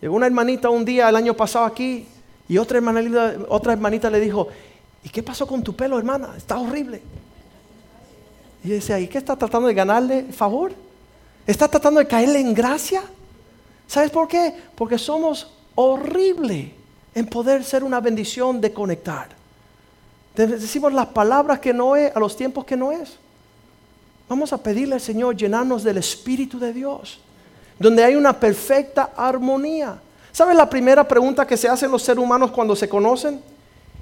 Llegó 0.00 0.16
una 0.16 0.26
hermanita 0.26 0.68
un 0.68 0.84
día 0.84 1.08
el 1.08 1.14
año 1.14 1.34
pasado 1.34 1.64
aquí 1.64 2.08
y 2.48 2.58
otra 2.58 2.78
hermanita, 2.78 3.36
otra 3.48 3.72
hermanita 3.72 4.10
le 4.10 4.18
dijo, 4.18 4.48
¿y 5.04 5.10
qué 5.10 5.22
pasó 5.22 5.46
con 5.46 5.62
tu 5.62 5.76
pelo, 5.76 5.96
hermana? 5.96 6.34
Está 6.36 6.58
horrible. 6.58 7.02
Y 8.64 8.68
yo 8.68 8.74
decía, 8.74 8.98
¿y 8.98 9.06
qué 9.06 9.18
está 9.18 9.36
tratando 9.36 9.68
de 9.68 9.74
ganarle 9.74 10.24
favor? 10.32 10.72
¿Está 11.46 11.68
tratando 11.68 12.00
de 12.00 12.08
caerle 12.08 12.40
en 12.40 12.52
gracia? 12.52 13.02
¿Sabes 13.86 14.10
por 14.10 14.28
qué? 14.28 14.54
Porque 14.74 14.98
somos 14.98 15.52
horrible 15.74 16.74
en 17.14 17.26
poder 17.26 17.64
ser 17.64 17.84
una 17.84 18.00
bendición 18.00 18.60
de 18.60 18.72
conectar. 18.72 19.28
Decimos 20.34 20.92
las 20.92 21.06
palabras 21.06 21.60
que 21.60 21.72
no 21.72 21.94
es 21.94 22.14
a 22.14 22.18
los 22.18 22.36
tiempos 22.36 22.64
que 22.64 22.76
no 22.76 22.90
es. 22.90 23.16
Vamos 24.28 24.52
a 24.52 24.58
pedirle 24.58 24.94
al 24.94 25.00
Señor 25.00 25.36
llenarnos 25.36 25.84
del 25.84 25.98
Espíritu 25.98 26.58
de 26.58 26.72
Dios, 26.72 27.20
donde 27.78 28.02
hay 28.02 28.16
una 28.16 28.38
perfecta 28.38 29.10
armonía. 29.16 30.00
¿Sabes 30.32 30.56
la 30.56 30.68
primera 30.68 31.06
pregunta 31.06 31.46
que 31.46 31.56
se 31.56 31.68
hacen 31.68 31.90
los 31.90 32.02
seres 32.02 32.22
humanos 32.22 32.50
cuando 32.50 32.74
se 32.74 32.88
conocen? 32.88 33.40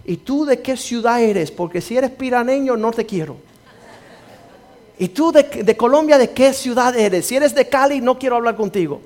¿Y 0.04 0.16
tú 0.16 0.44
de 0.44 0.60
qué 0.62 0.76
ciudad 0.76 1.20
eres? 1.20 1.50
Porque 1.50 1.80
si 1.80 1.96
eres 1.96 2.10
piraneño 2.10 2.76
no 2.76 2.90
te 2.92 3.04
quiero. 3.04 3.36
¿Y 4.98 5.08
tú 5.08 5.32
de, 5.32 5.76
Colombia 5.76 6.16
de 6.16 6.30
qué 6.30 6.52
ciudad 6.52 6.96
eres? 6.96 7.26
Si 7.26 7.36
eres 7.36 7.54
de 7.54 7.68
Cali 7.68 8.00
no 8.00 8.18
quiero 8.18 8.36
hablar 8.36 8.56
contigo. 8.56 9.00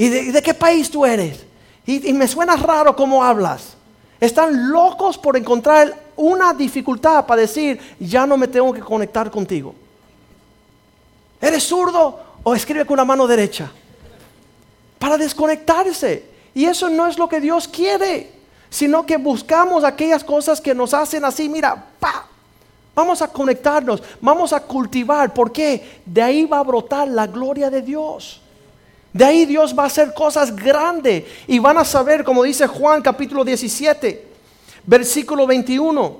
¿Y 0.00 0.08
de, 0.08 0.40
qué 0.40 0.54
país 0.54 0.90
tú 0.90 1.04
eres? 1.04 1.44
Y, 1.84 2.14
me 2.14 2.26
suena 2.26 2.56
raro 2.56 2.96
cómo 2.96 3.22
hablas. 3.22 3.74
Están 4.18 4.70
locos 4.70 5.18
por 5.18 5.36
encontrar 5.36 5.94
una 6.16 6.54
dificultad 6.54 7.26
para 7.26 7.42
decir, 7.42 7.78
ya 8.00 8.26
no 8.26 8.38
me 8.38 8.48
tengo 8.48 8.72
que 8.72 8.80
conectar 8.80 9.30
contigo. 9.30 9.74
¿Eres 11.38 11.64
zurdo 11.64 12.18
o 12.42 12.54
escribe 12.54 12.86
con 12.86 12.96
la 12.96 13.04
mano 13.04 13.26
derecha? 13.26 13.70
Para 14.98 15.18
desconectarse. 15.18 16.24
Y 16.54 16.64
eso 16.64 16.88
no 16.88 17.06
es 17.06 17.18
lo 17.18 17.28
que 17.28 17.38
Dios 17.38 17.68
quiere, 17.68 18.32
sino 18.70 19.04
que 19.04 19.18
buscamos 19.18 19.84
aquellas 19.84 20.24
cosas 20.24 20.62
que 20.62 20.74
nos 20.74 20.94
hacen 20.94 21.26
así, 21.26 21.46
mira, 21.46 21.76
pa, 21.98 22.24
vamos 22.94 23.20
a 23.20 23.28
conectarnos, 23.28 24.02
vamos 24.18 24.54
a 24.54 24.60
cultivar. 24.60 25.34
¿Por 25.34 25.52
qué? 25.52 26.00
De 26.06 26.22
ahí 26.22 26.46
va 26.46 26.60
a 26.60 26.64
brotar 26.64 27.06
la 27.06 27.26
gloria 27.26 27.68
de 27.68 27.82
Dios. 27.82 28.39
De 29.12 29.24
ahí 29.24 29.44
Dios 29.44 29.76
va 29.76 29.84
a 29.84 29.86
hacer 29.86 30.14
cosas 30.14 30.54
grandes 30.54 31.24
y 31.46 31.58
van 31.58 31.78
a 31.78 31.84
saber, 31.84 32.22
como 32.22 32.44
dice 32.44 32.66
Juan 32.66 33.02
capítulo 33.02 33.44
17, 33.44 34.28
versículo 34.86 35.46
21. 35.46 36.16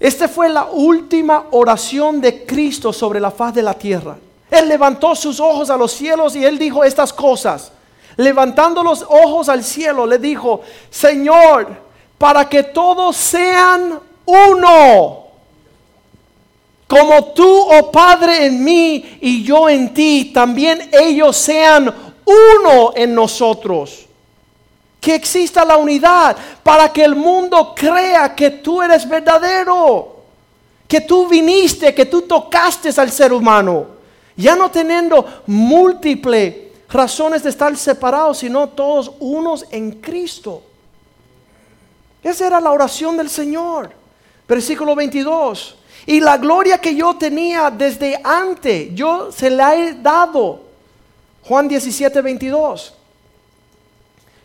Esta 0.00 0.28
fue 0.28 0.48
la 0.48 0.66
última 0.66 1.46
oración 1.50 2.20
de 2.20 2.44
Cristo 2.44 2.92
sobre 2.92 3.20
la 3.20 3.30
faz 3.30 3.54
de 3.54 3.62
la 3.62 3.74
tierra. 3.74 4.16
Él 4.50 4.68
levantó 4.68 5.14
sus 5.14 5.40
ojos 5.40 5.70
a 5.70 5.76
los 5.76 5.92
cielos 5.92 6.34
y 6.36 6.44
él 6.44 6.58
dijo 6.58 6.84
estas 6.84 7.12
cosas. 7.12 7.72
Levantando 8.16 8.82
los 8.82 9.02
ojos 9.02 9.48
al 9.48 9.62
cielo, 9.62 10.06
le 10.06 10.18
dijo, 10.18 10.62
Señor, 10.90 11.68
para 12.16 12.48
que 12.48 12.64
todos 12.64 13.16
sean 13.16 14.00
uno, 14.24 15.27
como 16.88 17.26
tú, 17.26 17.46
oh 17.46 17.92
Padre, 17.92 18.46
en 18.46 18.64
mí 18.64 19.18
y 19.20 19.44
yo 19.44 19.68
en 19.68 19.92
ti, 19.92 20.32
también 20.34 20.88
ellos 20.90 21.36
sean 21.36 21.94
uno 22.24 22.92
en 22.96 23.14
nosotros 23.14 24.06
que 25.00 25.14
exista 25.14 25.64
la 25.64 25.76
unidad 25.76 26.36
para 26.62 26.92
que 26.92 27.04
el 27.04 27.14
mundo 27.14 27.74
crea 27.76 28.34
que 28.34 28.50
tú 28.50 28.82
eres 28.82 29.08
verdadero, 29.08 30.16
que 30.88 31.02
tú 31.02 31.28
viniste, 31.28 31.94
que 31.94 32.06
tú 32.06 32.22
tocaste 32.22 32.90
al 32.96 33.10
ser 33.12 33.32
humano, 33.32 33.86
ya 34.34 34.56
no 34.56 34.70
teniendo 34.70 35.42
múltiples 35.46 36.54
razones 36.88 37.42
de 37.42 37.50
estar 37.50 37.76
separados, 37.76 38.38
sino 38.38 38.68
todos 38.70 39.12
unos 39.20 39.66
en 39.70 39.92
Cristo. 40.00 40.62
Esa 42.22 42.46
era 42.46 42.60
la 42.60 42.70
oración 42.70 43.16
del 43.16 43.28
Señor. 43.28 43.90
Versículo 44.48 44.96
22. 44.96 45.77
Y 46.08 46.20
la 46.20 46.38
gloria 46.38 46.78
que 46.78 46.94
yo 46.94 47.16
tenía 47.16 47.70
desde 47.70 48.18
antes, 48.24 48.94
yo 48.94 49.30
se 49.30 49.50
la 49.50 49.76
he 49.76 49.92
dado. 49.92 50.62
Juan 51.42 51.68
17, 51.68 52.22
22. 52.22 52.94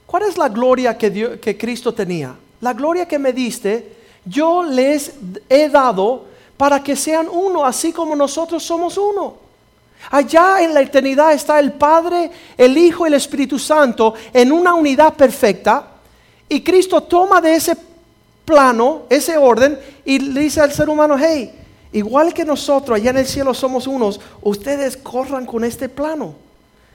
¿Cuál 0.05 0.24
es 0.24 0.38
la 0.38 0.49
gloria 0.49 0.97
que, 0.97 1.39
que 1.39 1.57
Cristo 1.57 1.93
tenía? 1.93 2.36
La 2.59 2.74
gloria 2.74 3.07
que 3.07 3.18
me 3.18 3.32
diste, 3.32 3.95
yo 4.26 4.61
les 4.61 5.14
he 5.47 5.70
dado 5.70 6.26
para 6.57 6.84
que 6.84 6.97
sean 6.97 7.30
uno, 7.32 7.66
así 7.66 7.93
como 7.93 8.14
nosotros 8.14 8.61
somos 8.61 8.97
uno. 8.97 9.36
Allá 10.11 10.61
en 10.61 10.74
la 10.74 10.82
eternidad 10.82 11.32
está 11.32 11.61
el 11.61 11.72
Padre, 11.72 12.30
el 12.57 12.78
Hijo 12.78 13.05
y 13.05 13.07
el 13.07 13.14
Espíritu 13.14 13.57
Santo 13.57 14.16
en 14.34 14.51
una 14.51 14.74
unidad 14.74 15.14
perfecta. 15.14 15.88
Y 16.49 16.61
Cristo 16.61 17.03
toma 17.03 17.39
de 17.39 17.55
ese 17.55 17.78
plano, 18.45 19.03
ese 19.09 19.37
orden, 19.37 19.79
y 20.05 20.19
le 20.19 20.41
dice 20.41 20.61
al 20.61 20.71
ser 20.71 20.89
humano, 20.89 21.15
hey, 21.19 21.53
igual 21.91 22.33
que 22.33 22.45
nosotros 22.45 22.97
allá 22.97 23.11
en 23.11 23.17
el 23.17 23.27
cielo 23.27 23.53
somos 23.53 23.87
unos, 23.87 24.19
ustedes 24.41 24.97
corran 24.97 25.45
con 25.45 25.63
este 25.63 25.89
plano, 25.89 26.35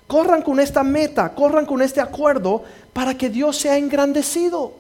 corran 0.06 0.42
con 0.42 0.60
esta 0.60 0.82
meta, 0.82 1.34
corran 1.34 1.66
con 1.66 1.82
este 1.82 2.00
acuerdo 2.00 2.64
para 2.92 3.16
que 3.16 3.30
Dios 3.30 3.56
sea 3.56 3.76
engrandecido. 3.76 4.72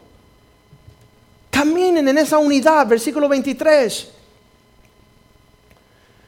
Caminen 1.50 2.06
en 2.08 2.18
esa 2.18 2.38
unidad, 2.38 2.86
versículo 2.86 3.28
23. 3.28 4.10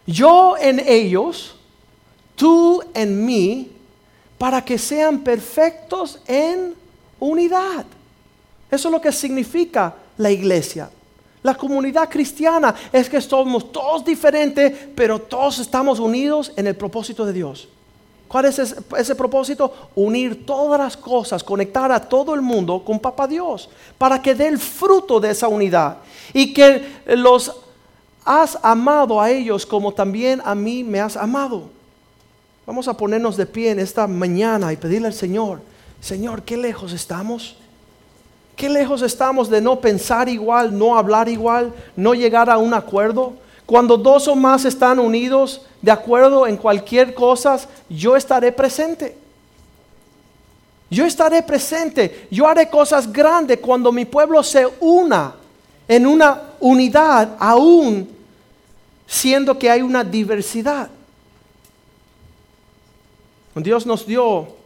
Yo 0.07 0.57
en 0.59 0.81
ellos, 0.81 1.55
tú 2.35 2.83
en 2.95 3.25
mí, 3.25 3.71
para 4.39 4.65
que 4.65 4.79
sean 4.79 5.21
perfectos 5.21 6.19
en 6.27 6.75
unidad. 7.19 7.85
Eso 8.71 8.89
es 8.89 8.93
lo 8.93 9.01
que 9.01 9.13
significa 9.13 9.95
la 10.21 10.31
iglesia. 10.31 10.91
La 11.43 11.55
comunidad 11.55 12.09
cristiana 12.09 12.75
es 12.93 13.09
que 13.09 13.21
somos 13.21 13.73
todos 13.73 14.05
diferentes, 14.05 14.73
pero 14.95 15.19
todos 15.19 15.59
estamos 15.59 15.99
unidos 15.99 16.53
en 16.57 16.67
el 16.67 16.77
propósito 16.77 17.25
de 17.25 17.33
Dios. 17.33 17.69
¿Cuál 18.29 18.45
es 18.45 18.59
ese, 18.59 19.15
propósito? 19.15 19.73
Unir 19.95 20.45
todas 20.47 20.79
las 20.79 20.97
cosas, 20.97 21.43
conectar 21.43 21.91
a 21.91 21.99
todo 21.99 22.35
el 22.35 22.43
mundo 22.43 22.85
con 22.85 23.01
Papá 23.01 23.27
Dios, 23.27 23.71
para 23.99 24.21
que 24.21 24.35
dé 24.35 24.49
el 24.49 24.59
fruto 24.59 25.19
de 25.19 25.31
esa 25.31 25.49
unidad 25.49 25.97
y 26.33 26.53
que 26.53 27.01
los 27.07 27.57
has 28.25 28.59
amado 28.63 29.21
a 29.21 29.31
ellos 29.31 29.65
como 29.65 29.93
también 29.93 30.43
a 30.45 30.55
mí 30.55 30.85
me 30.85 31.01
has 31.01 31.17
amado. 31.17 31.71
Vamos 32.67 32.87
a 32.87 32.97
ponernos 32.97 33.37
de 33.37 33.47
pie 33.47 33.71
en 33.71 33.81
esta 33.81 34.07
mañana 34.07 34.73
y 34.73 34.77
pedirle 34.77 35.09
al 35.09 35.15
Señor, 35.15 35.63
Señor, 36.01 36.43
qué 36.43 36.57
lejos 36.57 36.93
estamos. 36.93 37.57
Qué 38.61 38.69
lejos 38.69 39.01
estamos 39.01 39.49
de 39.49 39.59
no 39.59 39.81
pensar 39.81 40.29
igual, 40.29 40.77
no 40.77 40.95
hablar 40.95 41.31
igual, 41.31 41.73
no 41.97 42.13
llegar 42.13 42.51
a 42.51 42.59
un 42.59 42.75
acuerdo. 42.75 43.33
Cuando 43.65 43.97
dos 43.97 44.29
o 44.29 44.37
más 44.37 44.67
están 44.67 44.99
unidos 44.99 45.63
de 45.81 45.91
acuerdo 45.91 46.47
en 46.47 46.59
cualquier 46.59 47.15
cosa, 47.15 47.59
yo 47.89 48.17
estaré 48.17 48.53
presente. 48.53 49.17
Yo 50.91 51.07
estaré 51.07 51.43
presente. 51.43 52.29
Yo 52.31 52.47
haré 52.47 52.69
cosas 52.69 53.11
grandes 53.11 53.61
cuando 53.61 53.91
mi 53.93 54.05
pueblo 54.05 54.43
se 54.43 54.69
una 54.81 55.37
en 55.89 56.07
una 56.07 56.43
unidad, 56.61 57.37
aún 57.39 58.11
siendo 59.07 59.59
que 59.59 59.71
hay 59.71 59.81
una 59.81 60.05
diversidad. 60.05 60.91
Dios 63.55 63.87
nos 63.87 64.07
dio 64.07 64.60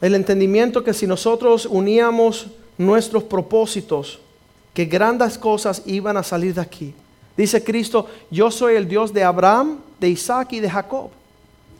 el 0.00 0.14
entendimiento 0.14 0.84
que 0.84 0.94
si 0.94 1.06
nosotros 1.06 1.66
uníamos 1.66 2.48
nuestros 2.78 3.24
propósitos, 3.24 4.20
que 4.74 4.84
grandes 4.84 5.38
cosas 5.38 5.82
iban 5.86 6.16
a 6.16 6.22
salir 6.22 6.54
de 6.54 6.60
aquí. 6.60 6.94
Dice 7.36 7.64
Cristo, 7.64 8.06
yo 8.30 8.50
soy 8.50 8.76
el 8.76 8.86
Dios 8.86 9.12
de 9.12 9.24
Abraham, 9.24 9.78
de 9.98 10.10
Isaac 10.10 10.52
y 10.52 10.60
de 10.60 10.70
Jacob. 10.70 11.10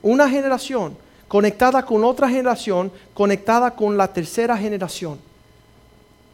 Una 0.02 0.28
generación 0.28 0.96
conectada 1.28 1.84
con 1.84 2.04
otra 2.04 2.28
generación, 2.28 2.90
conectada 3.12 3.70
con 3.72 3.96
la 3.96 4.12
tercera 4.12 4.56
generación. 4.56 5.18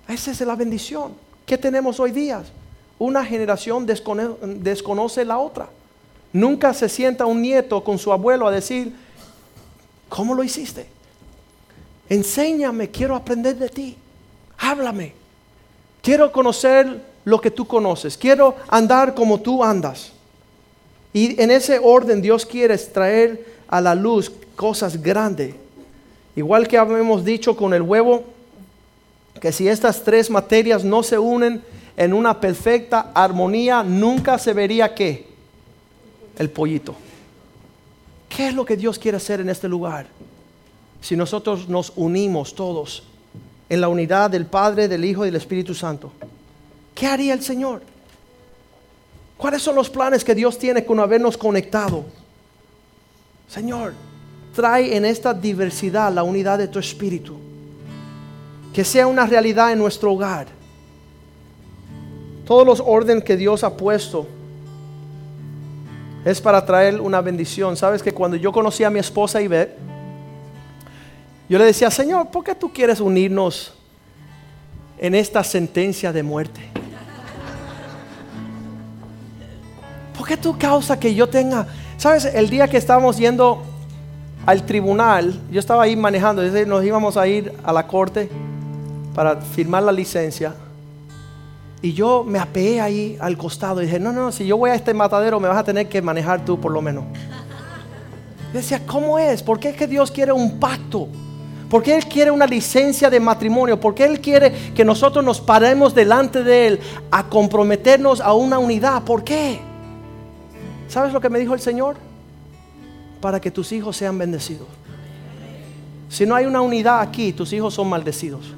Esa 0.06 0.30
es 0.30 0.40
la 0.42 0.54
bendición 0.54 1.14
que 1.46 1.58
tenemos 1.58 1.98
hoy 1.98 2.10
día. 2.10 2.42
Una 2.98 3.24
generación 3.24 3.86
desconoce 3.86 5.24
la 5.24 5.38
otra. 5.38 5.68
Nunca 6.32 6.72
se 6.74 6.88
sienta 6.88 7.26
un 7.26 7.42
nieto 7.42 7.82
con 7.82 7.98
su 7.98 8.12
abuelo 8.12 8.46
a 8.46 8.52
decir, 8.52 8.94
¿cómo 10.08 10.34
lo 10.34 10.44
hiciste? 10.44 10.86
Enséñame, 12.08 12.90
quiero 12.90 13.14
aprender 13.14 13.56
de 13.56 13.68
ti, 13.68 13.96
háblame, 14.58 15.14
quiero 16.02 16.30
conocer 16.32 17.00
lo 17.24 17.40
que 17.40 17.50
tú 17.50 17.66
conoces, 17.66 18.16
quiero 18.16 18.56
andar 18.68 19.14
como 19.14 19.40
tú 19.40 19.62
andas. 19.62 20.12
Y 21.12 21.40
en 21.40 21.50
ese 21.50 21.78
orden 21.78 22.22
Dios 22.22 22.46
quiere 22.46 22.76
traer 22.78 23.46
a 23.68 23.80
la 23.80 23.94
luz 23.94 24.32
cosas 24.56 25.00
grandes. 25.00 25.54
Igual 26.34 26.66
que 26.66 26.78
habíamos 26.78 27.24
dicho 27.24 27.54
con 27.56 27.74
el 27.74 27.82
huevo, 27.82 28.24
que 29.40 29.52
si 29.52 29.68
estas 29.68 30.02
tres 30.02 30.30
materias 30.30 30.84
no 30.84 31.02
se 31.02 31.18
unen 31.18 31.62
en 31.96 32.12
una 32.14 32.40
perfecta 32.40 33.10
armonía, 33.14 33.82
nunca 33.82 34.38
se 34.38 34.52
vería 34.52 34.94
qué? 34.94 35.26
El 36.38 36.48
pollito. 36.48 36.94
¿Qué 38.28 38.48
es 38.48 38.54
lo 38.54 38.64
que 38.64 38.76
Dios 38.76 38.98
quiere 38.98 39.18
hacer 39.18 39.40
en 39.40 39.50
este 39.50 39.68
lugar? 39.68 40.06
Si 41.02 41.16
nosotros 41.16 41.68
nos 41.68 41.92
unimos 41.96 42.54
todos 42.54 43.02
en 43.68 43.80
la 43.80 43.88
unidad 43.88 44.30
del 44.30 44.46
Padre, 44.46 44.88
del 44.88 45.04
Hijo 45.04 45.24
y 45.24 45.28
del 45.28 45.36
Espíritu 45.36 45.74
Santo? 45.74 46.12
¿Qué 46.94 47.06
haría 47.06 47.34
el 47.34 47.42
Señor? 47.42 47.82
¿Cuáles 49.36 49.60
son 49.60 49.74
los 49.74 49.90
planes 49.90 50.24
que 50.24 50.34
Dios 50.34 50.56
tiene 50.56 50.84
con 50.84 51.00
habernos 51.00 51.36
conectado? 51.36 52.04
Señor, 53.48 53.94
trae 54.54 54.96
en 54.96 55.04
esta 55.04 55.34
diversidad 55.34 56.12
la 56.12 56.22
unidad 56.22 56.58
de 56.58 56.68
tu 56.68 56.78
Espíritu. 56.78 57.36
Que 58.72 58.84
sea 58.84 59.06
una 59.08 59.26
realidad 59.26 59.72
en 59.72 59.78
nuestro 59.78 60.12
hogar. 60.12 60.46
Todos 62.46 62.64
los 62.64 62.80
órdenes 62.84 63.24
que 63.24 63.36
Dios 63.36 63.64
ha 63.64 63.76
puesto 63.76 64.26
es 66.24 66.40
para 66.40 66.64
traer 66.64 67.00
una 67.00 67.20
bendición. 67.20 67.76
Sabes 67.76 68.02
que 68.02 68.12
cuando 68.12 68.36
yo 68.36 68.52
conocí 68.52 68.84
a 68.84 68.90
mi 68.90 69.00
esposa 69.00 69.42
Ivette, 69.42 69.76
yo 71.52 71.58
le 71.58 71.66
decía, 71.66 71.90
Señor, 71.90 72.30
¿por 72.30 72.42
qué 72.42 72.54
tú 72.54 72.72
quieres 72.72 72.98
unirnos 72.98 73.74
en 74.96 75.14
esta 75.14 75.44
sentencia 75.44 76.10
de 76.10 76.22
muerte? 76.22 76.62
¿Por 80.16 80.26
qué 80.26 80.38
tú 80.38 80.56
causa 80.58 80.98
que 80.98 81.14
yo 81.14 81.28
tenga, 81.28 81.66
sabes, 81.98 82.24
el 82.24 82.48
día 82.48 82.68
que 82.68 82.78
estábamos 82.78 83.18
yendo 83.18 83.62
al 84.46 84.64
tribunal, 84.64 85.38
yo 85.50 85.60
estaba 85.60 85.82
ahí 85.82 85.94
manejando, 85.94 86.42
nos 86.42 86.84
íbamos 86.86 87.18
a 87.18 87.26
ir 87.26 87.52
a 87.62 87.70
la 87.70 87.86
corte 87.86 88.30
para 89.14 89.36
firmar 89.36 89.82
la 89.82 89.92
licencia. 89.92 90.54
Y 91.82 91.92
yo 91.92 92.24
me 92.24 92.38
apeé 92.38 92.80
ahí 92.80 93.18
al 93.20 93.36
costado 93.36 93.82
y 93.82 93.84
dije, 93.84 94.00
no, 94.00 94.10
no, 94.10 94.32
si 94.32 94.46
yo 94.46 94.56
voy 94.56 94.70
a 94.70 94.74
este 94.74 94.94
matadero 94.94 95.38
me 95.38 95.48
vas 95.48 95.58
a 95.58 95.64
tener 95.64 95.86
que 95.86 96.00
manejar 96.00 96.46
tú 96.46 96.58
por 96.58 96.72
lo 96.72 96.80
menos. 96.80 97.04
Yo 98.54 98.58
decía, 98.58 98.80
¿cómo 98.86 99.18
es? 99.18 99.42
¿Por 99.42 99.60
qué 99.60 99.68
es 99.68 99.76
que 99.76 99.86
Dios 99.86 100.10
quiere 100.10 100.32
un 100.32 100.58
pacto? 100.58 101.08
Porque 101.72 101.96
Él 101.96 102.04
quiere 102.04 102.30
una 102.30 102.46
licencia 102.46 103.08
de 103.08 103.18
matrimonio. 103.18 103.80
Porque 103.80 104.04
Él 104.04 104.20
quiere 104.20 104.52
que 104.74 104.84
nosotros 104.84 105.24
nos 105.24 105.40
paremos 105.40 105.94
delante 105.94 106.44
de 106.44 106.66
Él 106.66 106.80
a 107.10 107.26
comprometernos 107.30 108.20
a 108.20 108.34
una 108.34 108.58
unidad. 108.58 109.02
¿Por 109.04 109.24
qué? 109.24 109.58
¿Sabes 110.86 111.14
lo 111.14 111.20
que 111.22 111.30
me 111.30 111.38
dijo 111.38 111.54
el 111.54 111.60
Señor? 111.60 111.96
Para 113.22 113.40
que 113.40 113.50
tus 113.50 113.72
hijos 113.72 113.96
sean 113.96 114.18
bendecidos. 114.18 114.68
Si 116.10 116.26
no 116.26 116.34
hay 116.34 116.44
una 116.44 116.60
unidad 116.60 117.00
aquí, 117.00 117.32
tus 117.32 117.54
hijos 117.54 117.72
son 117.72 117.88
maldecidos. 117.88 118.52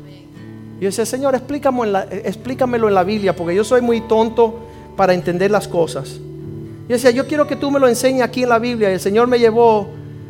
Y 0.81 0.81
yo 0.81 0.89
decía, 0.89 1.07
Señor, 1.07 1.37
explícamelo 1.37 2.89
en 2.89 2.95
la 2.95 3.05
Biblia, 3.05 3.37
porque 3.37 3.55
yo 3.55 3.63
soy 3.63 3.81
muy 3.81 4.01
tonto 4.09 4.59
para 4.97 5.15
entender 5.15 5.53
las 5.53 5.69
cosas. 5.69 6.19
Yo 6.89 6.97
decía, 6.97 7.13
yo 7.13 7.29
quiero 7.29 7.47
que 7.47 7.55
tú 7.55 7.71
me 7.71 7.79
lo 7.79 7.87
enseñes 7.87 8.23
aquí 8.23 8.43
en 8.43 8.49
la 8.49 8.59
Biblia. 8.59 8.91
Y 8.91 8.95
el 8.95 9.01
Señor 9.01 9.29
me 9.29 9.39
llevó 9.39 9.87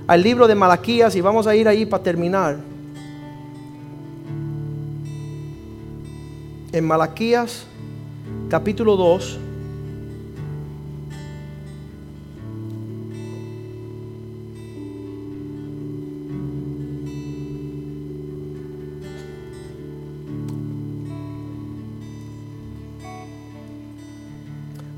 al 0.06 0.22
libro 0.22 0.46
de 0.46 0.54
Malaquías 0.54 1.16
y 1.16 1.22
vamos 1.22 1.46
a 1.46 1.56
ir 1.56 1.66
ahí 1.66 1.86
para 1.86 2.02
terminar. 2.02 2.73
En 6.74 6.84
Malaquías 6.84 7.66
capítulo 8.48 8.96
2. 8.96 9.38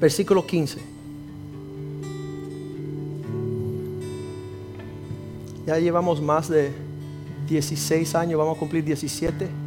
Versículo 0.00 0.46
15. 0.46 0.80
Ya 5.66 5.78
llevamos 5.78 6.22
más 6.22 6.48
de 6.48 6.72
16 7.46 8.14
años, 8.14 8.38
vamos 8.38 8.56
a 8.56 8.60
cumplir 8.60 8.82
17 8.82 9.65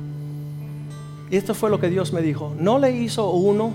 y 1.32 1.38
esto 1.38 1.54
fue 1.54 1.70
lo 1.70 1.80
que 1.80 1.90
Dios 1.90 2.12
me 2.12 2.22
dijo. 2.22 2.54
No 2.58 2.80
le 2.80 2.92
hizo 2.92 3.30
uno. 3.32 3.72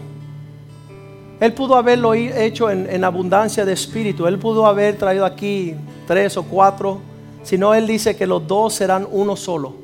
Él 1.40 1.52
pudo 1.52 1.76
haberlo 1.76 2.14
hecho 2.14 2.70
en, 2.70 3.04
abundancia 3.04 3.64
de 3.64 3.72
espíritu. 3.72 4.26
Él 4.26 4.38
pudo 4.38 4.66
haber 4.66 4.96
traído 4.96 5.24
aquí 5.24 5.74
tres 6.06 6.36
o 6.36 6.42
cuatro. 6.42 6.98
Sino 7.44 7.74
Él 7.74 7.86
dice 7.86 8.16
que 8.16 8.26
los 8.26 8.46
dos 8.46 8.74
serán 8.74 9.06
uno 9.10 9.36
solo. 9.36 9.74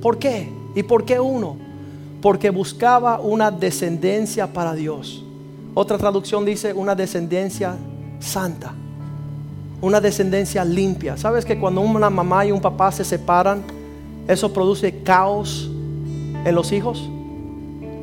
¿Por 0.00 0.18
qué? 0.18 0.48
¿Y 0.74 0.82
por 0.82 1.04
qué 1.04 1.18
uno? 1.18 1.56
Porque 2.20 2.50
buscaba 2.50 3.18
una 3.18 3.50
descendencia 3.50 4.52
para 4.52 4.74
Dios. 4.74 5.24
Otra 5.74 5.98
traducción 5.98 6.44
dice 6.44 6.72
una 6.72 6.94
descendencia 6.94 7.76
santa. 8.20 8.72
Una 9.80 10.00
descendencia 10.00 10.64
limpia. 10.64 11.16
¿Sabes 11.16 11.44
que 11.44 11.58
cuando 11.58 11.80
una 11.80 12.10
mamá 12.10 12.46
y 12.46 12.52
un 12.52 12.60
papá 12.60 12.92
se 12.92 13.04
separan, 13.04 13.62
eso 14.28 14.52
produce 14.52 15.02
caos 15.02 15.70
en 16.44 16.54
los 16.54 16.72
hijos? 16.72 17.10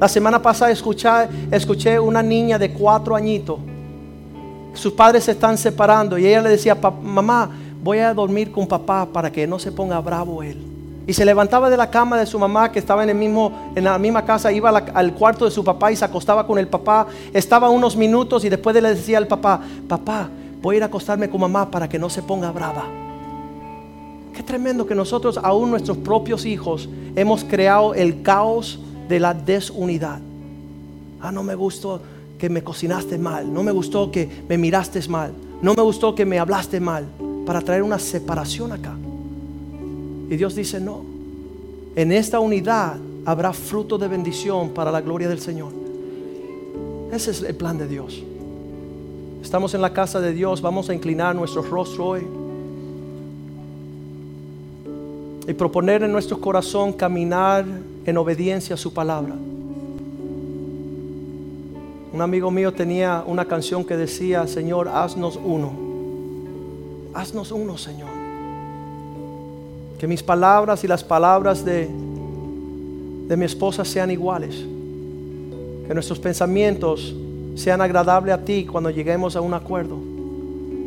La 0.03 0.09
semana 0.09 0.41
pasada 0.41 0.69
escuché, 0.69 1.07
escuché 1.49 1.97
una 1.97 2.21
niña 2.21 2.59
de 2.59 2.73
cuatro 2.73 3.15
añitos 3.15 3.57
sus 4.73 4.91
padres 4.91 5.23
se 5.23 5.31
están 5.31 5.57
separando 5.57 6.17
y 6.17 6.27
ella 6.27 6.41
le 6.41 6.49
decía, 6.49 6.75
mamá, 6.75 7.49
voy 7.81 7.99
a 7.99 8.13
dormir 8.13 8.51
con 8.51 8.67
papá 8.67 9.05
para 9.05 9.31
que 9.31 9.47
no 9.47 9.59
se 9.59 9.71
ponga 9.71 10.01
bravo 10.01 10.43
él. 10.43 10.61
Y 11.07 11.13
se 11.13 11.23
levantaba 11.23 11.69
de 11.69 11.77
la 11.77 11.89
cama 11.89 12.17
de 12.17 12.25
su 12.25 12.37
mamá 12.37 12.69
que 12.69 12.79
estaba 12.79 13.01
en, 13.03 13.11
el 13.11 13.15
mismo, 13.15 13.71
en 13.75 13.85
la 13.85 13.97
misma 13.97 14.25
casa, 14.25 14.51
iba 14.51 14.71
al 14.71 15.13
cuarto 15.13 15.45
de 15.45 15.51
su 15.51 15.63
papá 15.63 15.89
y 15.89 15.95
se 15.95 16.03
acostaba 16.03 16.45
con 16.45 16.59
el 16.59 16.67
papá. 16.67 17.07
Estaba 17.31 17.69
unos 17.69 17.95
minutos 17.95 18.43
y 18.43 18.49
después 18.49 18.75
le 18.75 18.89
decía 18.89 19.19
al 19.19 19.27
papá, 19.27 19.61
papá, 19.87 20.27
voy 20.61 20.75
a 20.75 20.77
ir 20.79 20.83
a 20.83 20.87
acostarme 20.87 21.29
con 21.29 21.39
mamá 21.39 21.71
para 21.71 21.87
que 21.87 21.97
no 21.97 22.09
se 22.09 22.21
ponga 22.21 22.51
brava. 22.51 22.83
Qué 24.33 24.43
tremendo 24.43 24.85
que 24.85 24.95
nosotros, 24.95 25.39
aún 25.41 25.71
nuestros 25.71 25.95
propios 25.95 26.45
hijos, 26.45 26.89
hemos 27.15 27.45
creado 27.45 27.93
el 27.93 28.21
caos 28.21 28.79
de 29.13 29.19
la 29.19 29.35
desunidad. 29.35 30.19
Ah, 31.21 31.31
no 31.31 31.43
me 31.43 31.53
gustó 31.53 32.01
que 32.39 32.49
me 32.49 32.63
cocinaste 32.63 33.19
mal, 33.19 33.53
no 33.53 33.61
me 33.61 33.71
gustó 33.71 34.09
que 34.11 34.27
me 34.49 34.57
miraste 34.57 35.07
mal, 35.07 35.31
no 35.61 35.75
me 35.75 35.83
gustó 35.83 36.15
que 36.15 36.25
me 36.25 36.39
hablaste 36.39 36.79
mal, 36.79 37.05
para 37.45 37.61
traer 37.61 37.83
una 37.83 37.99
separación 37.99 38.71
acá. 38.71 38.95
Y 40.31 40.35
Dios 40.35 40.55
dice, 40.55 40.79
no, 40.79 41.03
en 41.95 42.11
esta 42.11 42.39
unidad 42.39 42.97
habrá 43.23 43.53
fruto 43.53 43.99
de 43.99 44.07
bendición 44.07 44.71
para 44.71 44.91
la 44.91 44.99
gloria 44.99 45.29
del 45.29 45.39
Señor. 45.39 45.71
Ese 47.11 47.29
es 47.29 47.43
el 47.43 47.53
plan 47.53 47.77
de 47.77 47.87
Dios. 47.87 48.19
Estamos 49.43 49.75
en 49.75 49.81
la 49.81 49.93
casa 49.93 50.21
de 50.21 50.33
Dios, 50.33 50.59
vamos 50.59 50.89
a 50.89 50.95
inclinar 50.95 51.35
nuestro 51.35 51.61
rostro 51.61 52.07
hoy 52.07 52.21
y 55.47 55.53
proponer 55.53 56.01
en 56.01 56.11
nuestro 56.11 56.41
corazón 56.41 56.93
caminar 56.93 57.63
en 58.05 58.17
obediencia 58.17 58.75
a 58.75 58.77
su 58.77 58.93
palabra. 58.93 59.35
Un 62.13 62.21
amigo 62.21 62.51
mío 62.51 62.71
tenía 62.71 63.23
una 63.25 63.45
canción 63.45 63.83
que 63.83 63.97
decía, 63.97 64.45
Señor, 64.45 64.87
haznos 64.87 65.39
uno. 65.43 65.71
Haznos 67.13 67.51
uno, 67.51 67.75
Señor. 67.77 68.09
Que 69.97 70.07
mis 70.07 70.21
palabras 70.21 70.83
y 70.83 70.87
las 70.87 71.03
palabras 71.03 71.65
de, 71.65 71.89
de 73.27 73.37
mi 73.37 73.45
esposa 73.45 73.83
sean 73.83 74.11
iguales. 74.11 74.55
Que 75.87 75.93
nuestros 75.93 76.19
pensamientos 76.19 77.15
sean 77.55 77.81
agradables 77.81 78.35
a 78.35 78.45
ti 78.45 78.65
cuando 78.65 78.89
lleguemos 78.89 79.35
a 79.35 79.41
un 79.41 79.55
acuerdo. 79.55 79.97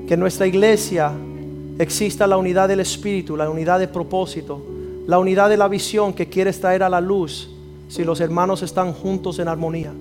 Que 0.06 0.14
en 0.14 0.20
nuestra 0.20 0.46
iglesia 0.46 1.10
exista 1.78 2.26
la 2.26 2.36
unidad 2.36 2.68
del 2.68 2.80
Espíritu, 2.80 3.36
la 3.36 3.50
unidad 3.50 3.80
de 3.80 3.88
propósito, 3.88 4.62
la 5.06 5.18
unidad 5.18 5.48
de 5.48 5.56
la 5.56 5.68
visión 5.68 6.12
que 6.12 6.28
quieres 6.28 6.60
traer 6.60 6.82
a 6.82 6.88
la 6.88 7.00
luz 7.00 7.48
si 7.88 8.04
los 8.04 8.20
hermanos 8.20 8.62
están 8.62 8.92
juntos 8.92 9.38
en 9.38 9.48
armonía. 9.48 9.92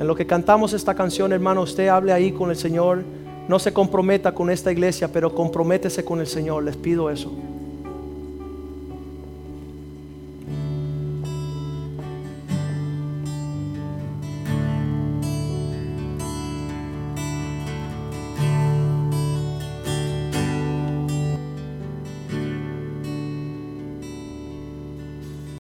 En 0.00 0.06
lo 0.06 0.16
que 0.16 0.26
cantamos 0.26 0.72
esta 0.72 0.94
canción, 0.94 1.32
hermano, 1.32 1.62
usted 1.62 1.86
hable 1.86 2.12
ahí 2.12 2.32
con 2.32 2.50
el 2.50 2.56
Señor. 2.56 3.04
No 3.46 3.58
se 3.58 3.72
comprometa 3.72 4.32
con 4.32 4.50
esta 4.50 4.72
iglesia, 4.72 5.08
pero 5.12 5.32
comprométese 5.32 6.04
con 6.04 6.20
el 6.20 6.26
Señor. 6.26 6.64
Les 6.64 6.76
pido 6.76 7.10
eso. 7.10 7.30